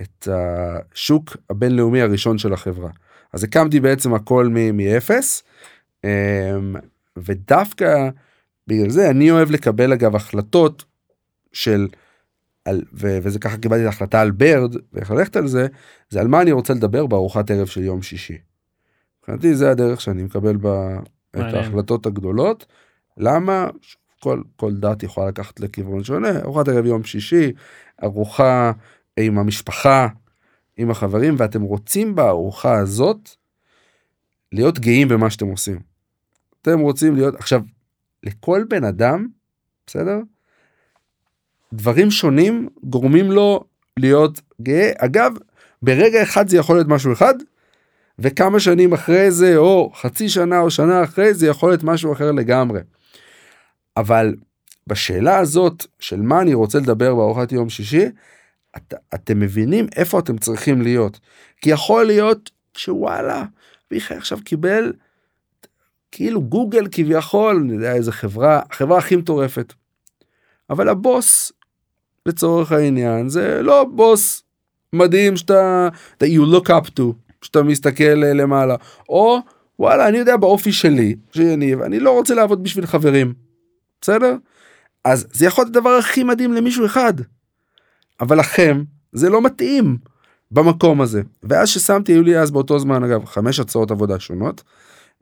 את 0.00 0.28
השוק 0.30 1.36
הבינלאומי 1.50 2.00
הראשון 2.00 2.38
של 2.38 2.52
החברה. 2.52 2.90
אז 3.32 3.44
הקמתי 3.44 3.80
בעצם 3.80 4.14
הכל 4.14 4.48
מאפס 4.72 5.42
אמ, 6.04 6.76
ודווקא 7.16 8.08
בגלל 8.66 8.90
זה 8.90 9.10
אני 9.10 9.30
אוהב 9.30 9.50
לקבל 9.50 9.92
אגב 9.92 10.16
החלטות 10.16 10.84
של 11.52 11.88
על, 12.64 12.82
ו, 12.92 13.18
וזה 13.22 13.38
ככה 13.38 13.56
קיבלתי 13.56 13.82
את 13.82 13.86
ההחלטה 13.86 14.20
על 14.20 14.30
ברד 14.30 14.76
ואיך 14.92 15.10
ללכת 15.10 15.36
על 15.36 15.46
זה 15.46 15.66
זה 16.10 16.20
על 16.20 16.28
מה 16.28 16.42
אני 16.42 16.52
רוצה 16.52 16.74
לדבר 16.74 17.06
בארוחת 17.06 17.50
ערב 17.50 17.66
של 17.66 17.82
יום 17.82 18.02
שישי. 18.02 18.38
מבחינתי 19.34 19.56
זה 19.56 19.70
הדרך 19.70 20.00
שאני 20.00 20.22
מקבל 20.22 20.56
בה 20.56 20.98
את 21.30 21.54
ההחלטות 21.54 22.06
הגדולות 22.06 22.66
למה? 23.16 23.68
כל, 24.20 24.42
כל 24.56 24.74
דת 24.74 25.02
יכולה 25.02 25.28
לקחת 25.28 25.60
לכיוון 25.60 26.04
שונה, 26.04 26.40
ארוחת 26.44 26.68
ערב 26.68 26.86
יום 26.86 27.04
שישי, 27.04 27.52
ארוחה 28.02 28.72
עם 29.16 29.38
המשפחה, 29.38 30.08
עם 30.76 30.90
החברים, 30.90 31.34
ואתם 31.38 31.62
רוצים 31.62 32.14
בארוחה 32.14 32.78
הזאת 32.78 33.30
להיות 34.52 34.78
גאים 34.78 35.08
במה 35.08 35.30
שאתם 35.30 35.46
עושים. 35.46 35.78
אתם 36.62 36.80
רוצים 36.80 37.16
להיות, 37.16 37.34
עכשיו, 37.34 37.62
לכל 38.22 38.64
בן 38.68 38.84
אדם, 38.84 39.26
בסדר? 39.86 40.18
דברים 41.72 42.10
שונים 42.10 42.68
גורמים 42.82 43.30
לו 43.30 43.64
להיות 43.96 44.40
גאה. 44.62 44.90
אגב, 44.98 45.34
ברגע 45.82 46.22
אחד 46.22 46.48
זה 46.48 46.56
יכול 46.56 46.76
להיות 46.76 46.88
משהו 46.88 47.12
אחד, 47.12 47.34
וכמה 48.20 48.60
שנים 48.60 48.92
אחרי 48.92 49.30
זה, 49.30 49.56
או 49.56 49.92
חצי 49.94 50.28
שנה 50.28 50.60
או 50.60 50.70
שנה 50.70 51.04
אחרי 51.04 51.34
זה, 51.34 51.46
יכול 51.46 51.70
להיות 51.70 51.84
משהו 51.84 52.12
אחר 52.12 52.32
לגמרי. 52.32 52.80
אבל 53.96 54.34
בשאלה 54.86 55.38
הזאת 55.38 55.86
של 55.98 56.20
מה 56.20 56.40
אני 56.40 56.54
רוצה 56.54 56.78
לדבר 56.78 57.14
בארוחת 57.14 57.52
יום 57.52 57.70
שישי, 57.70 58.04
את, 58.76 58.94
אתם 59.14 59.40
מבינים 59.40 59.86
איפה 59.96 60.18
אתם 60.18 60.38
צריכים 60.38 60.82
להיות. 60.82 61.20
כי 61.60 61.70
יכול 61.70 62.04
להיות 62.04 62.50
שוואלה, 62.76 63.44
מיכאל 63.90 64.16
עכשיו 64.16 64.38
קיבל 64.44 64.92
כאילו 66.12 66.42
גוגל 66.42 66.86
כביכול, 66.92 67.56
אני 67.56 67.72
יודע 67.72 67.94
איזה 67.94 68.12
חברה, 68.12 68.60
החברה 68.70 68.98
הכי 68.98 69.16
מטורפת. 69.16 69.72
אבל 70.70 70.88
הבוס, 70.88 71.52
לצורך 72.26 72.72
העניין, 72.72 73.28
זה 73.28 73.62
לא 73.62 73.86
בוס 73.94 74.42
מדהים 74.92 75.36
שאתה, 75.36 75.88
that 76.22 76.26
you 76.26 76.54
look 76.54 76.68
up 76.68 76.90
to, 76.98 77.02
שאתה 77.42 77.62
מסתכל 77.62 78.04
למעלה, 78.04 78.74
או 79.08 79.38
וואלה, 79.78 80.08
אני 80.08 80.18
יודע 80.18 80.36
באופי 80.36 80.72
שלי, 80.72 81.16
שאני, 81.32 81.74
אני 81.74 82.00
לא 82.00 82.10
רוצה 82.10 82.34
לעבוד 82.34 82.62
בשביל 82.62 82.86
חברים. 82.86 83.34
בסדר? 84.00 84.36
אז 85.04 85.26
זה 85.32 85.46
יכול 85.46 85.64
להיות 85.64 85.76
הדבר 85.76 85.90
הכי 85.90 86.24
מדהים 86.24 86.52
למישהו 86.52 86.86
אחד. 86.86 87.14
אבל 88.20 88.38
לכם 88.38 88.82
זה 89.12 89.30
לא 89.30 89.42
מתאים 89.42 89.98
במקום 90.50 91.00
הזה. 91.00 91.22
ואז 91.42 91.68
ששמתי, 91.68 92.12
היו 92.12 92.22
לי 92.22 92.38
אז 92.38 92.50
באותו 92.50 92.78
זמן 92.78 93.04
אגב 93.04 93.24
חמש 93.24 93.60
הצעות 93.60 93.90
עבודה 93.90 94.20
שונות. 94.20 94.62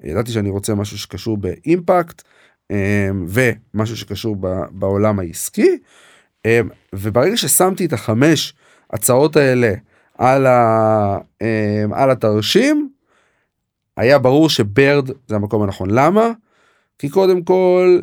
ידעתי 0.05 0.33
שאני 0.33 0.51
רוצה 0.51 0.75
משהו 0.75 0.99
שקשור 0.99 1.37
באימפקט 1.37 2.23
אמ, 2.71 3.27
ומשהו 3.29 3.97
שקשור 3.97 4.37
בעולם 4.71 5.19
העסקי. 5.19 5.79
אמ, 6.45 6.69
וברגע 6.95 7.37
ששמתי 7.37 7.87
את 7.87 7.93
החמש 7.93 8.55
הצעות 8.91 9.37
האלה 9.37 9.75
על, 10.19 10.47
ה, 10.47 11.19
אמ, 11.43 11.93
על 11.93 12.11
התרשים, 12.11 12.91
היה 13.97 14.19
ברור 14.19 14.49
שברד 14.49 15.11
זה 15.27 15.37
המקום 15.37 15.63
הנכון. 15.63 15.91
למה? 15.91 16.31
כי 16.99 17.09
קודם 17.09 17.43
כל 17.43 18.01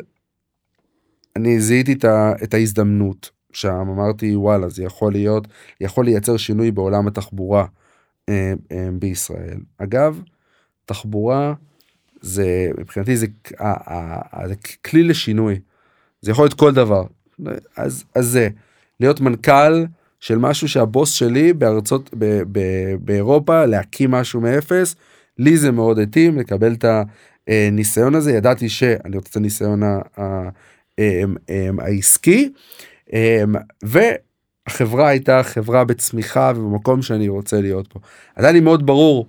אני 1.36 1.60
זיהיתי 1.60 1.92
את, 1.92 2.04
ה, 2.04 2.32
את 2.44 2.54
ההזדמנות 2.54 3.30
שם. 3.52 3.88
אמרתי 3.90 4.36
וואלה 4.36 4.68
זה 4.68 4.82
יכול 4.82 5.12
להיות 5.12 5.48
יכול 5.80 6.04
לייצר 6.04 6.36
שינוי 6.36 6.70
בעולם 6.70 7.06
התחבורה 7.06 7.66
אה, 8.28 8.52
אה, 8.72 8.88
בישראל. 8.98 9.58
אגב 9.78 10.22
תחבורה 10.84 11.54
זה 12.20 12.70
מבחינתי 12.78 13.16
זה, 13.16 13.26
אה, 13.60 13.74
אה, 13.88 14.20
אה, 14.34 14.48
זה 14.48 14.54
כלי 14.86 15.02
לשינוי. 15.02 15.60
זה 16.20 16.30
יכול 16.30 16.44
להיות 16.44 16.54
כל 16.54 16.74
דבר. 16.74 17.04
אז 17.76 18.04
אז 18.14 18.26
זה 18.26 18.48
להיות 19.00 19.20
מנכ"ל 19.20 19.84
של 20.20 20.38
משהו 20.38 20.68
שהבוס 20.68 21.12
שלי 21.12 21.52
בארצות 21.52 22.10
ב, 22.18 22.42
ב, 22.52 22.60
באירופה 23.00 23.64
להקים 23.64 24.10
משהו 24.10 24.40
מאפס. 24.40 24.96
לי 25.38 25.56
זה 25.56 25.70
מאוד 25.72 25.98
התאים 25.98 26.38
לקבל 26.38 26.72
את 26.72 26.84
הניסיון 27.48 28.14
הזה. 28.14 28.32
ידעתי 28.32 28.68
שאני 28.68 29.16
רוצה 29.16 29.30
את 29.30 29.36
הניסיון 29.36 29.82
אמ, 29.82 31.34
אמ, 31.48 31.80
העסקי. 31.80 32.52
אמ, 33.12 33.54
והחברה 33.82 35.08
הייתה 35.08 35.42
חברה 35.42 35.84
בצמיחה 35.84 36.52
ובמקום 36.56 37.02
שאני 37.02 37.28
רוצה 37.28 37.60
להיות 37.60 37.86
פה. 37.92 37.98
אז 38.36 38.44
היה 38.44 38.52
לי 38.52 38.60
מאוד 38.60 38.86
ברור 38.86 39.26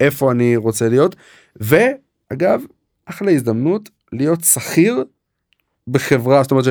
איפה 0.00 0.32
אני 0.32 0.56
רוצה 0.56 0.88
להיות. 0.88 1.16
ואגב 1.56 2.62
אחלה 3.06 3.30
הזדמנות 3.30 3.90
להיות 4.12 4.44
שכיר 4.44 5.04
בחברה. 5.88 6.42
זאת 6.42 6.50
אומרת 6.50 6.64
ש, 6.64 6.70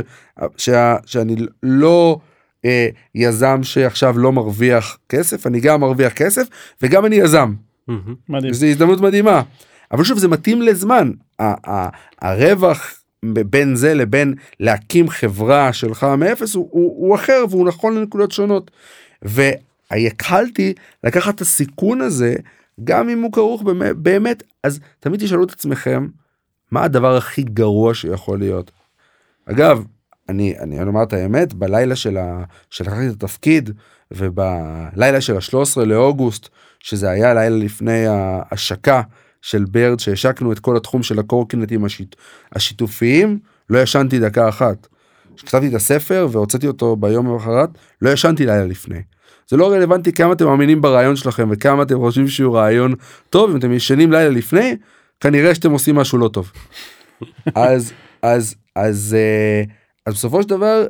ש, 0.57 0.69
שאני 1.05 1.35
לא 1.63 2.19
אה, 2.65 2.87
יזם 3.15 3.63
שעכשיו 3.63 4.19
לא 4.19 4.31
מרוויח 4.31 4.97
כסף 5.09 5.47
אני 5.47 5.59
גם 5.59 5.81
מרוויח 5.81 6.13
כסף 6.13 6.47
וגם 6.81 7.05
אני 7.05 7.15
יזם. 7.15 7.53
מדהים. 8.29 8.53
זו 8.53 8.65
הזדמנות 8.65 9.01
מדהימה. 9.01 9.41
אבל 9.91 10.03
שוב 10.03 10.17
זה 10.17 10.27
מתאים 10.27 10.61
לזמן 10.61 11.11
הרווח 12.21 12.93
בין 13.25 13.75
זה 13.75 13.93
לבין 13.93 14.33
להקים 14.59 15.09
חברה 15.09 15.73
שלך 15.73 16.03
מאפס 16.03 16.55
הוא, 16.55 16.69
הוא, 16.71 17.07
הוא 17.07 17.15
אחר 17.15 17.45
והוא 17.49 17.67
נכון 17.67 17.95
לנקודות 17.95 18.31
שונות. 18.31 18.71
והיכלתי 19.21 20.73
לקחת 21.03 21.35
את 21.35 21.41
הסיכון 21.41 22.01
הזה 22.01 22.35
גם 22.83 23.09
אם 23.09 23.21
הוא 23.21 23.31
כרוך 23.31 23.61
באמת, 23.61 23.95
באמת 23.95 24.43
אז 24.63 24.79
תמיד 24.99 25.19
תשאלו 25.19 25.43
את 25.43 25.51
עצמכם 25.51 26.07
מה 26.71 26.83
הדבר 26.83 27.17
הכי 27.17 27.43
גרוע 27.43 27.93
שיכול 27.93 28.39
להיות. 28.39 28.71
אגב 29.45 29.85
אני 30.29 30.55
אני 30.59 30.81
אומר 30.81 31.03
את 31.03 31.13
האמת 31.13 31.53
בלילה 31.53 31.95
של 31.95 32.17
ה... 32.17 32.43
שלקחתי 32.69 33.07
את 33.07 33.23
התפקיד 33.23 33.69
ובלילה 34.11 35.21
של 35.21 35.35
ה-13 35.35 35.85
לאוגוסט 35.85 36.49
שזה 36.79 37.09
היה 37.09 37.33
לילה 37.33 37.57
לפני 37.57 38.07
ההשקה 38.07 39.01
של 39.41 39.65
ברד 39.71 39.99
שהשקנו 39.99 40.51
את 40.51 40.59
כל 40.59 40.77
התחום 40.77 41.03
של 41.03 41.19
הקורקינטים 41.19 41.85
השיט... 41.85 42.15
השיתופיים 42.53 43.39
לא 43.69 43.79
ישנתי 43.79 44.19
דקה 44.19 44.49
אחת. 44.49 44.87
כשכתבתי 45.35 45.67
את 45.67 45.73
הספר 45.73 46.27
והוצאתי 46.31 46.67
אותו 46.67 46.95
ביום 46.95 47.27
למחרת 47.27 47.69
לא 48.01 48.09
ישנתי 48.09 48.45
לילה 48.45 48.65
לפני. 48.65 49.01
זה 49.47 49.57
לא 49.57 49.71
רלוונטי 49.71 50.11
כמה 50.11 50.33
אתם 50.33 50.45
מאמינים 50.45 50.81
ברעיון 50.81 51.15
שלכם 51.15 51.49
וכמה 51.51 51.83
אתם 51.83 51.97
חושבים 51.97 52.27
שהוא 52.27 52.57
רעיון 52.57 52.93
טוב 53.29 53.49
אם 53.49 53.57
אתם 53.57 53.73
ישנים 53.73 54.11
לילה 54.11 54.29
לפני 54.29 54.77
כנראה 55.19 55.55
שאתם 55.55 55.71
עושים 55.71 55.95
משהו 55.95 56.17
לא 56.17 56.27
טוב. 56.27 56.51
אז 57.55 57.93
אז 58.21 58.55
אז 58.75 59.15
אה, 59.19 59.63
אז 60.09 60.15
בסופו 60.15 60.43
של 60.43 60.49
דבר 60.49 60.85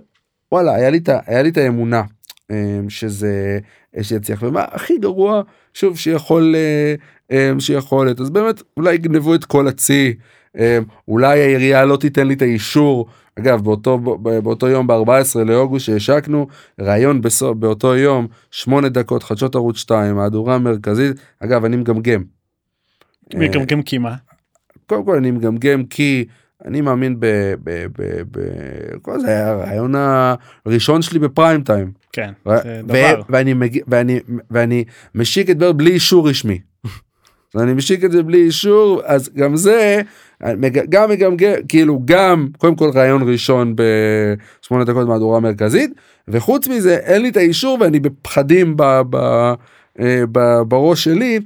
וואלה 0.51 0.75
היה 0.75 0.89
לי 0.89 0.97
את 0.97 1.09
היה 1.25 1.41
לי 1.41 1.49
את 1.49 1.57
האמונה 1.57 2.03
אה, 2.51 2.79
שזה 2.89 3.59
שיצליח 4.01 4.43
ומה 4.43 4.65
הכי 4.71 4.97
גרוע 4.97 5.41
שוב 5.73 5.97
שיכול 5.97 6.55
אה, 7.31 7.51
שיכול 7.59 8.09
אז 8.19 8.29
באמת 8.29 8.61
אולי 8.77 8.93
יגנבו 8.93 9.35
את 9.35 9.45
כל 9.45 9.67
הצי 9.67 10.13
אולי 11.07 11.41
העירייה 11.41 11.85
לא 11.85 11.97
תיתן 11.97 12.27
לי 12.27 12.33
את 12.33 12.41
האישור 12.41 13.07
אגב 13.39 13.63
באותו 13.63 13.97
באותו 14.43 14.67
יום 14.67 14.87
ב-14 14.87 15.39
לאוגוסט 15.45 15.85
שהשקנו 15.85 16.47
ראיון 16.79 17.21
בסוף 17.21 17.57
באותו 17.57 17.95
יום 17.95 18.27
שמונה 18.51 18.89
דקות 18.89 19.23
חדשות 19.23 19.55
ערוץ 19.55 19.77
2 19.77 20.15
מהדורה 20.15 20.57
מרכזית 20.57 21.17
אגב 21.39 21.65
אני 21.65 21.77
מגמגם. 21.77 22.23
מגמגם 23.33 23.81
כי 23.81 23.97
מה? 23.97 24.15
קודם 24.85 25.05
כל 25.05 25.15
אני 25.15 25.31
מגמגם 25.31 25.85
כי 25.85 26.25
אני 26.65 26.81
מאמין 26.81 27.19
ב... 27.19 27.25
ב, 27.63 27.85
ב, 27.97 28.21
ב 28.31 28.39
כל 29.01 29.19
זה 29.19 29.27
היה 29.27 29.49
הרעיון 29.49 29.93
הראשון 30.65 31.01
שלי 31.01 31.19
בפריים 31.19 31.61
טיים. 31.61 31.91
כן, 32.13 32.31
ו- 32.47 32.57
זה 32.63 32.81
ו- 32.83 32.87
דבר. 32.87 33.21
ואני, 33.29 33.53
מג... 33.53 33.79
ואני, 33.87 34.19
ואני 34.51 34.83
משיק 35.15 35.49
את 35.49 35.57
בר 35.57 35.71
בלי 35.71 35.91
אישור 35.91 36.29
רשמי. 36.29 36.59
אני 37.55 37.73
משיק 37.73 38.03
את 38.03 38.11
זה 38.11 38.23
בלי 38.23 38.37
אישור 38.37 39.01
אז 39.05 39.29
גם 39.35 39.55
זה 39.55 40.01
גם 40.89 41.09
מגמגם 41.09 41.35
כאילו 41.67 42.01
גם 42.05 42.47
קודם 42.57 42.75
כל 42.75 42.89
רעיון 42.95 43.31
ראשון 43.31 43.75
בשמונה 43.75 44.83
דקות 44.83 45.07
מהדורה 45.07 45.39
מרכזית 45.39 45.93
וחוץ 46.27 46.67
מזה 46.67 46.95
אין 46.95 47.21
לי 47.21 47.29
את 47.29 47.37
האישור 47.37 47.77
ואני 47.81 47.99
בפחדים 47.99 48.77
ב, 48.77 48.83
ב, 49.09 49.15
אה, 49.99 50.23
ב, 50.31 50.61
בראש 50.67 51.03
שלי 51.03 51.39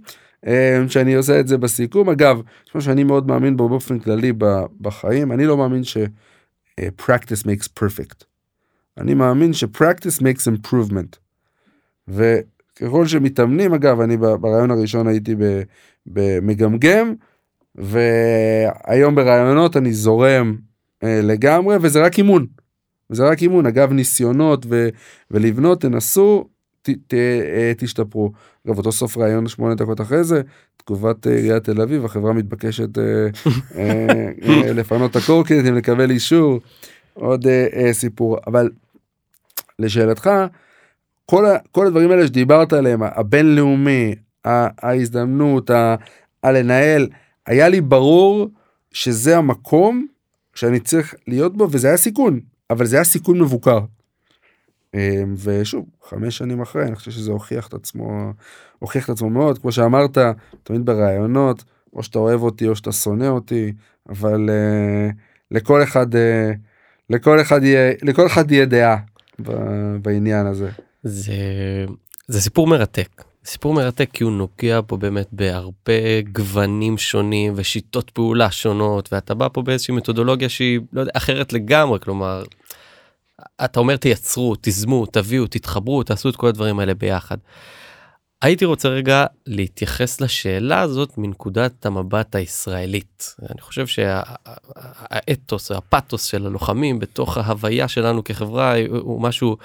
שאני 0.88 1.14
עושה 1.14 1.40
את 1.40 1.48
זה 1.48 1.58
בסיכום 1.58 2.10
אגב 2.10 2.42
יש 2.76 2.86
שאני 2.86 3.04
מאוד 3.04 3.28
מאמין 3.28 3.58
בו 3.58 3.70
באופן 3.70 4.00
כללי 4.00 4.34
בחיים 4.82 5.32
אני 5.32 5.46
לא 5.46 5.58
מאמין 5.58 5.84
ש 5.84 5.98
אה, 6.80 6.88
practice 7.02 7.44
makes 7.44 7.68
perfect. 7.80 8.24
אני 8.98 9.14
מאמין 9.14 9.54
ש 9.54 9.64
practice 9.64 10.22
makes 10.22 10.48
improvement. 10.48 11.18
וככל 12.08 13.08
שמתאמנים 13.08 13.74
אגב 13.74 14.02
אני 14.02 14.18
ברעיון 14.18 14.72
הראשון 14.72 15.08
הייתי 15.08 15.36
במגמגם 16.06 17.14
והיום 17.76 19.16
ברעיונות 19.16 19.78
אני 19.78 19.94
זורם 19.94 20.56
אה, 21.04 21.20
לגמרי 21.24 21.78
וזה 21.82 22.06
רק 22.06 22.18
אימון. 22.18 22.48
זה 23.10 23.24
רק 23.24 23.42
אימון 23.42 23.66
אגב 23.66 23.92
ניסיונות 23.92 24.66
ו- 24.70 24.90
ולבנות 25.32 25.82
תנסו 25.82 26.50
ת, 26.84 26.90
ת, 27.08 27.14
אה, 27.14 27.72
תשתפרו. 27.78 28.32
אגב 28.68 28.78
אותו 28.78 28.92
סוף 28.92 29.18
רעיון 29.18 29.48
שמונה 29.48 29.76
דקות 29.76 30.02
אחרי 30.02 30.24
זה 30.24 30.42
תגובת 30.78 31.28
אה, 31.28 31.36
עיריית 31.36 31.64
תל 31.64 31.82
אביב 31.82 32.06
החברה 32.06 32.34
מתבקשת 32.34 32.98
אה, 32.98 34.74
לפנות 34.80 35.12
את 35.12 35.16
הקורקינטים 35.16 35.76
לקבל 35.76 36.12
אישור 36.12 36.60
עוד 37.14 37.46
סיפור 37.92 38.38
אבל 38.48 38.70
לשאלתך 39.80 40.30
כל, 41.26 41.46
ה, 41.46 41.58
כל 41.72 41.88
הדברים 41.88 42.12
האלה 42.12 42.28
שדיברת 42.28 42.74
עליהם 42.74 43.04
הבינלאומי 43.04 44.16
ההזדמנות 44.46 45.70
ה- 45.70 45.96
הלנהל 46.44 47.08
היה 47.48 47.70
לי 47.70 47.82
ברור 47.82 48.50
שזה 48.92 49.38
המקום 49.38 50.08
שאני 50.56 50.80
צריך 50.80 51.16
להיות 51.28 51.58
בו 51.58 51.68
וזה 51.72 51.88
היה 51.88 51.98
סיכון 51.98 52.40
אבל 52.70 52.86
זה 52.86 52.96
היה 52.96 53.04
סיכון 53.04 53.40
מבוקר. 53.40 53.80
אה, 54.96 55.24
ושוב 55.44 55.86
חמש 56.10 56.38
שנים 56.38 56.62
אחרי 56.62 56.84
אני 56.84 56.96
חושב 56.96 57.12
שזה 57.12 57.32
הוכיח 57.32 57.68
את 57.68 57.74
עצמו 57.74 58.34
הוכיח 58.80 59.06
את 59.06 59.10
עצמו 59.10 59.30
מאוד 59.30 59.58
כמו 59.58 59.72
שאמרת 59.72 60.18
תמיד 60.64 60.86
בראיונות 60.86 61.64
או 61.94 62.04
שאתה 62.04 62.20
אוהב 62.20 62.42
אותי 62.42 62.68
או 62.68 62.76
שאתה 62.76 62.92
שונא 62.92 63.28
אותי 63.28 63.74
אבל 64.10 64.50
uh, 64.50 65.14
לכל 65.52 65.84
אחד 65.84 66.14
uh, 66.14 66.18
לכל 67.10 67.42
אחד 67.42 67.64
יהיה 67.64 67.94
לכל 68.02 68.28
אחד 68.28 68.52
יהיה 68.52 68.66
דעה 68.66 68.98
בעניין 70.02 70.46
הזה. 70.46 70.70
זה, 71.04 71.36
זה 72.28 72.42
סיפור 72.42 72.68
מרתק. 72.68 73.24
סיפור 73.46 73.74
מרתק 73.74 74.10
כי 74.14 74.24
הוא 74.24 74.32
נוגע 74.32 74.80
פה 74.88 74.98
באמת 74.98 75.28
בהרבה 75.32 76.22
גוונים 76.32 76.98
שונים 76.98 77.54
ושיטות 77.56 78.10
פעולה 78.10 78.52
שונות 78.52 79.14
ואתה 79.14 79.34
בא 79.34 79.48
פה 79.54 79.62
באיזושהי 79.62 79.96
מתודולוגיה 79.96 80.50
שהיא 80.50 80.80
לא 80.94 81.00
יודע, 81.02 81.12
אחרת 81.16 81.54
לגמרי 81.54 82.00
כלומר. 82.00 82.44
אתה 83.66 83.80
אומר 83.80 83.98
תייצרו 83.98 84.56
תיזמו 84.56 85.06
תביאו 85.06 85.48
תתחברו 85.48 86.04
תעשו 86.04 86.30
את 86.30 86.36
כל 86.36 86.48
הדברים 86.48 86.80
האלה 86.80 86.94
ביחד. 86.94 87.38
הייתי 88.44 88.66
רוצה 88.66 88.90
רגע 88.90 89.26
להתייחס 89.48 90.22
לשאלה 90.22 90.82
הזאת 90.82 91.18
מנקודת 91.18 91.86
המבט 91.86 92.36
הישראלית. 92.36 93.36
אני 93.52 93.62
חושב 93.62 93.88
שהאתוס, 93.88 95.72
הפאתוס 95.72 96.24
של 96.24 96.46
הלוחמים 96.46 97.00
בתוך 97.00 97.38
ההוויה 97.38 97.88
שלנו 97.88 98.24
כחברה 98.24 98.76
הוא 98.90 99.22
משהו 99.22 99.58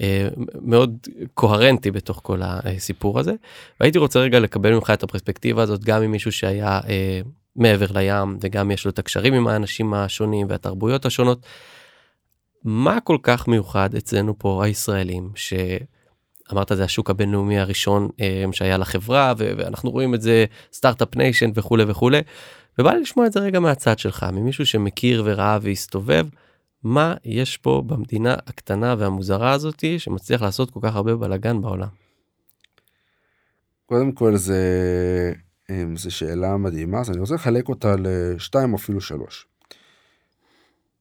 אה, 0.00 0.28
מאוד 0.60 0.96
קוהרנטי 1.34 1.90
בתוך 1.90 2.20
כל 2.22 2.40
הסיפור 2.42 3.18
הזה. 3.18 3.32
והייתי 3.80 3.98
רוצה 3.98 4.20
רגע 4.20 4.40
לקבל 4.40 4.74
ממך 4.74 4.90
את 4.90 5.02
הפרספקטיבה 5.02 5.62
הזאת 5.62 5.84
גם 5.84 6.02
ממישהו 6.02 6.32
שהיה 6.32 6.80
אה, 6.88 7.20
מעבר 7.56 7.86
לים 7.94 8.38
וגם 8.40 8.70
יש 8.70 8.84
לו 8.84 8.90
את 8.90 8.98
הקשרים 8.98 9.34
עם 9.34 9.48
האנשים 9.48 9.94
השונים 9.94 10.46
והתרבויות 10.50 11.06
השונות. 11.06 11.46
מה 12.66 13.00
כל 13.00 13.18
כך 13.22 13.48
מיוחד 13.48 13.94
אצלנו 13.94 14.38
פה 14.38 14.64
הישראלים 14.64 15.30
ש... 15.34 15.54
אמרת 16.52 16.72
זה 16.74 16.84
השוק 16.84 17.10
הבינלאומי 17.10 17.58
הראשון 17.58 18.08
אה, 18.20 18.44
שהיה 18.52 18.76
לחברה 18.78 19.34
ואנחנו 19.36 19.90
רואים 19.90 20.14
את 20.14 20.22
זה 20.22 20.44
Start-Up 20.72 21.16
Nation 21.16 21.50
וכולי 21.54 21.84
וכולי. 21.88 22.20
ובא 22.78 22.92
לי 22.92 23.00
לשמוע 23.00 23.26
את 23.26 23.32
זה 23.32 23.40
רגע 23.40 23.60
מהצד 23.60 23.98
שלך 23.98 24.26
ממישהו 24.32 24.66
שמכיר 24.66 25.22
וראה 25.26 25.58
והסתובב 25.62 26.26
מה 26.82 27.14
יש 27.24 27.56
פה 27.56 27.82
במדינה 27.86 28.34
הקטנה 28.34 28.94
והמוזרה 28.98 29.52
הזאתי 29.52 29.98
שמצליח 29.98 30.42
לעשות 30.42 30.70
כל 30.70 30.80
כך 30.82 30.96
הרבה 30.96 31.16
בלאגן 31.16 31.60
בעולם. 31.60 31.88
קודם 33.86 34.12
כל 34.12 34.36
זה 34.36 35.32
זה 35.94 36.10
שאלה 36.10 36.56
מדהימה 36.56 37.00
אז 37.00 37.10
אני 37.10 37.18
רוצה 37.18 37.34
לחלק 37.34 37.68
אותה 37.68 37.94
לשתיים 37.98 38.74
אפילו 38.74 39.00
שלוש. 39.00 39.46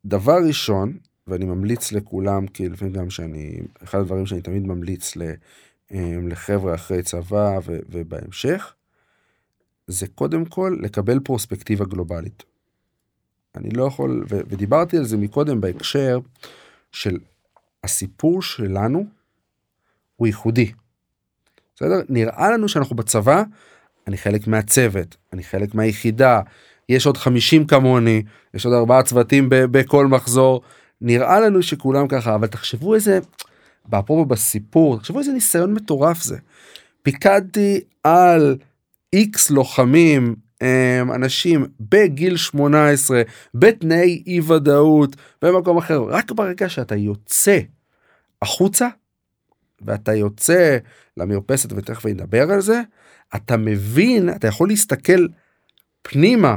דבר 0.05 0.37
ראשון 0.47 0.97
ואני 1.27 1.45
ממליץ 1.45 1.91
לכולם 1.91 2.47
כי 2.47 2.69
לפעמים 2.69 2.93
גם 2.93 3.09
שאני 3.09 3.59
אחד 3.83 3.99
הדברים 3.99 4.25
שאני 4.25 4.41
תמיד 4.41 4.67
ממליץ 4.67 5.13
אמ, 5.91 6.27
לחבר'ה 6.27 6.75
אחרי 6.75 7.03
צבא 7.03 7.59
ובהמשך 7.65 8.73
זה 9.87 10.07
קודם 10.07 10.45
כל 10.45 10.77
לקבל 10.81 11.19
פרוספקטיבה 11.19 11.85
גלובלית. 11.85 12.43
אני 13.55 13.69
לא 13.69 13.83
יכול 13.83 14.25
ו, 14.29 14.39
ודיברתי 14.47 14.97
על 14.97 15.03
זה 15.05 15.17
מקודם 15.17 15.61
בהקשר 15.61 16.19
של 16.91 17.17
הסיפור 17.83 18.41
שלנו 18.41 19.05
הוא 20.15 20.27
ייחודי. 20.27 20.71
בסדר? 21.75 22.01
נראה 22.09 22.51
לנו 22.51 22.69
שאנחנו 22.69 22.95
בצבא, 22.95 23.43
אני 24.07 24.17
חלק 24.17 24.47
מהצוות, 24.47 25.15
אני 25.33 25.43
חלק 25.43 25.75
מהיחידה, 25.75 26.41
יש 26.89 27.05
עוד 27.05 27.17
50 27.17 27.67
כמוני, 27.67 28.23
יש 28.53 28.65
עוד 28.65 28.75
ארבעה 28.75 29.03
צוותים 29.03 29.47
בכל 29.49 30.07
מחזור, 30.07 30.61
נראה 31.05 31.39
לנו 31.39 31.63
שכולם 31.63 32.07
ככה, 32.07 32.35
אבל 32.35 32.47
תחשבו 32.47 32.95
איזה, 32.95 33.19
אפרופו 33.89 34.25
בסיפור, 34.25 34.99
תחשבו 34.99 35.19
איזה 35.19 35.31
ניסיון 35.31 35.73
מטורף 35.73 36.21
זה. 36.21 36.37
פיקדתי 37.03 37.81
על 38.03 38.57
איקס 39.13 39.49
לוחמים, 39.49 40.35
אמ, 40.61 41.11
אנשים 41.11 41.65
בגיל 41.79 42.37
18, 42.37 43.21
בתנאי 43.53 44.23
אי 44.27 44.39
ודאות, 44.39 45.15
במקום 45.41 45.77
אחר, 45.77 46.01
רק 46.01 46.31
ברגע 46.31 46.69
שאתה 46.69 46.95
יוצא 46.95 47.59
החוצה, 48.41 48.87
ואתה 49.81 50.13
יוצא 50.13 50.77
למרפסת 51.17 51.73
ותכף 51.73 52.05
נדבר 52.05 52.51
על 52.51 52.61
זה, 52.61 52.81
אתה 53.35 53.57
מבין, 53.57 54.29
אתה 54.29 54.47
יכול 54.47 54.67
להסתכל 54.67 55.27
פנימה 56.01 56.55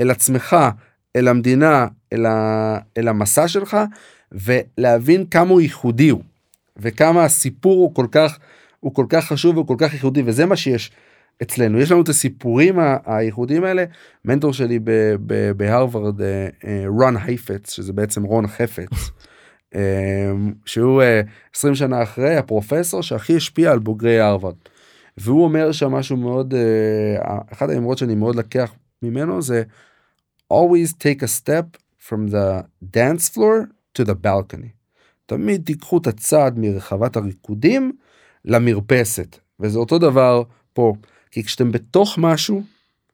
אל 0.00 0.10
עצמך, 0.10 0.56
אל 1.16 1.28
המדינה, 1.28 1.86
אל, 2.12 2.26
ה, 2.26 2.78
אל 2.96 3.08
המסע 3.08 3.48
שלך, 3.48 3.76
ולהבין 4.32 5.26
כמה 5.26 5.50
הוא 5.50 5.60
ייחודי 5.60 6.08
הוא, 6.08 6.22
וכמה 6.76 7.24
הסיפור 7.24 7.76
הוא 7.76 7.94
כל 7.94 8.06
כך, 8.12 8.38
הוא 8.80 8.94
כל 8.94 9.06
כך 9.08 9.26
חשוב 9.26 9.58
וכל 9.58 9.76
כך 9.78 9.94
ייחודי, 9.94 10.22
וזה 10.24 10.46
מה 10.46 10.56
שיש 10.56 10.90
אצלנו. 11.42 11.80
יש 11.80 11.90
לנו 11.90 12.02
את 12.02 12.08
הסיפורים 12.08 12.78
הייחודיים 13.06 13.64
האלה. 13.64 13.84
מנטור 14.24 14.52
שלי 14.52 14.78
בהרווארד, 15.56 16.22
אה, 16.22 16.48
אה, 16.64 16.84
רון 16.86 17.16
הייפץ, 17.16 17.72
שזה 17.72 17.92
בעצם 17.92 18.22
רון 18.22 18.46
חפץ, 18.46 19.10
שהוא 20.66 21.02
20 21.54 21.74
שנה 21.74 22.02
אחרי 22.02 22.36
הפרופסור 22.36 23.02
שהכי 23.02 23.36
השפיע 23.36 23.72
על 23.72 23.78
בוגרי 23.78 24.20
הרווארד. 24.20 24.54
והוא 25.16 25.44
אומר 25.44 25.72
שם 25.72 25.92
משהו 25.92 26.16
מאוד 26.16 26.54
אחת 27.52 27.68
האמרות 27.68 27.98
שאני 27.98 28.14
מאוד 28.14 28.36
לקח 28.36 28.74
ממנו 29.02 29.42
זה 29.42 29.62
always 30.48 30.92
take 30.92 31.22
a 31.22 31.28
step 31.28 31.76
from 31.98 32.28
the 32.28 32.64
dance 32.96 33.28
floor 33.28 33.68
to 33.94 34.04
the 34.04 34.14
balcony. 34.14 34.68
תמיד 35.26 35.62
תיקחו 35.64 35.98
את 35.98 36.06
הצעד 36.06 36.58
מרחבת 36.58 37.16
הריקודים 37.16 37.92
למרפסת 38.44 39.38
וזה 39.60 39.78
אותו 39.78 39.98
דבר 39.98 40.42
פה 40.72 40.94
כי 41.30 41.44
כשאתם 41.44 41.72
בתוך 41.72 42.18
משהו 42.18 42.62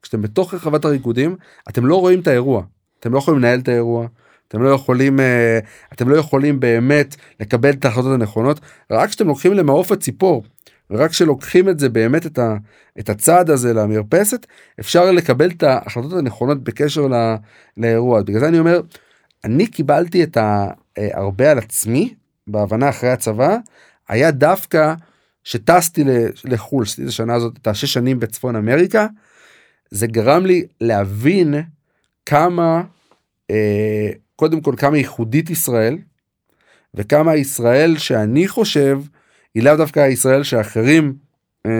כשאתם 0.03 0.23
בתוך 0.23 0.55
רחבת 0.55 0.85
הריקודים 0.85 1.37
אתם 1.69 1.87
לא 1.87 2.01
רואים 2.01 2.21
את 2.21 2.27
האירוע. 2.27 2.63
אתם 3.01 3.13
לא 3.13 3.19
יכולים 3.19 3.41
לנהל 3.41 3.61
את 3.61 3.69
האירוע. 3.69 4.07
אתם 4.49 4.63
לא 4.63 4.69
יכולים 4.69 5.21
אה, 5.21 5.59
אתם 5.93 6.09
לא 6.09 6.17
יכולים 6.17 6.61
באמת 6.61 7.17
לקבל 7.41 7.71
את 7.71 7.85
ההחלטות 7.85 8.13
הנכונות. 8.15 8.61
רק 8.91 9.09
כשאתם 9.09 9.27
לוקחים 9.27 9.53
למעוף 9.53 9.93
הציפור 9.93 10.45
ורק 10.91 11.11
כשלוקחים 11.11 11.69
את 11.69 11.79
זה 11.79 11.89
באמת 11.89 12.27
את, 12.27 12.39
ה, 12.39 12.57
את 12.99 13.09
הצעד 13.09 13.51
הזה 13.51 13.73
למרפסת 13.73 14.47
אפשר 14.81 15.13
לקבל 15.13 15.51
את 15.51 15.63
ההחלטות 15.63 16.13
הנכונות 16.13 16.65
בקשר 16.65 17.07
ל, 17.07 17.35
לאירוע. 17.77 18.23
בגלל 18.23 18.41
זה 18.41 18.49
אני 18.49 18.59
אומר 18.59 18.81
אני 19.45 19.67
קיבלתי 19.67 20.23
את 20.23 20.37
הרבה 20.97 21.51
על 21.51 21.59
עצמי 21.59 22.15
בהבנה 22.47 22.89
אחרי 22.89 23.11
הצבא 23.11 23.57
היה 24.09 24.31
דווקא 24.31 24.95
שטסתי 25.45 26.05
לחו"ל 26.45 26.83
עשיתי 26.83 27.03
את 27.03 27.09
השנה 27.09 27.35
הזאת 27.35 27.59
את 27.63 27.67
השש 27.67 27.93
שנים 27.93 28.21
בצפון 28.21 28.57
אמריקה 28.57 29.07
זה 29.91 30.07
גרם 30.07 30.47
לי 30.47 30.67
להבין 30.81 31.55
כמה 32.27 32.83
אה, 33.51 34.11
קודם 34.37 34.61
כל 34.61 34.75
כמה 34.79 34.99
ייחודית 34.99 35.51
ישראל 35.51 35.99
וכמה 36.95 37.37
ישראל 37.37 37.99
שאני 37.99 38.49
חושב 38.49 39.01
היא 39.55 39.63
לאו 39.63 39.77
דווקא 39.77 40.01
הישראל 40.01 40.43
שאחרים 40.43 41.15
אה, 41.67 41.71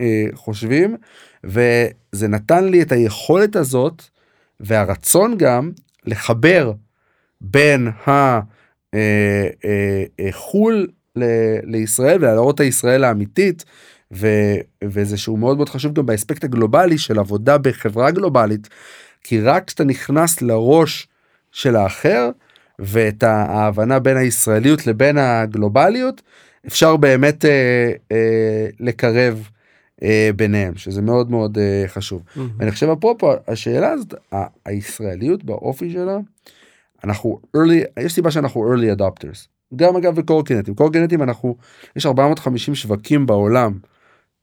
אה, 0.00 0.26
חושבים 0.34 0.96
וזה 1.44 2.28
נתן 2.28 2.64
לי 2.64 2.82
את 2.82 2.92
היכולת 2.92 3.56
הזאת 3.56 4.02
והרצון 4.60 5.36
גם 5.38 5.70
לחבר 6.06 6.72
בין 7.40 7.88
החו"ל 10.28 10.74
אה, 10.74 11.22
אה, 11.22 11.22
אה 11.22 11.62
לישראל 11.64 12.18
ולהראות 12.20 12.54
את 12.54 12.60
הישראל 12.60 13.04
האמיתית 13.04 13.64
ו, 14.12 14.28
וזה 14.84 15.16
שהוא 15.16 15.38
מאוד 15.38 15.56
מאוד 15.56 15.68
חשוב 15.68 15.92
גם 15.92 16.06
באספקט 16.06 16.44
הגלובלי 16.44 16.98
של 16.98 17.18
עבודה 17.18 17.58
בחברה 17.58 18.10
גלובלית 18.10 18.68
כי 19.24 19.40
רק 19.40 19.66
כשאתה 19.66 19.84
נכנס 19.84 20.42
לראש 20.42 21.08
של 21.52 21.76
האחר 21.76 22.30
ואת 22.78 23.22
ההבנה 23.22 23.98
בין 23.98 24.16
הישראליות 24.16 24.86
לבין 24.86 25.18
הגלובליות 25.18 26.22
אפשר 26.66 26.96
באמת 26.96 27.44
אה, 27.44 27.92
אה, 28.12 28.66
לקרב 28.80 29.48
אה, 30.02 30.30
ביניהם 30.36 30.76
שזה 30.76 31.02
מאוד 31.02 31.30
מאוד 31.30 31.58
אה, 31.58 31.84
חשוב. 31.86 32.22
Mm-hmm. 32.22 32.40
ואני 32.58 32.70
חושב 32.70 32.88
אפרופו 32.88 33.32
השאלה 33.48 33.90
הזאת 33.90 34.14
הישראליות 34.64 35.44
באופי 35.44 35.90
שלה 35.90 36.18
אנחנו 37.04 37.40
early 37.56 38.00
יש 38.00 38.12
סיבה 38.12 38.30
שאנחנו 38.30 38.74
early 38.74 38.98
adopters 38.98 39.46
גם 39.76 39.96
אגב 39.96 40.14
בקורקינטים 40.14 40.74
קורקינטים 40.74 41.22
אנחנו 41.22 41.56
יש 41.96 42.06
450 42.06 42.74
שווקים 42.74 43.26
בעולם 43.26 43.78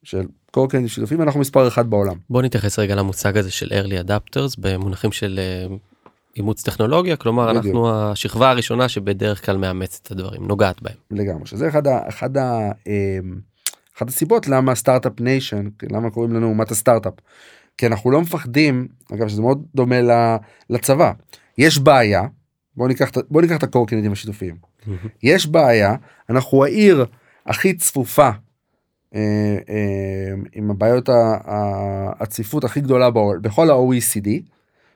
של 0.04 0.26
קורקינטים 0.52 0.88
שיתופים 0.88 1.22
אנחנו 1.22 1.40
מספר 1.40 1.68
אחד 1.68 1.90
בעולם. 1.90 2.16
בוא 2.30 2.42
נתייחס 2.42 2.80
רגע 2.80 2.96
למושג 2.96 3.38
הזה 3.38 3.52
של 3.52 3.68
early 3.68 4.08
adopters 4.08 4.56
במונחים 4.58 5.12
של 5.12 5.40
אה, 5.40 5.76
אימוץ 6.38 6.64
טכנולוגיה 6.64 7.16
כלומר 7.16 7.50
בדיוק. 7.50 7.66
אנחנו 7.66 7.92
השכבה 7.92 8.50
הראשונה 8.50 8.90
שבדרך 8.90 9.46
כלל 9.46 9.58
מאמצת 9.58 10.06
את 10.06 10.12
הדברים 10.12 10.48
נוגעת 10.48 10.82
בהם. 10.82 10.96
לגמרי 11.12 11.46
שזה 11.46 11.68
אחד 11.68 11.88
ה... 11.88 12.10
אחד 12.10 12.38
ה... 12.38 12.72
אמ, 12.88 13.40
אחת 13.98 14.10
הסיבות 14.10 14.48
למה 14.48 14.76
Start-Up 14.76 15.20
Nation 15.20 15.68
למה 15.92 16.10
קוראים 16.10 16.34
לנו 16.34 16.48
אומת 16.48 16.72
הסטארט-אפ. 16.72 17.14
כי 17.78 17.88
אנחנו 17.88 18.12
לא 18.12 18.22
מפחדים 18.22 18.88
אגב 19.14 19.28
שזה 19.28 19.42
מאוד 19.42 19.66
דומה 19.76 19.96
לצבא 20.70 21.12
יש 21.58 21.80
בעיה 21.80 22.24
בוא 22.76 22.88
ניקח 22.88 23.12
בוא 23.30 23.42
ניקח 23.42 23.58
את 23.58 23.64
הקורקינטים 23.64 24.12
השיתופיים 24.12 24.56
יש 25.24 25.48
בעיה 25.48 25.96
אנחנו 26.30 26.64
העיר 26.66 27.06
הכי 27.46 27.74
צפופה 27.74 28.30
אה, 29.16 29.58
אה, 29.70 30.34
עם 30.54 30.72
הבעיות 30.72 31.10
הצפיפות 32.20 32.64
הכי 32.64 32.82
גדולה 32.82 33.10
בכל 33.42 33.70
ה-OECD 33.70 34.30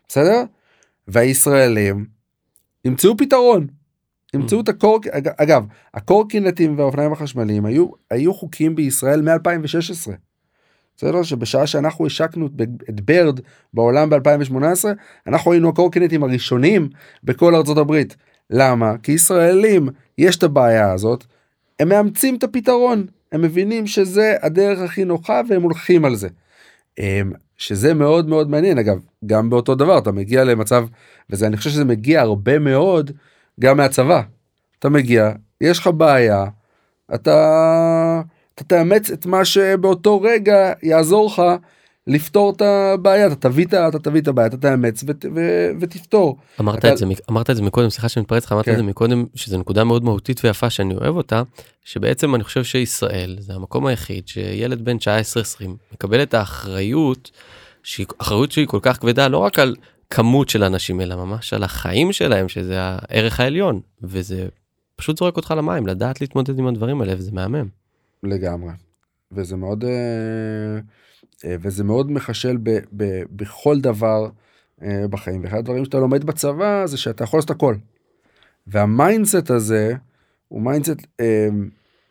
בסדר 0.07 0.43
והישראלים 1.07 2.05
ימצאו 2.85 3.17
פתרון. 3.17 3.67
ימצאו 4.33 4.59
mm. 4.59 4.63
את 4.63 4.69
הקורק... 4.69 5.07
אגב, 5.37 5.65
הקורקינטים 5.93 6.77
והאופניים 6.77 7.13
החשמליים 7.13 7.65
היו, 7.65 7.87
היו 8.09 8.33
חוקיים 8.33 8.75
בישראל 8.75 9.21
מ-2016. 9.21 10.11
בסדר? 10.97 11.23
שבשעה 11.23 11.67
שאנחנו 11.67 12.05
השקנו 12.05 12.49
את 12.89 13.01
ברד 13.01 13.39
בעולם 13.73 14.09
ב-2018, 14.09 14.85
אנחנו 15.27 15.51
היינו 15.51 15.69
הקורקינטים 15.69 16.23
הראשונים 16.23 16.89
בכל 17.23 17.55
ארצות 17.55 17.77
הברית. 17.77 18.15
למה? 18.49 18.97
כי 19.03 19.11
ישראלים, 19.11 19.89
יש 20.17 20.37
את 20.37 20.43
הבעיה 20.43 20.91
הזאת, 20.91 21.25
הם 21.79 21.89
מאמצים 21.89 22.35
את 22.35 22.43
הפתרון. 22.43 23.05
הם 23.31 23.41
מבינים 23.41 23.87
שזה 23.87 24.35
הדרך 24.41 24.79
הכי 24.79 25.05
נוחה 25.05 25.41
והם 25.49 25.61
הולכים 25.61 26.05
על 26.05 26.15
זה. 26.15 26.29
שזה 27.61 27.93
מאוד 27.93 28.29
מאוד 28.29 28.49
מעניין 28.49 28.77
אגב 28.77 28.99
גם 29.25 29.49
באותו 29.49 29.75
דבר 29.75 29.97
אתה 29.97 30.11
מגיע 30.11 30.43
למצב 30.43 30.85
וזה 31.29 31.47
אני 31.47 31.57
חושב 31.57 31.69
שזה 31.69 31.85
מגיע 31.85 32.21
הרבה 32.21 32.59
מאוד 32.59 33.11
גם 33.59 33.77
מהצבא. 33.77 34.21
אתה 34.79 34.89
מגיע 34.89 35.31
יש 35.61 35.79
לך 35.79 35.87
בעיה 35.87 36.45
אתה 37.15 38.21
אתה 38.55 38.63
תאמץ 38.63 39.11
את 39.11 39.25
מה 39.25 39.45
שבאותו 39.45 40.21
רגע 40.21 40.73
יעזור 40.83 41.25
לך 41.27 41.41
לפתור 42.07 42.53
את 42.55 42.61
הבעיה 42.61 43.27
אתה 43.27 43.35
תביא 43.35 43.65
את 43.65 43.73
אתה 43.73 43.99
תביא 43.99 44.21
את 44.21 44.27
הבעיה 44.27 44.47
אתה 44.47 44.57
תאמץ 44.57 45.03
ות, 45.07 45.25
ו, 45.35 45.39
ותפתור. 45.81 46.37
אמרת 46.59 46.79
אתה... 46.79 46.91
את 46.91 46.97
זה 46.97 47.05
אמרת 47.29 47.49
את 47.49 47.55
זה 47.55 47.61
מקודם 47.61 47.89
סליחה 47.89 48.09
שאני 48.09 48.21
מתפרץ 48.21 48.45
לך 48.45 48.51
אמרת 48.51 48.65
כן. 48.65 48.71
את 48.71 48.77
זה 48.77 48.83
מקודם 48.83 49.25
שזה 49.35 49.57
נקודה 49.57 49.83
מאוד 49.83 50.03
מהותית 50.03 50.45
ויפה 50.45 50.69
שאני 50.69 50.95
אוהב 50.95 51.15
אותה 51.15 51.43
שבעצם 51.83 52.35
אני 52.35 52.43
חושב 52.43 52.63
שישראל 52.63 53.37
זה 53.39 53.53
המקום 53.53 53.85
היחיד 53.85 54.27
שילד 54.27 54.85
בן 54.85 54.97
19-20 54.97 55.65
מקבל 55.93 56.23
את 56.23 56.33
האחריות 56.33 57.31
שהיא 57.83 58.05
אחריות 58.17 58.51
שהיא 58.51 58.67
כל 58.67 58.79
כך 58.81 58.99
כבדה 58.99 59.27
לא 59.27 59.37
רק 59.37 59.59
על 59.59 59.75
כמות 60.09 60.49
של 60.49 60.63
אנשים 60.63 61.01
אלא 61.01 61.15
ממש 61.15 61.53
על 61.53 61.63
החיים 61.63 62.13
שלהם 62.13 62.49
שזה 62.49 62.75
הערך 62.79 63.39
העליון 63.39 63.79
וזה 64.03 64.47
פשוט 64.95 65.17
זורק 65.17 65.37
אותך 65.37 65.53
למים 65.57 65.87
לדעת 65.87 66.21
להתמודד 66.21 66.59
עם 66.59 66.67
הדברים 66.67 67.01
האלה 67.01 67.13
וזה 67.17 67.31
מהמם. 67.31 67.67
לגמרי 68.23 68.71
וזה 69.31 69.55
מאוד. 69.55 69.83
Uh... 69.83 69.87
אה, 71.45 71.55
וזה 71.61 71.83
מאוד 71.83 72.11
מחשל 72.11 72.57
ב, 72.63 72.69
ב, 72.97 73.21
בכל 73.31 73.79
דבר 73.79 74.29
אה, 74.83 75.07
בחיים 75.09 75.43
ואחד 75.43 75.57
הדברים 75.57 75.85
שאתה 75.85 75.97
לומד 75.97 76.23
בצבא 76.23 76.85
זה 76.85 76.97
שאתה 76.97 77.23
יכול 77.23 77.37
לעשות 77.37 77.49
הכל. 77.49 77.75
וה 78.67 78.86
mindset 78.86 79.49
הזה 79.49 79.95
הוא 80.47 80.61
mindset 80.61 81.07
אה, 81.19 81.47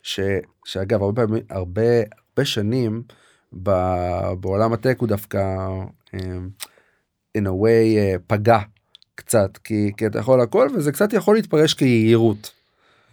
ש, 0.03 0.19
שאגב 0.65 1.03
הרבה 1.03 1.27
פעמים 1.27 1.43
הרבה 1.49 1.81
הרבה 2.37 2.45
שנים 2.45 3.03
ב, 3.63 3.71
בעולם 4.39 4.73
הטק 4.73 4.97
הוא 4.99 5.07
דווקא 5.07 5.67
in 7.37 7.41
a 7.45 7.63
way 7.63 8.17
פגע 8.27 8.59
קצת 9.15 9.57
כי, 9.63 9.91
כי 9.97 10.07
אתה 10.07 10.19
יכול 10.19 10.41
הכל 10.41 10.67
וזה 10.75 10.91
קצת 10.91 11.13
יכול 11.13 11.35
להתפרש 11.35 11.73
כיהירות. 11.73 12.51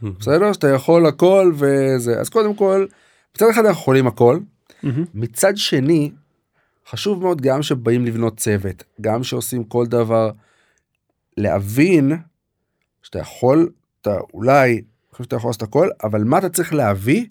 בסדר 0.02 0.52
שאתה 0.52 0.68
יכול 0.68 1.06
הכל 1.06 1.52
וזה 1.54 2.20
אז 2.20 2.28
קודם 2.28 2.54
כל 2.54 2.86
מצד 3.34 3.46
אחד 3.50 3.64
אנחנו 3.66 3.80
יכולים 3.80 4.06
הכל 4.06 4.38
Mm-hmm. 4.38 4.57
מצד 5.14 5.56
שני, 5.56 6.10
חשוב 6.90 7.22
מאוד 7.22 7.40
גם 7.40 7.62
שבאים 7.62 8.04
לבנות 8.04 8.36
צוות, 8.36 8.84
גם 9.00 9.22
שעושים 9.22 9.64
כל 9.64 9.86
דבר, 9.86 10.30
להבין 11.36 12.12
שאתה 13.02 13.18
יכול, 13.18 13.70
אתה 14.00 14.18
אולי, 14.34 14.82
חושב 15.10 15.24
שאתה 15.24 15.36
יכול 15.36 15.48
לעשות 15.48 15.62
הכל, 15.62 15.88
אבל 16.04 16.24
מה 16.24 16.38
אתה 16.38 16.48
צריך 16.48 16.74
להביא 16.74 17.26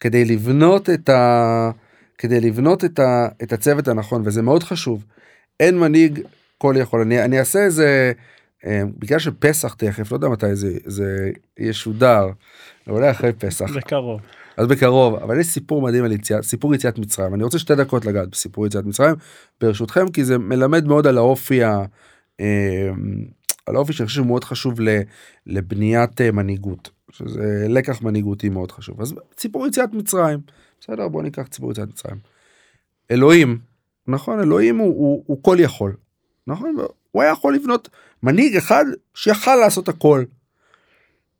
כדי 0.00 0.24
לבנות 0.24 0.90
את 0.90 1.08
ה... 1.08 1.70
כדי 2.18 2.40
לבנות 2.40 2.84
את, 2.84 2.98
ה, 2.98 3.28
את 3.42 3.52
הצוות 3.52 3.88
הנכון 3.88 4.22
וזה 4.24 4.42
מאוד 4.42 4.62
חשוב. 4.62 5.04
אין 5.60 5.78
מנהיג 5.78 6.20
כל 6.58 6.74
יכול. 6.78 7.00
אני, 7.00 7.24
אני 7.24 7.38
אעשה 7.38 7.58
איזה 7.64 8.12
אה, 8.66 8.82
בגלל 8.98 9.18
שפסח 9.18 9.74
תכף 9.74 10.12
לא 10.12 10.16
יודע 10.16 10.28
מתי 10.28 10.56
זה 10.56 10.78
זה 10.86 11.30
ישודר 11.58 12.26
אולי 12.88 13.10
אחרי 13.10 13.32
פסח. 13.32 13.70
בקרוב 13.76 14.20
אז 14.60 14.66
בקרוב 14.66 15.14
אבל 15.14 15.40
יש 15.40 15.46
סיפור 15.46 15.82
מדהים 15.82 16.04
על 16.04 16.12
יציאת 16.12 16.42
סיפור 16.42 16.74
יציאת 16.74 16.98
מצרים. 16.98 17.34
אני 17.34 17.44
רוצה 17.44 17.58
שתי 17.58 17.74
דקות 17.74 18.04
לגעת 18.04 18.28
בסיפור 18.28 18.66
יציאת 18.66 18.84
מצרים 18.84 19.14
ברשותכם 19.60 20.08
כי 20.08 20.24
זה 20.24 20.38
מלמד 20.38 20.86
מאוד 20.86 21.06
על 21.06 21.18
האופי 21.18 21.64
ה... 21.64 21.84
אה, 22.40 22.90
על 23.66 23.76
האופי 23.76 23.92
שאני 23.92 24.06
חושב 24.06 24.22
מאוד 24.22 24.44
חשוב 24.44 24.74
לבניית 25.46 26.20
אה, 26.20 26.32
מנהיגות. 26.32 26.90
שזה 27.10 27.66
לקח 27.68 28.02
מנהיגותי 28.02 28.48
מאוד 28.48 28.72
חשוב. 28.72 29.00
אז 29.00 29.14
סיפור 29.38 29.66
יציאת 29.66 29.92
מצרים. 29.92 30.38
בסדר? 30.80 31.08
בוא 31.08 31.22
ניקח 31.22 31.46
סיפור 31.52 31.72
יציאת 31.72 31.88
מצרים. 31.88 32.16
אלוהים 33.10 33.58
נכון? 34.06 34.40
אלוהים 34.40 34.78
הוא, 34.78 34.88
הוא, 34.88 35.24
הוא 35.26 35.42
כל 35.42 35.56
יכול. 35.60 35.96
נכון? 36.46 36.76
הוא 37.10 37.22
היה 37.22 37.32
יכול 37.32 37.54
לבנות 37.54 37.88
מנהיג 38.22 38.56
אחד 38.56 38.84
שיכל 39.14 39.56
לעשות 39.56 39.88
הכל. 39.88 40.24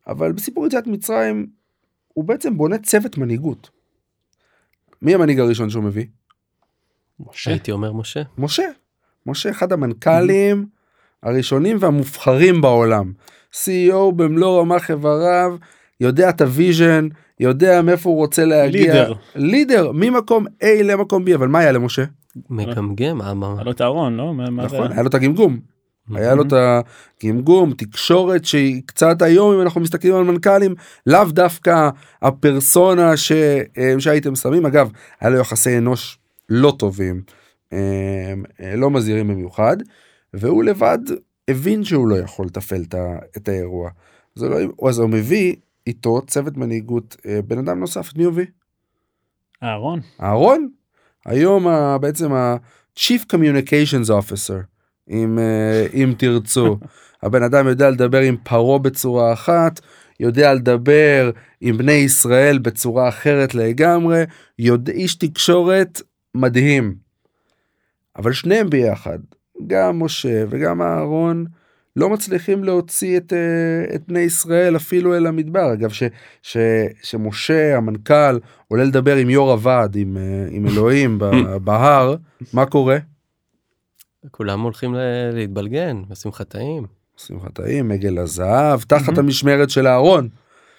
אבל 0.07 0.33
בסיפור 0.33 0.67
יציאת 0.67 0.87
מצרים 0.87 1.60
הוא 2.15 2.25
בעצם 2.25 2.57
בונה 2.57 2.79
צוות 2.79 3.19
מנהיגות. 3.19 3.71
מי 5.03 5.15
המנהיג 5.15 5.41
הראשון 5.41 5.71
שהוא 5.71 5.85
מביא? 5.85 6.05
משה. 7.21 7.51
הייתי 7.51 7.71
אומר 7.73 7.93
משה. 7.93 8.23
משה. 8.39 8.63
משה 9.27 9.51
אחד 9.51 9.73
המנכ"לים 9.73 10.67
הראשונים 11.23 11.77
והמובחרים 11.81 12.61
בעולם. 12.61 13.13
CEO 13.53 14.13
במלוא 14.17 14.61
רמ"ח 14.61 14.91
איבריו, 14.91 15.57
יודע 16.01 16.31
את 16.31 16.41
ה 16.41 16.49
vision, 16.49 17.09
יודע 17.41 17.83
מאיפה 17.83 18.09
הוא 18.11 18.17
רוצה 18.17 18.45
להגיע. 18.45 18.93
leader. 18.95 19.13
leader, 19.35 19.93
ממקום 19.93 20.47
A 20.47 20.83
למקום 20.83 21.25
B, 21.29 21.35
אבל 21.35 21.49
מה 21.49 21.59
היה 21.59 21.73
למשה? 21.73 22.05
מגמגם. 22.51 23.19
מה- 23.19 23.53
היה 23.55 23.65
לו 23.65 23.71
את 23.71 23.81
הארון, 23.81 24.17
לא? 24.17 24.35
מה- 24.35 24.51
מה 24.51 24.69
זה 24.69 24.77
נכון? 24.77 24.93
היה 24.93 25.03
לו 25.03 25.09
את 25.09 25.15
הגמגום. 25.15 25.61
היה 26.15 26.35
לו 26.35 26.43
את 26.43 26.53
הגמגום, 27.23 27.73
תקשורת 27.73 28.45
שהיא 28.45 28.83
קצת 28.87 29.23
היום 29.23 29.55
אם 29.55 29.61
אנחנו 29.61 29.81
מסתכלים 29.81 30.15
על 30.15 30.25
מנכ"לים, 30.25 30.75
לאו 31.07 31.25
דווקא 31.25 31.91
הפרסונה 32.23 33.17
ש, 33.17 33.33
אה, 33.79 33.95
שהייתם 33.99 34.35
שמים. 34.35 34.67
אגב, 34.67 34.91
היה 35.21 35.31
לו 35.31 35.39
יחסי 35.39 35.79
אנוש 35.79 36.19
לא 36.49 36.75
טובים, 36.79 37.23
אה, 37.73 38.35
אה, 38.61 38.77
לא 38.77 38.91
מזהירים 38.91 39.29
במיוחד, 39.29 39.77
והוא 40.35 40.65
לבד 40.65 40.99
הבין 41.49 41.85
שהוא 41.85 42.09
לא 42.09 42.19
יכול 42.19 42.47
לתפעל 42.47 42.85
את 43.37 43.49
האירוע. 43.49 43.91
זה 44.35 44.49
לא, 44.49 44.57
אז 44.89 44.99
הוא 44.99 45.11
מביא 45.11 45.55
איתו 45.87 46.21
צוות 46.27 46.57
מנהיגות, 46.57 47.17
בן 47.47 47.59
אדם 47.59 47.81
נוסף, 47.81 48.17
מי 48.17 48.25
הוא 48.25 48.33
הביא? 48.33 48.47
אהרון. 49.63 50.01
אהרון, 50.23 50.69
היום 51.27 51.67
בעצם 52.01 52.33
ה-Chief 52.33 53.21
Communications 53.33 54.09
Officer, 54.09 54.80
אם, 55.11 55.39
אה, 55.39 55.87
אם 55.95 56.15
תרצו. 56.19 56.79
הבן 57.23 57.43
אדם 57.43 57.69
יודע 57.69 57.91
לדבר 57.91 58.21
עם 58.21 58.37
פרעה 58.43 58.79
בצורה 58.79 59.33
אחת, 59.33 59.81
יודע 60.21 60.55
לדבר 60.55 61.31
עם 61.61 61.79
בני 61.79 61.93
ישראל 61.93 62.59
בצורה 62.59 63.09
אחרת 63.09 63.55
לגמרי, 63.55 64.25
יודע, 64.59 64.93
איש 64.93 65.15
תקשורת 65.15 66.03
מדהים. 66.35 66.95
אבל 68.17 68.33
שניהם 68.33 68.71
ביחד, 68.71 69.19
גם 69.67 70.03
משה 70.03 70.45
וגם 70.49 70.83
אהרון, 70.83 71.45
לא 71.97 72.11
מצליחים 72.11 72.65
להוציא 72.65 73.17
את, 73.17 73.33
אה, 73.33 73.95
את 73.95 74.03
בני 74.09 74.21
ישראל 74.21 74.77
אפילו 74.77 75.17
אל 75.17 75.27
המדבר. 75.27 75.73
אגב, 75.73 75.91
ש, 75.91 76.03
ש, 76.43 76.57
שמשה 77.03 77.77
המנכ"ל 77.77 78.39
עולה 78.69 78.85
לדבר 78.85 79.17
עם 79.17 79.31
יו"ר 79.31 79.51
הוועד, 79.53 79.97
עם, 79.97 80.17
אה, 80.17 80.47
עם 80.51 80.67
אלוהים 80.67 81.19
בהר, 81.65 82.17
מה 82.53 82.67
קורה? 82.67 82.99
כולם 84.31 84.61
הולכים 84.61 84.95
ל- 84.95 85.31
להתבלגן 85.33 86.03
בשמחתאים. 86.09 86.87
שמחתאים, 87.17 87.91
עגל 87.91 88.19
הזהב, 88.19 88.81
תחת. 88.83 89.19
המשמרת 89.19 89.71
של 89.71 89.87
אהרון. 89.87 90.29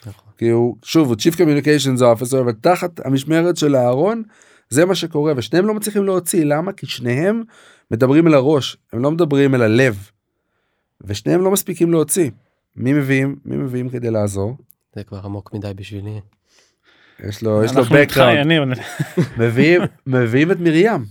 נכון. 0.06 0.32
כי 0.38 0.50
הוא, 0.50 0.76
שוב, 0.84 1.08
הוא 1.08 1.16
Chief 1.16 1.36
Communications 1.36 2.00
Officer, 2.02 2.38
אבל 2.40 2.52
תחת 2.52 3.06
המשמרת 3.06 3.58
של 3.58 3.76
אהרון, 3.76 4.24
זה 4.70 4.86
מה 4.86 4.96
שקורה, 4.96 5.34
ושניהם 5.38 5.66
לא 5.68 5.74
מצליחים 5.74 6.04
להוציא, 6.06 6.44
למה? 6.46 6.74
כי 6.74 6.86
שניהם 6.86 7.44
מדברים 7.92 8.28
אל 8.28 8.34
הראש, 8.34 8.78
הם 8.94 9.00
לא 9.02 9.12
מדברים 9.12 9.56
אל 9.56 9.62
הלב. 9.62 10.10
ושניהם 11.02 11.42
לא 11.42 11.52
מספיקים 11.52 11.92
להוציא. 11.92 12.32
מי 12.76 12.94
מביאים? 12.94 13.36
מי 13.46 13.58
מביאים 13.58 13.90
כדי 13.90 14.12
לעזור? 14.12 14.58
זה 14.96 15.04
כבר 15.04 15.20
עמוק 15.24 15.54
מדי 15.54 15.72
בשבילי. 15.76 16.20
יש 17.28 17.44
לו, 17.44 17.64
יש 17.64 17.74
לו 17.74 17.80
אנחנו 17.80 17.96
background. 17.96 18.32
יניב. 18.38 18.64
מביאים, 19.38 19.82
מביאים 20.08 20.52
את 20.52 20.58
מרים. 20.60 21.04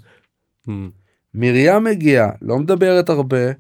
מרים 1.35 1.85
מגיעה, 1.85 2.31
לא 2.43 2.59
מדברת 2.59 3.09
הרבה, 3.09 3.53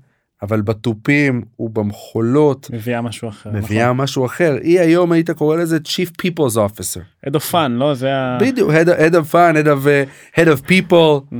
אבל 0.42 0.60
בתופים 0.60 1.42
ובמחולות 1.58 2.70
מביאה 2.72 3.02
משהו 3.02 3.28
אחר. 3.28 3.50
מביאה 3.50 3.92
משהו 3.92 4.26
אחר. 4.26 4.56
היא 4.62 4.80
היום 4.80 5.12
היית 5.12 5.30
קורא 5.30 5.56
לזה 5.56 5.78
Chief 5.84 6.10
People's 6.22 6.56
Officer. 6.56 7.28
Head 7.28 7.34
of 7.34 7.50
Fun, 7.50 7.72
לא? 7.72 7.94
זה 7.94 8.14
ה... 8.14 8.38
בדיוק, 8.40 8.70
Head, 8.70 8.86
head 8.86 9.14
of 9.14 9.32
Fun, 9.32 9.56
Head 9.56 9.66
of, 9.66 9.84
uh, 9.84 10.38
head 10.38 10.46
of 10.46 10.68
People. 10.68 11.36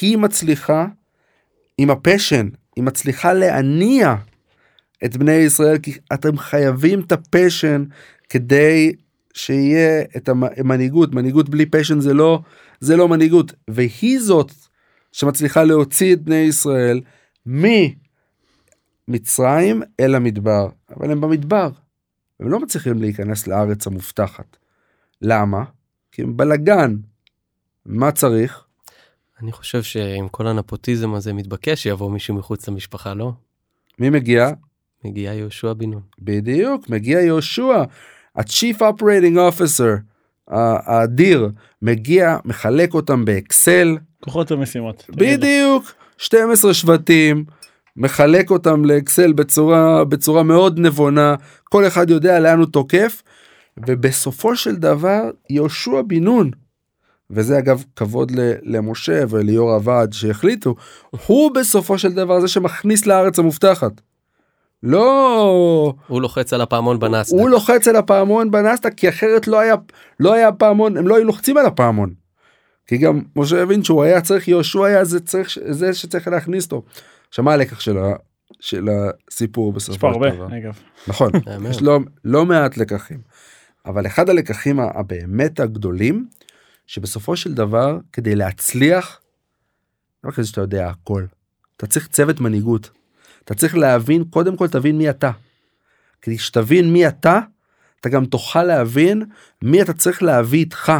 היא 0.00 0.18
מצליחה 0.18 0.86
עם 1.78 1.90
ה 1.90 1.96
passion, 1.96 2.48
היא 2.76 2.84
מצליחה 2.84 3.32
להניע 3.32 4.14
את 5.04 5.16
בני 5.16 5.32
ישראל, 5.32 5.78
כי 5.78 5.92
אתם 6.12 6.38
חייבים 6.38 7.00
את 7.00 7.12
ה 7.12 7.21
passion 7.21 7.84
כדי 8.28 8.92
שיהיה 9.34 10.02
את 10.16 10.28
המנהיגות, 10.28 11.14
מנהיגות 11.14 11.48
בלי 11.48 11.66
passion 11.66 12.00
זה 12.00 12.14
לא, 12.14 12.40
זה 12.80 12.96
לא 12.96 13.08
מנהיגות, 13.08 13.52
והיא 13.68 14.20
זאת 14.20 14.52
שמצליחה 15.12 15.64
להוציא 15.64 16.14
את 16.14 16.22
בני 16.22 16.36
ישראל 16.36 17.00
ממצרים 19.08 19.82
אל 20.00 20.14
המדבר, 20.14 20.68
אבל 20.96 21.10
הם 21.10 21.20
במדבר, 21.20 21.70
הם 22.40 22.48
לא 22.48 22.60
מצליחים 22.60 22.98
להיכנס 22.98 23.46
לארץ 23.46 23.86
המובטחת. 23.86 24.56
למה? 25.22 25.64
כי 26.12 26.22
הם 26.22 26.36
בלגן. 26.36 26.96
מה 27.86 28.12
צריך? 28.12 28.64
אני 29.42 29.52
חושב 29.52 29.82
שעם 29.82 30.28
כל 30.28 30.46
הנפוטיזם 30.46 31.14
הזה 31.14 31.32
מתבקש 31.32 31.82
שיבוא 31.82 32.10
מישהו 32.10 32.34
מחוץ 32.34 32.68
למשפחה, 32.68 33.14
לא? 33.14 33.32
מי 33.98 34.10
מגיע? 34.10 34.50
מגיע 35.04 35.32
יהושע 35.32 35.72
בן 35.72 35.90
נון. 35.90 36.02
בדיוק, 36.18 36.88
מגיע 36.88 37.20
יהושע, 37.20 37.84
ה-Chief 38.36 38.78
Operating 38.78 39.36
Officer, 39.36 40.00
האדיר, 40.48 41.50
מגיע, 41.82 42.36
מחלק 42.44 42.94
אותם 42.94 43.24
באקסל, 43.24 43.96
כוחות 44.24 44.52
ומשימות. 44.52 45.04
בדיוק, 45.08 45.92
12 46.18 46.74
שבטים, 46.74 47.44
מחלק 47.96 48.50
אותם 48.50 48.84
לאקסל 48.84 49.32
בצורה, 49.32 50.04
בצורה 50.04 50.42
מאוד 50.42 50.78
נבונה, 50.78 51.34
כל 51.64 51.86
אחד 51.86 52.10
יודע 52.10 52.40
לאן 52.40 52.58
הוא 52.58 52.66
תוקף, 52.66 53.22
ובסופו 53.86 54.56
של 54.56 54.76
דבר 54.76 55.20
יהושע 55.50 56.02
בן 56.06 56.24
נון, 56.24 56.50
וזה 57.30 57.58
אגב 57.58 57.84
כבוד 57.96 58.30
ל- 58.30 58.52
למשה 58.62 59.24
וליו"ר 59.28 59.74
הוועד 59.74 60.12
שהחליטו, 60.12 60.74
הוא 61.26 61.50
בסופו 61.54 61.98
של 61.98 62.12
דבר 62.12 62.40
זה 62.40 62.48
שמכניס 62.48 63.06
לארץ 63.06 63.38
המובטחת. 63.38 63.92
לא 64.82 65.94
הוא 66.06 66.22
לוחץ 66.22 66.52
על 66.52 66.60
הפעמון 66.60 66.98
בנסדק. 66.98 67.38
הוא 67.38 67.50
לוחץ 67.50 67.88
על 67.88 67.96
הפעמון 67.96 68.50
בנסדק 68.50 68.94
כי 68.94 69.08
אחרת 69.08 69.48
לא 69.48 69.60
היה 69.60 69.74
לא 70.20 70.32
היה 70.32 70.52
פעמון 70.52 70.96
הם 70.96 71.08
לא 71.08 71.16
היו 71.16 71.24
לוחצים 71.24 71.56
על 71.56 71.66
הפעמון. 71.66 72.21
כי 72.86 72.98
גם 72.98 73.22
משה 73.36 73.62
הבין 73.62 73.84
שהוא 73.84 74.02
היה 74.02 74.20
צריך 74.20 74.48
יהושע 74.48 74.84
היה 74.84 75.04
זה 75.04 75.20
צריך 75.20 75.48
זה 75.68 75.94
שצריך 75.94 76.28
להכניס 76.28 76.64
אותו. 76.64 76.82
עכשיו 77.28 77.44
מה 77.44 77.52
הלקח 77.52 77.80
של, 77.80 77.98
ה, 77.98 78.14
של 78.60 78.88
הסיפור 78.88 79.68
יש 79.68 79.74
פה 79.74 79.78
בסופו 79.78 80.06
הרבה, 80.06 80.30
של 80.30 80.36
דבר? 80.36 80.46
אגב. 80.56 80.78
נכון. 81.08 81.30
יש 81.70 81.82
לא, 81.82 81.98
לא 82.24 82.46
מעט 82.46 82.76
לקחים. 82.76 83.20
אבל 83.86 84.06
אחד 84.06 84.28
הלקחים 84.28 84.80
הבאמת 84.80 85.60
הגדולים 85.60 86.26
שבסופו 86.86 87.36
של 87.36 87.54
דבר 87.54 87.98
כדי 88.12 88.34
להצליח. 88.34 89.20
לא 90.24 90.30
כזה 90.30 90.48
שאתה 90.48 90.60
יודע 90.60 90.88
הכל. 90.88 91.24
אתה 91.76 91.86
צריך 91.86 92.08
צוות 92.08 92.40
מנהיגות. 92.40 92.90
אתה 93.44 93.54
צריך 93.54 93.76
להבין 93.76 94.24
קודם 94.24 94.56
כל 94.56 94.68
תבין 94.68 94.98
מי 94.98 95.10
אתה. 95.10 95.30
כדי 96.22 96.38
שתבין 96.38 96.92
מי 96.92 97.08
אתה 97.08 97.40
אתה 98.00 98.08
גם 98.08 98.24
תוכל 98.24 98.62
להבין 98.62 99.22
מי 99.62 99.82
אתה 99.82 99.92
צריך 99.92 100.22
להביא 100.22 100.58
איתך 100.58 100.92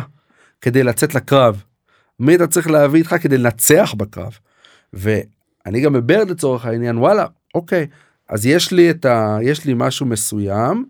כדי 0.60 0.82
לצאת 0.82 1.14
לקרב. 1.14 1.64
מי 2.20 2.34
אתה 2.34 2.46
צריך 2.46 2.70
להביא 2.70 2.98
איתך 3.00 3.16
כדי 3.20 3.38
לנצח 3.38 3.94
בקרב. 3.96 4.38
ואני 4.92 5.80
גם 5.80 5.92
בברד 5.92 6.30
לצורך 6.30 6.66
העניין 6.66 6.98
וואלה 6.98 7.26
אוקיי 7.54 7.86
אז 8.28 8.46
יש 8.46 8.72
לי 8.72 8.90
את 8.90 9.04
ה... 9.04 9.38
יש 9.42 9.64
לי 9.64 9.72
משהו 9.76 10.06
מסוים 10.06 10.84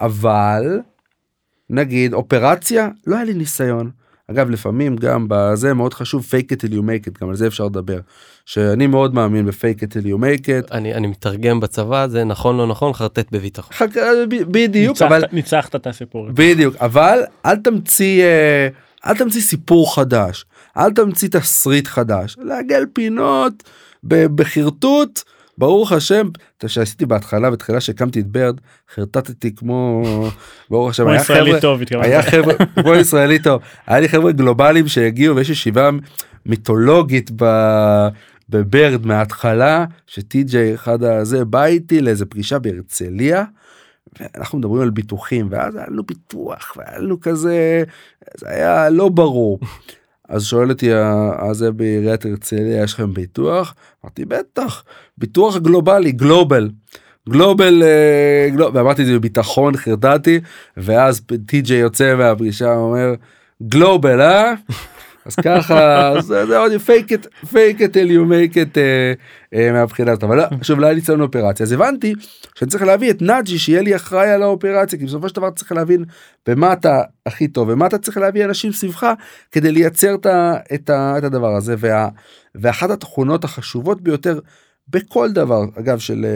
אבל 0.00 0.80
נגיד 1.70 2.12
אופרציה 2.14 2.88
לא 3.06 3.16
היה 3.16 3.24
לי 3.24 3.34
ניסיון. 3.34 3.90
אגב 4.30 4.50
לפעמים 4.50 4.96
גם 4.96 5.26
בזה 5.28 5.74
מאוד 5.74 5.94
חשוב 5.94 6.26
fake 6.30 6.52
it 6.52 6.66
till 6.66 6.72
you 6.72 6.80
make 6.82 7.08
it 7.08 7.20
גם 7.20 7.28
על 7.28 7.36
זה 7.36 7.46
אפשר 7.46 7.64
לדבר 7.66 8.00
שאני 8.46 8.86
מאוד 8.86 9.14
מאמין 9.14 9.46
ב-fake 9.46 9.78
it 9.82 9.92
till 9.92 10.04
you 10.06 10.18
make 10.20 10.44
it 10.46 10.72
אני, 10.72 10.94
אני 10.94 11.06
מתרגם 11.06 11.60
בצבא, 11.60 12.06
זה 12.06 12.24
נכון 12.24 12.56
לא 12.56 12.66
נכון, 12.66 12.92
חרטט 12.92 13.32
בביטחון. 13.32 13.72
חק- 13.76 13.96
ב- 14.28 14.42
בדיוק 14.50 14.92
ניצחת- 14.96 15.06
אבל 15.06 15.24
ניצחת 15.32 15.74
את 15.76 15.86
הסיפור. 15.86 16.28
בדיוק 16.34 16.76
אבל 16.76 17.18
אל 17.46 17.56
תמציא 17.56 18.22
אה, 18.24 18.68
אל 19.06 19.16
תמציא 19.16 19.40
סיפור 19.40 19.94
חדש 19.94 20.44
אל 20.76 20.92
תמציא 20.92 21.28
תסריט 21.28 21.86
חדש 21.86 22.36
לעגל 22.38 22.84
פינות 22.92 23.62
בחרטוט 24.04 25.22
ברוך 25.58 25.92
השם 25.92 26.28
אתה 26.58 26.68
שעשיתי 26.68 27.06
בהתחלה 27.06 27.50
בתחילה 27.50 27.80
שהקמתי 27.80 28.20
את 28.20 28.26
ברד 28.26 28.60
חרטטתי 28.94 29.54
כמו 29.54 30.02
ברוך 30.70 30.90
השם 30.90 31.08
היה 31.08 31.24
חבר'ה 31.24 31.60
טוב. 31.60 31.80
היה 31.92 32.22
חבר'ה 32.22 32.54
כמו 32.74 32.94
ישראלי 32.94 33.38
טוב 33.38 33.60
היה 33.86 34.00
לי 34.00 34.08
חבר'ה 34.08 34.32
גלובליים 34.32 34.88
שהגיעו 34.88 35.36
ויש 35.36 35.50
ישיבה 35.50 35.90
מיתולוגית 36.46 37.30
ב... 37.36 37.44
בברד 38.50 39.06
מההתחלה 39.06 39.84
שטי.ג'יי 40.06 40.74
אחד 40.74 41.02
הזה 41.02 41.44
בא 41.44 41.64
איתי 41.64 42.00
לאיזה 42.00 42.26
פגישה 42.26 42.58
בהרצליה. 42.58 43.44
ואנחנו 44.20 44.58
מדברים 44.58 44.82
על 44.82 44.90
ביטוחים 44.90 45.48
ואז 45.50 45.76
היה 45.76 45.86
לנו 45.88 46.02
ביטוח 46.02 46.76
והיה 46.76 46.98
לנו 46.98 47.20
כזה 47.20 47.84
זה 48.36 48.48
היה 48.48 48.90
לא 48.90 49.08
ברור. 49.08 49.60
אז 50.28 50.44
שואל 50.44 50.70
אותי 50.70 50.90
הזה 51.38 51.72
בעיריית 51.72 52.24
הרצליה 52.24 52.82
יש 52.82 52.94
לכם 52.94 53.14
ביטוח? 53.14 53.74
אמרתי 54.04 54.24
בטח 54.24 54.84
ביטוח 55.18 55.56
גלובלי 55.56 56.12
גלובל. 56.12 56.70
global, 57.28 57.82
אה, 57.82 58.50
glob, 58.50 58.74
ואמרתי 58.74 59.02
את 59.02 59.06
זה 59.06 59.12
בביטחון, 59.12 59.76
חרדתי, 59.76 60.40
ואז 60.76 61.20
טי.ג'יי 61.46 61.78
יוצא 61.78 62.14
מהפגישה, 62.14 62.74
אומר, 62.74 63.14
global, 63.62 64.20
אה? 64.20 64.52
אז 65.28 65.34
ככה, 65.34 66.12
זה 66.20 66.46
זה 66.46 66.58
עוד 66.58 66.72
fake 66.86 67.12
it, 67.12 67.26
fake 67.50 67.82
it 67.82 67.96
till 67.96 68.10
you 68.10 68.30
make 68.30 68.54
it 68.54 68.74
uh, 68.74 69.54
uh, 69.54 69.72
מהבחינה 69.72 70.10
הזאת, 70.10 70.24
אבל 70.24 70.36
לא, 70.36 70.44
שוב, 70.62 70.80
לא 70.80 70.86
היה 70.86 70.94
לי 70.94 71.00
ניסיון 71.00 71.20
אופרציה, 71.20 71.66
אז 71.66 71.72
הבנתי 71.72 72.14
שאני 72.54 72.70
צריך 72.70 72.82
להביא 72.82 73.10
את 73.10 73.22
נאג'י 73.22 73.58
שיהיה 73.58 73.82
לי 73.82 73.96
אחראי 73.96 74.30
על 74.30 74.42
האופרציה, 74.42 74.98
כי 74.98 75.04
בסופו 75.04 75.28
של 75.28 75.36
דבר 75.36 75.50
צריך 75.50 75.72
להבין 75.72 76.04
במה 76.46 76.72
אתה 76.72 77.02
הכי 77.26 77.48
טוב, 77.48 77.68
ומה 77.68 77.86
אתה 77.86 77.98
צריך 77.98 78.16
להביא 78.16 78.44
אנשים 78.44 78.72
סביבך 78.72 79.12
כדי 79.52 79.72
לייצר 79.72 80.14
את, 80.14 80.26
את, 80.74 80.90
את 81.18 81.24
הדבר 81.24 81.56
הזה, 81.56 81.74
וה, 81.78 82.08
ואחת 82.54 82.90
התכונות 82.90 83.44
החשובות 83.44 84.00
ביותר 84.00 84.38
בכל 84.88 85.32
דבר, 85.32 85.64
אגב, 85.78 85.98
של, 85.98 86.26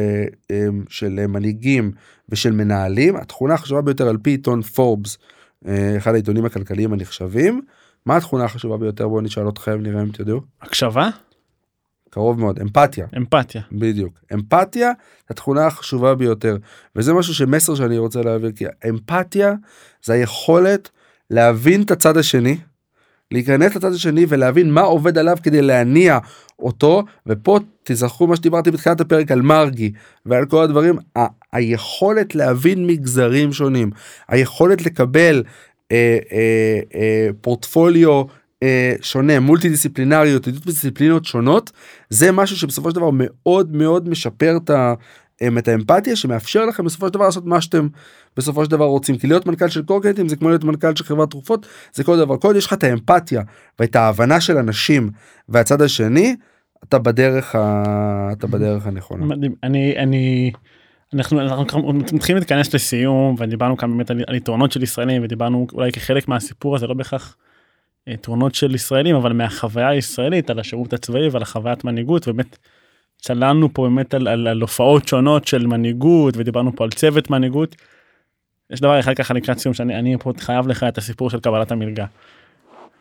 um, 0.52 0.54
של 0.88 1.26
מנהיגים 1.26 1.92
ושל 2.28 2.52
מנהלים, 2.52 3.16
התכונה 3.16 3.54
החשובה 3.54 3.82
ביותר 3.82 4.08
על 4.08 4.16
פי 4.22 4.30
עיתון 4.30 4.62
פורבס, 4.62 5.18
אחד 5.96 6.14
העיתונים 6.14 6.44
הכלכליים 6.44 6.92
הנחשבים, 6.92 7.60
מה 8.06 8.16
התכונה 8.16 8.44
החשובה 8.44 8.76
ביותר? 8.76 9.08
בואו 9.08 9.20
נשאל 9.20 9.48
אתכם 9.48 9.82
נראה 9.82 10.02
אם 10.02 10.10
תדעו. 10.12 10.40
הקשבה? 10.62 11.08
קרוב 12.10 12.40
מאוד 12.40 12.58
אמפתיה. 12.60 13.06
אמפתיה. 13.16 13.62
בדיוק. 13.72 14.18
אמפתיה 14.34 14.90
התכונה 15.30 15.66
החשובה 15.66 16.14
ביותר. 16.14 16.56
וזה 16.96 17.12
משהו 17.14 17.34
שמסר 17.34 17.74
שאני 17.74 17.98
רוצה 17.98 18.22
להעביר 18.22 18.52
כי 18.52 18.64
אמפתיה 18.88 19.54
זה 20.04 20.12
היכולת 20.12 20.90
להבין 21.30 21.82
את 21.82 21.90
הצד 21.90 22.16
השני 22.16 22.58
להיכנס 23.30 23.74
לצד 23.76 23.92
השני 23.92 24.26
ולהבין 24.28 24.70
מה 24.72 24.80
עובד 24.80 25.18
עליו 25.18 25.36
כדי 25.42 25.62
להניע 25.62 26.18
אותו. 26.58 27.04
ופה 27.26 27.58
תזכרו 27.82 28.26
מה 28.26 28.36
שדיברתי 28.36 28.70
בתחילת 28.70 29.00
הפרק 29.00 29.30
על 29.30 29.42
מרגי 29.42 29.92
ועל 30.26 30.46
כל 30.46 30.64
הדברים. 30.64 30.98
ה- 31.18 31.26
היכולת 31.52 32.34
להבין 32.34 32.86
מגזרים 32.86 33.52
שונים 33.52 33.90
היכולת 34.28 34.86
לקבל 34.86 35.42
פורטפוליו 37.40 38.24
אה, 38.62 38.94
שונה 39.02 39.40
מולטי 39.40 39.68
דיסציפלינריות 39.68 40.48
דיסציפלינות 40.48 41.24
שונות 41.24 41.70
זה 42.10 42.32
משהו 42.32 42.56
שבסופו 42.56 42.90
של 42.90 42.96
דבר 42.96 43.10
מאוד 43.12 43.76
מאוד 43.76 44.08
משפר 44.08 44.56
את, 44.56 44.70
ה, 44.70 44.94
אה, 45.42 45.48
את 45.58 45.68
האמפתיה 45.68 46.16
שמאפשר 46.16 46.66
לכם 46.66 46.84
בסופו 46.84 47.06
של 47.06 47.14
דבר 47.14 47.24
לעשות 47.24 47.46
מה 47.46 47.60
שאתם 47.60 47.88
בסופו 48.36 48.64
של 48.64 48.70
דבר 48.70 48.84
רוצים 48.84 49.18
כי 49.18 49.26
להיות 49.26 49.46
מנכ"ל 49.46 49.68
של 49.68 49.82
קורקנטים 49.82 50.28
זה 50.28 50.36
כמו 50.36 50.48
להיות 50.48 50.64
מנכ"ל 50.64 50.96
של 50.96 51.04
חברת 51.04 51.30
תרופות 51.30 51.66
זה 51.92 52.04
כל 52.04 52.16
דבר 52.16 52.36
כל 52.36 52.54
יש 52.56 52.66
לך 52.66 52.72
את 52.72 52.84
האמפתיה 52.84 53.42
ואת 53.78 53.96
ההבנה 53.96 54.40
של 54.40 54.56
אנשים 54.56 55.10
והצד 55.48 55.82
השני 55.82 56.36
אתה 56.84 56.98
בדרך 56.98 57.54
ה... 57.54 58.32
אתה 58.32 58.46
בדרך 58.46 58.86
הנכונה. 58.86 59.24
מדהים 59.24 59.54
אני 59.62 59.98
אני. 59.98 60.52
אנחנו, 61.14 61.40
אנחנו 61.40 61.92
מתחילים 61.92 62.38
להתכנס 62.38 62.74
לסיום 62.74 63.34
ודיברנו 63.38 63.76
כאן 63.76 63.90
באמת 63.90 64.10
על, 64.10 64.24
על 64.26 64.34
יתרונות 64.34 64.72
של 64.72 64.82
ישראלים 64.82 65.24
ודיברנו 65.24 65.66
אולי 65.72 65.92
כחלק 65.92 66.28
מהסיפור 66.28 66.76
הזה 66.76 66.86
לא 66.86 66.94
בהכרח 66.94 67.36
יתרונות 68.06 68.54
של 68.54 68.74
ישראלים 68.74 69.16
אבל 69.16 69.32
מהחוויה 69.32 69.88
הישראלית 69.88 70.50
על 70.50 70.58
השירות 70.58 70.92
הצבאי 70.92 71.28
ועל 71.28 71.42
החוויית 71.42 71.84
מנהיגות 71.84 72.28
באמת 72.28 72.58
צללנו 73.22 73.74
פה 73.74 73.82
באמת 73.82 74.14
על, 74.14 74.28
על, 74.28 74.46
על 74.46 74.60
הופעות 74.60 75.08
שונות 75.08 75.46
של 75.46 75.66
מנהיגות 75.66 76.36
ודיברנו 76.36 76.76
פה 76.76 76.84
על 76.84 76.90
צוות 76.90 77.30
מנהיגות. 77.30 77.76
יש 78.70 78.80
דבר 78.80 79.00
אחד 79.00 79.14
ככה 79.14 79.34
לקראת 79.34 79.58
סיום 79.58 79.74
שאני 79.74 79.98
אני 79.98 80.16
פה 80.20 80.32
חייב 80.38 80.68
לך 80.68 80.84
את 80.84 80.98
הסיפור 80.98 81.30
של 81.30 81.40
קבלת 81.40 81.72
המלגה. 81.72 82.06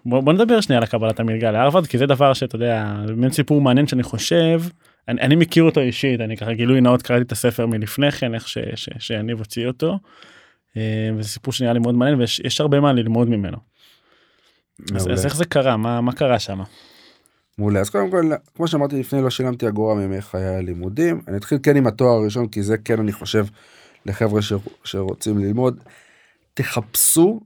בוא, 0.05 0.21
בוא 0.21 0.33
נדבר 0.33 0.61
שנייה 0.61 0.81
על 0.81 0.87
קבלת 0.87 1.19
המלגה 1.19 1.51
להרווארד 1.51 1.87
כי 1.87 1.97
זה 1.97 2.05
דבר 2.05 2.33
שאתה 2.33 2.55
יודע 2.55 2.93
באמת 3.07 3.31
סיפור 3.31 3.61
מעניין 3.61 3.87
שאני 3.87 4.03
חושב. 4.03 4.61
אני, 5.07 5.21
אני 5.21 5.35
מכיר 5.35 5.63
אותו 5.63 5.79
אישית 5.79 6.21
אני 6.21 6.37
ככה 6.37 6.53
גילוי 6.53 6.81
נאות 6.81 7.01
קראתי 7.01 7.23
את 7.23 7.31
הספר 7.31 7.65
מלפני 7.65 8.11
כן 8.11 8.33
איך 8.35 8.47
שיניב 8.99 9.39
הוציא 9.39 9.67
אותו. 9.67 9.99
אה, 10.77 11.09
וזה 11.17 11.29
סיפור 11.29 11.53
שנראה 11.53 11.73
לי 11.73 11.79
מאוד 11.79 11.95
מעניין 11.95 12.19
ויש 12.19 12.61
הרבה 12.61 12.79
מה 12.79 12.93
ללמוד 12.93 13.29
ממנו. 13.29 13.57
אז, 14.95 15.07
אז 15.11 15.25
איך 15.25 15.35
זה 15.35 15.45
קרה 15.45 15.77
מה 15.77 16.01
מה 16.01 16.13
קרה 16.13 16.39
שם. 16.39 16.59
מעולה 17.57 17.79
אז 17.79 17.89
קודם 17.89 18.11
כל 18.11 18.31
כמו 18.55 18.67
שאמרתי 18.67 18.99
לפני 18.99 19.21
לא 19.21 19.29
שילמתי 19.29 19.67
אגורה 19.67 19.95
מימי 19.95 20.21
חיי 20.21 20.45
הלימודים 20.45 21.21
אני 21.27 21.37
אתחיל 21.37 21.57
כן 21.63 21.75
עם 21.75 21.87
התואר 21.87 22.21
הראשון 22.21 22.47
כי 22.47 22.63
זה 22.63 22.77
כן 22.77 22.99
אני 22.99 23.11
חושב 23.11 23.45
לחבר'ה 24.05 24.41
ש, 24.41 24.53
שרוצים 24.83 25.37
ללמוד. 25.37 25.79
תחפשו 26.53 27.39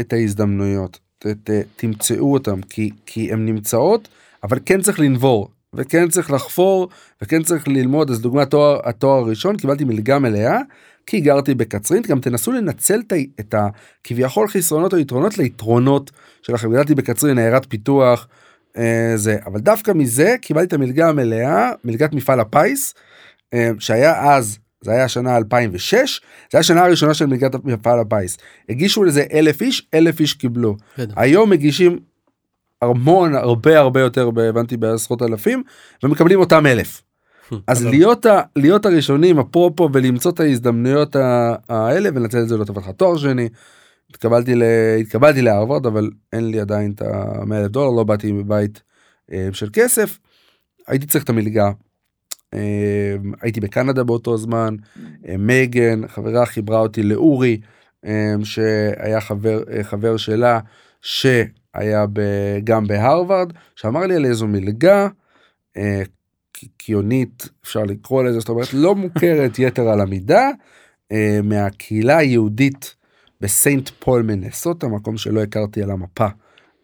את 0.00 0.12
ההזדמנויות 0.12 0.98
ת, 1.18 1.26
ת, 1.26 1.50
תמצאו 1.76 2.32
אותם 2.32 2.62
כי 2.62 2.90
כי 3.06 3.32
הן 3.32 3.46
נמצאות 3.46 4.08
אבל 4.42 4.58
כן 4.64 4.80
צריך 4.80 5.00
לנבור 5.00 5.48
וכן 5.74 6.08
צריך 6.08 6.30
לחפור 6.30 6.88
וכן 7.22 7.42
צריך 7.42 7.68
ללמוד. 7.68 8.10
אז 8.10 8.20
דוגמא 8.20 8.40
התואר 8.40 8.80
התואר 8.84 9.18
הראשון 9.18 9.56
קיבלתי 9.56 9.84
מלגה 9.84 10.18
מלאה 10.18 10.58
כי 11.06 11.20
גרתי 11.20 11.54
בקצרין. 11.54 12.02
גם 12.02 12.20
תנסו 12.20 12.52
לנצל 12.52 13.02
את 13.40 13.54
הכביכול 13.54 14.48
חסרונות 14.48 14.92
או 14.92 14.98
יתרונות 14.98 15.38
ליתרונות 15.38 16.10
שלכם. 16.42 16.72
גדלתי 16.72 16.94
בקצרין 16.94 17.38
עיירת 17.38 17.66
פיתוח 17.68 18.28
אה, 18.76 19.12
זה. 19.16 19.36
אבל 19.46 19.60
דווקא 19.60 19.90
מזה 19.90 20.36
קיבלתי 20.40 20.66
את 20.66 20.72
המלגה 20.72 21.08
המלאה 21.08 21.70
מלגת 21.84 22.12
מפעל 22.12 22.40
הפיס 22.40 22.94
אה, 23.54 23.70
שהיה 23.78 24.34
אז 24.34 24.58
זה 24.80 24.90
היה 24.90 25.08
שנה 25.08 25.36
2006 25.36 26.20
זה 26.52 26.58
השנה 26.58 26.84
הראשונה 26.84 27.14
של 27.14 27.26
מלגת 27.26 27.64
מפעל 27.64 27.98
הפיס. 27.98 28.38
הגישו 28.68 29.04
לזה 29.04 29.24
אלף 29.32 29.62
איש 29.62 29.88
אלף 29.94 30.20
איש 30.20 30.34
קיבלו. 30.34 30.76
היום 31.16 31.50
מגישים 31.50 31.98
המון 32.82 33.34
הרבה 33.34 33.78
הרבה 33.78 34.00
יותר 34.00 34.30
הבנתי 34.48 34.76
בעשרות 34.76 35.22
אלפים 35.22 35.62
ומקבלים 36.02 36.40
אותם 36.40 36.66
אלף. 36.66 37.02
אז 37.66 37.86
להיות, 37.86 38.26
ה, 38.26 38.40
להיות 38.56 38.86
הראשונים 38.86 39.38
אפרופו 39.38 39.88
ולמצוא 39.92 40.30
את 40.30 40.40
ההזדמנויות 40.40 41.16
האלה 41.68 42.08
ולנצל 42.14 42.38
את 42.38 42.48
זה 42.48 42.56
לטובתך 42.56 42.88
תואר 42.88 43.16
שני. 43.16 43.48
התקבלתי, 44.10 44.54
ל, 44.54 44.62
התקבלתי 45.00 45.42
להרווארד 45.42 45.86
אבל 45.86 46.10
אין 46.32 46.50
לי 46.50 46.60
עדיין 46.60 46.92
את 46.92 47.02
ה-100 47.02 47.54
אלף 47.54 47.66
דולר 47.66 47.90
לא 47.96 48.04
באתי 48.04 48.32
מבית 48.32 48.82
אה, 49.32 49.48
של 49.52 49.68
כסף. 49.72 50.18
הייתי 50.86 51.06
צריך 51.06 51.24
את 51.24 51.28
המלגה. 51.28 51.70
אה, 52.54 53.16
הייתי 53.40 53.60
בקנדה 53.60 54.04
באותו 54.04 54.36
זמן 54.36 54.76
אה, 55.28 55.36
מייגן 55.36 56.08
חברה 56.08 56.46
חיברה 56.46 56.78
אותי 56.78 57.02
לאורי 57.02 57.60
אה, 58.04 58.34
שהיה 58.44 59.20
חבר 59.20 59.62
אה, 59.72 59.84
חבר 59.84 60.16
שלה. 60.16 60.60
ש... 61.00 61.26
היה 61.74 62.06
ב, 62.12 62.20
גם 62.64 62.86
בהרווארד 62.86 63.52
שאמר 63.76 64.06
לי 64.06 64.16
על 64.16 64.24
איזו 64.24 64.46
מלגה 64.46 65.08
אה, 65.76 66.02
קיקיונית 66.52 67.48
אפשר 67.64 67.82
לקרוא 67.82 68.22
לזה 68.22 68.40
זאת 68.40 68.48
אומרת 68.48 68.74
לא 68.74 68.94
מוכרת 68.94 69.58
יתר 69.58 69.88
על 69.88 70.00
המידה 70.00 70.50
אה, 71.12 71.40
מהקהילה 71.42 72.16
היהודית 72.16 72.94
בסיינט 73.40 73.88
פול 73.98 74.22
מנסות 74.22 74.84
המקום 74.84 75.16
שלא 75.16 75.42
הכרתי 75.42 75.82
על 75.82 75.90
המפה 75.90 76.28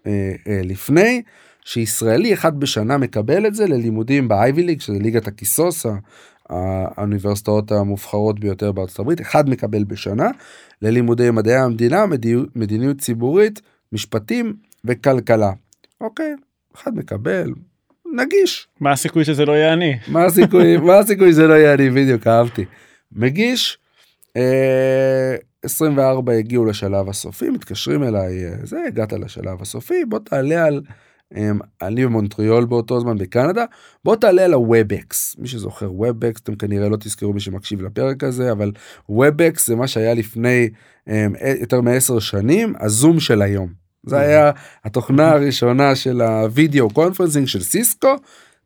אה, 0.07 0.33
אה, 0.49 0.61
לפני 0.65 1.23
שישראלי 1.65 2.35
אחד 2.35 2.61
בשנה 2.61 2.99
מקבל 2.99 3.47
את 3.47 3.55
זה 3.55 3.67
ללימודים 3.67 4.29
באייבי 4.29 4.63
ליג 4.63 4.81
שזה 4.81 4.99
ליגת 4.99 5.27
הכיסוס 5.27 5.87
האוניברסיטאות 6.49 7.73
המובחרות 7.73 8.41
ביותר 8.41 8.73
בארצות 8.73 8.99
הברית 8.99 9.21
אחד 9.21 9.49
מקבל 9.49 9.85
בשנה 9.85 10.31
ללימודי 10.83 11.31
מדעי 11.31 11.57
המדינה 11.57 12.05
מדיניות 12.55 12.99
ציבורית 12.99 13.61
משפטים 13.93 14.57
וכלכלה. 14.85 15.53
אוקיי, 16.01 16.35
אחד 16.75 16.97
מקבל, 16.97 17.53
נגיש. 18.15 18.69
מה 18.81 18.93
הסיכוי 18.93 19.25
שזה 19.25 19.45
לא 19.45 19.53
יהיה 19.53 19.73
אני? 19.73 19.99
מה 20.09 20.25
הסיכוי, 20.25 20.77
מה 20.87 20.99
הסיכוי 20.99 21.33
שזה 21.33 21.47
לא 21.47 21.55
יהיה 21.55 21.75
אני, 21.75 21.91
בדיוק, 21.91 22.27
אהבתי. 22.27 22.65
מגיש, 23.13 23.79
אה, 24.37 25.37
24 25.63 26.33
הגיעו 26.33 26.65
לשלב 26.65 27.09
הסופי, 27.09 27.51
מתקשרים 27.51 28.03
אליי, 28.03 28.45
אה, 28.45 28.57
זה, 28.63 28.77
הגעת 28.87 29.13
לשלב 29.13 29.63
הסופי, 29.63 30.05
בוא 30.05 30.19
תעלה 30.19 30.65
על, 30.65 30.83
אה, 31.37 31.51
אני 31.83 32.05
במונטריאול 32.05 32.65
באותו 32.65 33.01
זמן 33.01 33.19
בקנדה, 33.19 33.65
בוא 34.05 34.17
תעלה 34.17 34.45
על 34.45 34.53
ה 34.53 34.65
Webex, 34.65 35.37
מי 35.39 35.49
שזוכר 35.49 35.93
Webex, 35.93 36.41
אתם 36.41 36.55
כנראה 36.57 36.89
לא 36.89 36.97
תזכרו 36.97 37.33
מי 37.33 37.41
שמקשיב 37.41 37.83
לפרק 37.83 38.25
הזה, 38.25 38.53
אבל 38.53 38.73
Webex 39.09 39.67
זה 39.67 39.77
מה 39.77 39.89
שהיה 39.89 40.15
לפני 40.15 40.69
אה, 41.09 41.27
יותר 41.61 41.81
מעשר 41.81 42.19
שנים, 42.19 42.75
הזום 42.81 43.21
של 43.21 43.43
היום. 43.43 43.86
זה 44.07 44.19
היה 44.19 44.51
התוכנה 44.85 45.31
הראשונה 45.31 45.97
של 45.97 46.23
ה 46.23 46.34
video 46.34 46.91
conferencing 46.91 47.47
של 47.47 47.63
סיסקו 47.63 48.15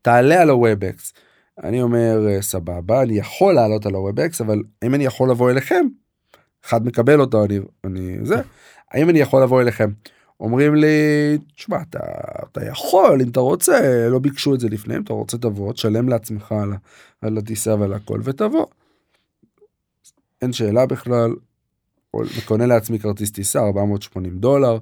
תעלה 0.03 0.43
על 0.43 0.51
ה 0.51 0.60
Webex. 0.60 1.13
אני 1.65 1.83
אומר 1.83 2.41
סבבה 2.41 3.03
אני 3.03 3.19
יכול 3.19 3.55
לעלות 3.55 3.87
על 3.87 3.95
ה 3.95 4.03
Webex 4.03 4.41
אבל 4.41 4.63
אם 4.85 4.95
אני 4.95 5.05
יכול 5.05 5.31
לבוא 5.31 5.51
אליכם 5.51 5.87
אחד 6.65 6.87
מקבל 6.87 7.21
אותו 7.21 7.45
אני 7.45 7.59
אני 7.85 8.17
זה 8.23 8.37
האם 8.91 9.11
אני 9.11 9.19
יכול 9.19 9.43
לבוא 9.43 9.61
אליכם 9.61 9.91
אומרים 10.41 10.75
לי 10.75 10.89
תשמע 11.57 11.79
אתה, 11.91 11.99
אתה 12.53 12.65
יכול 12.67 13.23
אם 13.23 13.29
אתה 13.29 13.41
רוצה 13.41 14.09
לא 14.09 14.19
ביקשו 14.19 14.55
את 14.55 14.61
זה 14.61 14.69
לפני 14.69 14.97
אם 14.97 15.03
אתה 15.03 15.13
רוצה 15.13 15.39
תבוא 15.39 15.73
תשלם 15.73 16.09
לעצמך 16.09 16.53
על, 16.53 16.73
על 17.23 17.39
הטיסה 17.39 17.75
ועל 17.75 17.93
הכל 17.93 18.21
ותבוא. 18.25 18.67
אין 20.43 20.53
שאלה 20.53 20.87
בכלל. 20.87 21.31
קונה 22.45 22.67
לעצמי 22.67 22.99
כרטיס 22.99 23.31
טיסה 23.31 23.61
480 23.61 24.39
דולר 24.39 24.79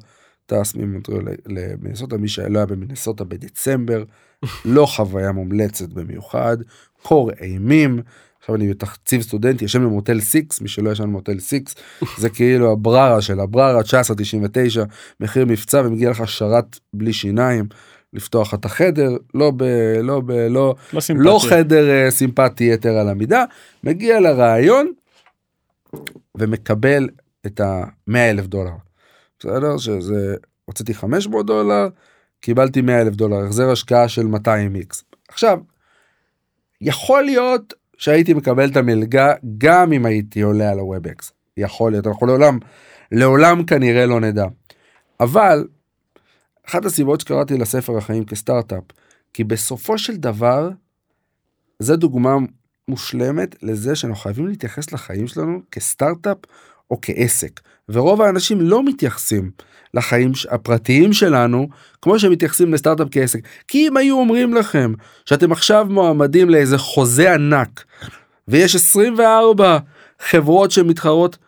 טס 0.48 0.74
ממונטריאול 0.74 1.28
למינסוטה, 1.46 2.16
מי 2.16 2.28
שלא 2.28 2.58
היה 2.58 2.66
במינסוטה 2.66 3.24
בדצמבר, 3.24 4.04
לא 4.64 4.86
חוויה 4.86 5.32
מומלצת 5.32 5.88
במיוחד, 5.88 6.56
קור 7.02 7.30
אימים. 7.40 8.02
עכשיו 8.40 8.54
אני 8.54 8.70
בתקציב 8.70 9.22
סטודנטי 9.22 9.64
ישן 9.64 9.82
במוטל 9.82 10.20
6 10.20 10.36
מי 10.60 10.68
שלא 10.68 10.90
ישן 10.90 11.04
במוטל 11.04 11.38
6 11.38 11.54
זה 12.18 12.30
כאילו 12.30 12.72
הבררה 12.72 13.20
של 13.20 13.40
הבררה 13.40 13.78
1999 13.78 14.84
מחיר 15.20 15.44
מבצע 15.44 15.82
ומגיע 15.84 16.10
לך 16.10 16.28
שרת 16.28 16.78
בלי 16.94 17.12
שיניים 17.12 17.66
לפתוח 18.12 18.54
את 18.54 18.64
החדר 18.64 19.16
לא 19.34 19.52
ב... 19.56 19.62
לא 20.02 20.20
ב... 20.20 20.30
לא 20.30 20.74
לא 20.92 21.00
סימפטי. 21.00 21.24
לא 21.24 21.40
חדר 21.48 21.90
אה, 21.90 22.10
סימפטי 22.10 22.72
יתר 22.72 22.98
על 22.98 23.08
המידה 23.08 23.44
מגיע 23.84 24.20
לרעיון 24.20 24.92
ומקבל 26.38 27.08
את 27.46 27.60
ה-100 27.60 28.16
אלף 28.16 28.46
דולר. 28.46 28.87
בסדר 29.40 29.78
שזה 29.78 30.34
הוצאתי 30.64 30.94
500 30.94 31.46
דולר 31.46 31.88
קיבלתי 32.40 32.80
100 32.80 33.00
אלף 33.00 33.14
דולר 33.14 33.44
החזר 33.44 33.70
השקעה 33.70 34.08
של 34.08 34.26
200 34.26 34.76
X. 34.76 35.04
עכשיו 35.28 35.58
יכול 36.80 37.22
להיות 37.22 37.74
שהייתי 37.98 38.34
מקבל 38.34 38.70
את 38.70 38.76
המלגה 38.76 39.32
גם 39.58 39.92
אם 39.92 40.06
הייתי 40.06 40.40
עולה 40.40 40.70
על 40.70 40.78
ה 40.78 40.87
Webex 40.87 41.32
יכול 41.56 41.92
להיות 41.92 42.06
אנחנו 42.06 42.26
לעולם 42.26 42.58
לעולם 43.12 43.64
כנראה 43.64 44.06
לא 44.06 44.20
נדע. 44.20 44.46
אבל 45.20 45.66
אחת 46.68 46.84
הסיבות 46.84 47.20
שקראתי 47.20 47.58
לספר 47.58 47.96
החיים 47.96 48.24
כסטארט-אפ 48.24 48.84
כי 49.32 49.44
בסופו 49.44 49.98
של 49.98 50.16
דבר 50.16 50.70
זה 51.78 51.96
דוגמה 51.96 52.36
מושלמת 52.88 53.62
לזה 53.62 53.96
שאנחנו 53.96 54.22
חייבים 54.22 54.46
להתייחס 54.46 54.92
לחיים 54.92 55.26
שלנו 55.26 55.60
כסטארט-אפ 55.70 56.38
או 56.90 56.98
כעסק. 57.02 57.60
ורוב 57.88 58.22
האנשים 58.22 58.60
לא 58.60 58.84
מתייחסים 58.84 59.50
לחיים 59.94 60.32
הפרטיים 60.50 61.12
שלנו 61.12 61.68
כמו 62.02 62.18
שמתייחסים 62.18 62.74
לסטארט-אפ 62.74 63.08
כעסק. 63.10 63.40
כי 63.68 63.88
אם 63.88 63.96
היו 63.96 64.18
אומרים 64.18 64.54
לכם 64.54 64.92
שאתם 65.24 65.52
עכשיו 65.52 65.86
מועמדים 65.90 66.50
לאיזה 66.50 66.78
חוזה 66.78 67.34
ענק 67.34 67.84
ויש 68.48 68.74
24 68.74 69.78
חברות 70.20 70.70
שמתחרות 70.70 71.38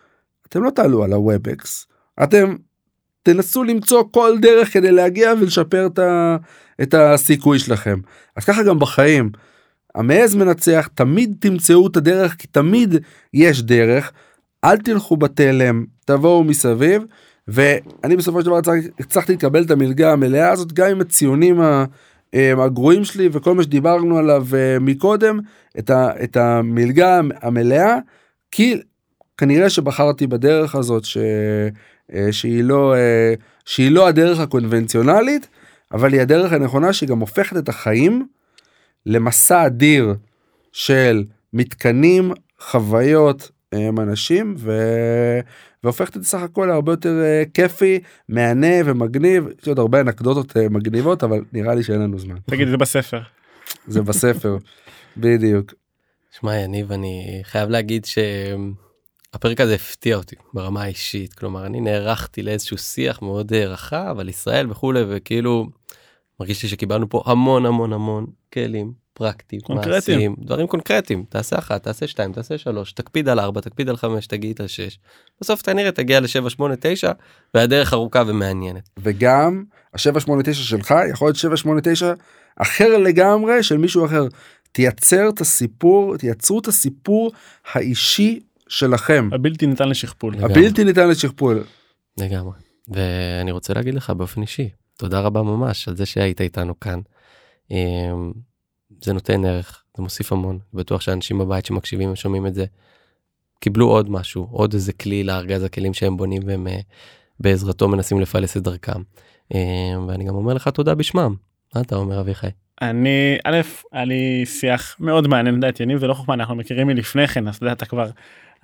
אתם 0.48 0.62
לא 0.62 0.70
תעלו 0.70 1.04
על 1.04 1.12
ה 1.12 1.25
Webex 1.25 1.86
אתם 2.22 2.54
תנסו 3.22 3.64
למצוא 3.64 4.04
כל 4.10 4.38
דרך 4.40 4.72
כדי 4.72 4.92
להגיע 4.92 5.32
ולשפר 5.40 5.86
את, 5.86 5.98
ה, 5.98 6.36
את 6.82 6.94
הסיכוי 6.94 7.58
שלכם. 7.58 7.98
אז 8.36 8.44
ככה 8.44 8.62
גם 8.62 8.78
בחיים. 8.78 9.30
המעז 9.94 10.34
מנצח 10.34 10.88
תמיד 10.94 11.36
תמצאו 11.40 11.86
את 11.86 11.96
הדרך 11.96 12.36
כי 12.38 12.46
תמיד 12.46 12.94
יש 13.34 13.62
דרך 13.62 14.12
אל 14.64 14.76
תלכו 14.76 15.16
בתלם 15.16 15.84
תבואו 16.04 16.44
מסביב 16.44 17.02
ואני 17.48 18.16
בסופו 18.16 18.40
של 18.40 18.46
דבר 18.46 18.56
הצלח- 18.56 19.00
הצלחתי 19.00 19.32
לקבל 19.32 19.62
את 19.62 19.70
המלגה 19.70 20.12
המלאה 20.12 20.50
הזאת 20.50 20.72
גם 20.72 20.90
עם 20.90 21.00
הציונים 21.00 21.60
אה, 22.34 22.64
הגרועים 22.64 23.04
שלי 23.04 23.28
וכל 23.32 23.54
מה 23.54 23.62
שדיברנו 23.62 24.18
עליו 24.18 24.46
אה, 24.54 24.78
מקודם 24.80 25.38
את, 25.78 25.90
ה, 25.90 26.10
את 26.24 26.36
המלגה 26.36 27.20
המלאה 27.42 27.98
כי 28.50 28.80
כנראה 29.38 29.70
שבחרתי 29.70 30.26
בדרך 30.26 30.74
הזאת 30.74 31.04
ש, 31.04 31.16
אה, 32.14 32.32
שהיא 32.32 32.64
לא 32.64 32.94
שהיא 33.64 33.90
לא 33.90 34.08
הדרך 34.08 34.40
הקונבנציונלית 34.40 35.48
אבל 35.92 36.12
היא 36.12 36.20
הדרך 36.20 36.52
הנכונה 36.52 36.92
שהיא 36.92 37.08
גם 37.08 37.20
הופכת 37.20 37.56
את 37.56 37.68
החיים 37.68 38.26
למסע 39.06 39.66
אדיר 39.66 40.14
של 40.72 41.24
מתקנים 41.52 42.32
חוויות 42.60 43.50
אנשים 43.74 44.54
ו... 44.58 44.72
והופכת 45.84 46.16
את 46.16 46.22
זה 46.22 46.28
סך 46.28 46.42
הכל 46.42 46.66
להרבה 46.66 46.92
יותר 46.92 47.20
אה, 47.22 47.42
כיפי 47.54 48.00
מהנה 48.28 48.76
ומגניב. 48.84 49.44
יש 49.62 49.68
עוד 49.68 49.78
הרבה 49.78 50.00
אנקדוטות 50.00 50.56
אה, 50.56 50.68
מגניבות 50.68 51.24
אבל 51.24 51.40
נראה 51.52 51.74
לי 51.74 51.82
שאין 51.82 52.00
לנו 52.00 52.18
זמן. 52.18 52.36
תגיד 52.46 52.68
זה 52.68 52.76
בספר. 52.76 53.20
זה 53.86 54.02
בספר 54.02 54.56
בדיוק. 55.16 55.74
שמע 56.38 56.56
יניב 56.56 56.92
אני 56.92 57.40
חייב 57.42 57.70
להגיד 57.70 58.04
שהפרק 58.04 59.60
הזה 59.60 59.74
הפתיע 59.74 60.16
אותי 60.16 60.36
ברמה 60.54 60.82
האישית. 60.82 61.34
כלומר 61.34 61.66
אני 61.66 61.80
נערכתי 61.80 62.42
לאיזשהו 62.42 62.78
שיח 62.78 63.22
מאוד 63.22 63.52
אה, 63.52 63.66
רחב 63.66 64.16
על 64.18 64.28
ישראל 64.28 64.70
וכולי 64.70 65.00
וכאילו 65.08 65.66
מרגיש 66.40 66.62
לי 66.62 66.68
שקיבלנו 66.68 67.08
פה 67.08 67.22
המון 67.26 67.66
המון 67.66 67.92
המון 67.92 68.26
כלים 68.52 68.92
פרקטיים 69.12 69.62
קונקרטיים. 69.62 70.18
מעשיים, 70.18 70.34
דברים 70.38 70.66
קונקרטיים 70.66 71.24
תעשה 71.28 71.58
אחת 71.58 71.82
תעשה 71.82 72.06
שתיים 72.06 72.32
תעשה 72.32 72.58
שלוש 72.58 72.92
תקפיד 72.92 73.28
על 73.28 73.40
ארבע 73.40 73.60
תקפיד 73.60 73.88
על 73.88 73.96
חמש 73.96 74.26
תגיד 74.26 74.60
על 74.60 74.66
שש 74.66 74.98
בסוף 75.40 75.62
כנראה 75.62 75.92
תגיע 75.92 76.20
לשבע 76.20 76.50
שמונה 76.50 76.74
תשע 76.80 77.12
והדרך 77.54 77.92
ארוכה 77.92 78.22
ומעניינת. 78.26 78.88
וגם 78.98 79.64
ה-789 79.94 80.52
שלך 80.52 80.94
יכול 81.10 81.28
להיות 81.28 81.36
789 81.36 82.12
אחר 82.56 82.98
לגמרי 82.98 83.62
של 83.62 83.76
מישהו 83.76 84.06
אחר. 84.06 84.26
תייצר 84.72 85.28
את 85.28 85.40
הסיפור 85.40 86.16
תייצרו 86.16 86.58
את 86.58 86.66
הסיפור 86.66 87.32
האישי 87.72 88.40
שלכם 88.68 89.28
הבלתי 89.32 89.66
ניתן 89.66 89.88
לשכפול. 89.88 90.34
לגמרי. 90.34 90.52
הבלתי 90.52 90.84
ניתן 90.84 91.08
לשכפול. 91.08 91.64
לגמרי. 92.18 92.52
ואני 92.88 93.50
רוצה 93.50 93.74
להגיד 93.74 93.94
לך 93.94 94.10
באופן 94.10 94.42
אישי, 94.42 94.68
תודה 94.96 95.20
רבה 95.20 95.42
ממש 95.42 95.88
על 95.88 95.96
זה 95.96 96.06
שהיית 96.06 96.40
איתנו 96.40 96.80
כאן. 96.80 97.00
זה 99.00 99.12
נותן 99.12 99.44
ערך, 99.44 99.82
זה 99.96 100.02
מוסיף 100.02 100.32
המון, 100.32 100.58
בטוח 100.74 101.00
שאנשים 101.00 101.38
בבית 101.38 101.66
שמקשיבים 101.66 102.12
ושומעים 102.12 102.46
את 102.46 102.54
זה, 102.54 102.64
קיבלו 103.60 103.88
עוד 103.88 104.10
משהו, 104.10 104.48
עוד 104.50 104.74
איזה 104.74 104.92
כלי 104.92 105.24
לארגז 105.24 105.64
הכלים 105.64 105.94
שהם 105.94 106.16
בונים 106.16 106.42
והם 106.46 106.66
אה, 106.66 106.80
בעזרתו 107.40 107.88
מנסים 107.88 108.20
לפלס 108.20 108.56
את 108.56 108.62
דרכם. 108.62 109.02
אמ, 109.54 110.08
ואני 110.08 110.24
גם 110.24 110.34
אומר 110.34 110.54
לך 110.54 110.68
תודה 110.68 110.94
בשמם. 110.94 111.34
מה 111.74 111.80
אתה 111.80 111.96
אומר 111.96 112.20
אביחי? 112.20 112.46
אני 112.82 113.38
א' 113.44 113.60
היה 113.92 114.04
לי 114.04 114.46
שיח 114.46 114.96
מאוד 115.00 115.28
מעניין 115.28 115.54
לדעת 115.54 115.80
יניב 115.80 115.98
זה 115.98 116.06
לא 116.06 116.14
חוכמה 116.14 116.34
אנחנו 116.34 116.54
מכירים 116.54 116.86
מלפני 116.86 117.28
כן 117.28 117.48
אז 117.48 117.58
אתה 117.72 117.86
כבר 117.86 118.10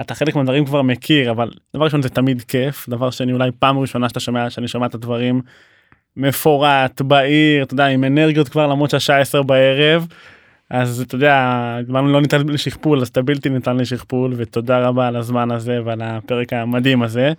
אתה 0.00 0.14
חלק 0.14 0.36
מהדברים 0.36 0.64
כבר 0.64 0.82
מכיר 0.82 1.30
אבל 1.30 1.50
דבר 1.76 1.84
ראשון 1.84 2.02
זה 2.02 2.08
תמיד 2.08 2.42
כיף 2.42 2.88
דבר 2.88 3.10
שני 3.10 3.32
אולי 3.32 3.50
פעם 3.58 3.78
ראשונה 3.78 4.08
שאתה 4.08 4.20
שומע 4.20 4.50
שאני 4.50 4.68
שומע 4.68 4.86
את 4.86 4.94
הדברים 4.94 5.42
מפורט 6.16 7.00
בהיר 7.00 7.62
אתה 7.62 7.74
יודע 7.74 7.86
עם 7.86 8.04
אנרגיות 8.04 8.48
כבר 8.48 8.66
למרות 8.66 8.90
שהשעה 8.90 9.20
10 9.20 9.42
בערב. 9.42 10.06
אז 10.70 11.00
אתה 11.00 11.14
יודע 11.14 11.78
זמן 11.86 12.06
לא 12.06 12.20
ניתן 12.20 12.48
לשכפול 12.48 13.00
אז 13.00 13.08
אתה 13.08 13.22
בלתי 13.22 13.48
ניתן 13.48 13.76
לשכפול 13.76 14.34
ותודה 14.36 14.78
רבה 14.78 15.08
על 15.08 15.16
הזמן 15.16 15.50
הזה 15.50 15.78
ועל 15.84 16.02
הפרק 16.02 16.52
המדהים 16.52 17.02
הזה. 17.02 17.32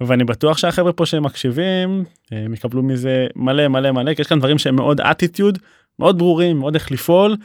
ואני 0.00 0.24
בטוח 0.24 0.58
שהחבר'ה 0.58 0.92
פה 0.92 1.06
שמקשיבים 1.06 2.04
הם 2.30 2.54
יקבלו 2.54 2.82
מזה 2.82 3.26
מלא 3.36 3.68
מלא 3.68 3.90
מלא 3.90 4.14
כי 4.14 4.22
יש 4.22 4.28
כאן 4.28 4.38
דברים 4.38 4.58
שהם 4.58 4.76
מאוד 4.76 5.00
אטיטיוד 5.00 5.58
מאוד 5.98 6.18
ברורים 6.18 6.58
מאוד 6.58 6.74
איך 6.74 6.92
לפעול 6.92 7.36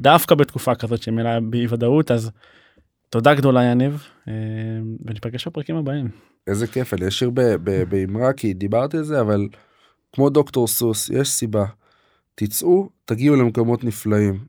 דווקא 0.00 0.34
בתקופה 0.34 0.74
כזאת 0.74 1.02
שמלאה 1.02 1.40
באי 1.40 1.66
ודאות 1.68 2.10
אז 2.10 2.30
תודה 3.10 3.34
גדולה 3.34 3.64
יניב 3.64 4.04
אה, 4.28 4.32
וניפגש 5.04 5.46
בפרקים 5.46 5.76
הבאים. 5.76 6.08
איזה 6.46 6.66
כיף 6.66 6.94
אני 6.94 7.08
אשאיר 7.08 7.30
באמרה 7.88 8.32
כי 8.32 8.54
דיברתי 8.54 8.96
על 8.96 9.02
זה 9.02 9.20
אבל 9.20 9.48
כמו 10.12 10.30
דוקטור 10.30 10.68
סוס 10.68 11.10
יש 11.10 11.28
סיבה. 11.28 11.64
תצאו 12.34 12.88
תגיעו 13.04 13.36
למקומות 13.36 13.84
נפלאים. 13.84 14.44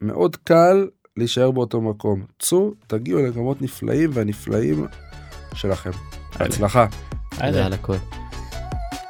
מאוד 0.00 0.36
קל 0.36 0.88
להישאר 1.16 1.50
באותו 1.50 1.80
מקום. 1.80 2.24
צאו 2.38 2.74
תגיעו 2.86 3.20
למקומות 3.20 3.62
נפלאים 3.62 4.10
והנפלאים 4.12 4.86
שלכם. 5.54 5.90
בהצלחה. 6.38 6.86
תודה 7.30 7.66
על 7.66 7.72
הכל. 7.72 8.19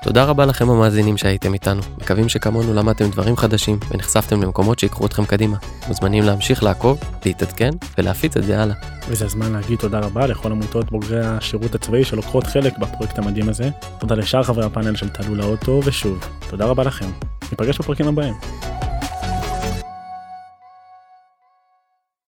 תודה 0.03 0.25
רבה 0.25 0.47
לכם 0.47 0.71
המאזינים 0.71 1.17
שהייתם 1.17 1.55
איתנו, 1.55 1.83
מקווים 1.99 2.29
שכמונו 2.29 2.75
למדתם 2.75 3.11
דברים 3.11 3.37
חדשים 3.37 3.79
ונחשפתם 3.91 4.43
למקומות 4.43 4.79
שיקחו 4.79 5.07
אתכם 5.07 5.25
קדימה. 5.25 5.57
מוזמנים 5.89 6.25
להמשיך 6.25 6.63
לעקוב, 6.63 7.01
להתעדכן 7.27 7.71
ולהפיץ 7.99 8.37
את 8.37 8.45
זה 8.45 8.63
הלאה. 8.63 8.75
וזה 9.09 9.25
הזמן 9.25 9.53
להגיד 9.53 9.79
תודה 9.79 9.99
רבה 9.99 10.27
לכל 10.27 10.53
עמותות 10.53 10.91
בוגרי 10.91 11.27
השירות 11.27 11.75
הצבאי 11.75 12.05
שלוקחות 12.05 12.47
חלק 12.47 12.79
בפרויקט 12.79 13.19
המדהים 13.19 13.49
הזה. 13.49 13.71
תודה 13.99 14.15
לשאר 14.15 14.43
חברי 14.43 14.65
הפאנל 14.65 14.97
של 14.97 15.09
תעלו 15.09 15.35
לאוטו 15.35 15.81
ושוב 15.85 16.19
תודה 16.51 16.65
רבה 16.65 16.85
לכם. 16.85 17.11
ניפגש 17.51 17.79
בפרקים 17.79 18.09
הבאים. 18.09 18.35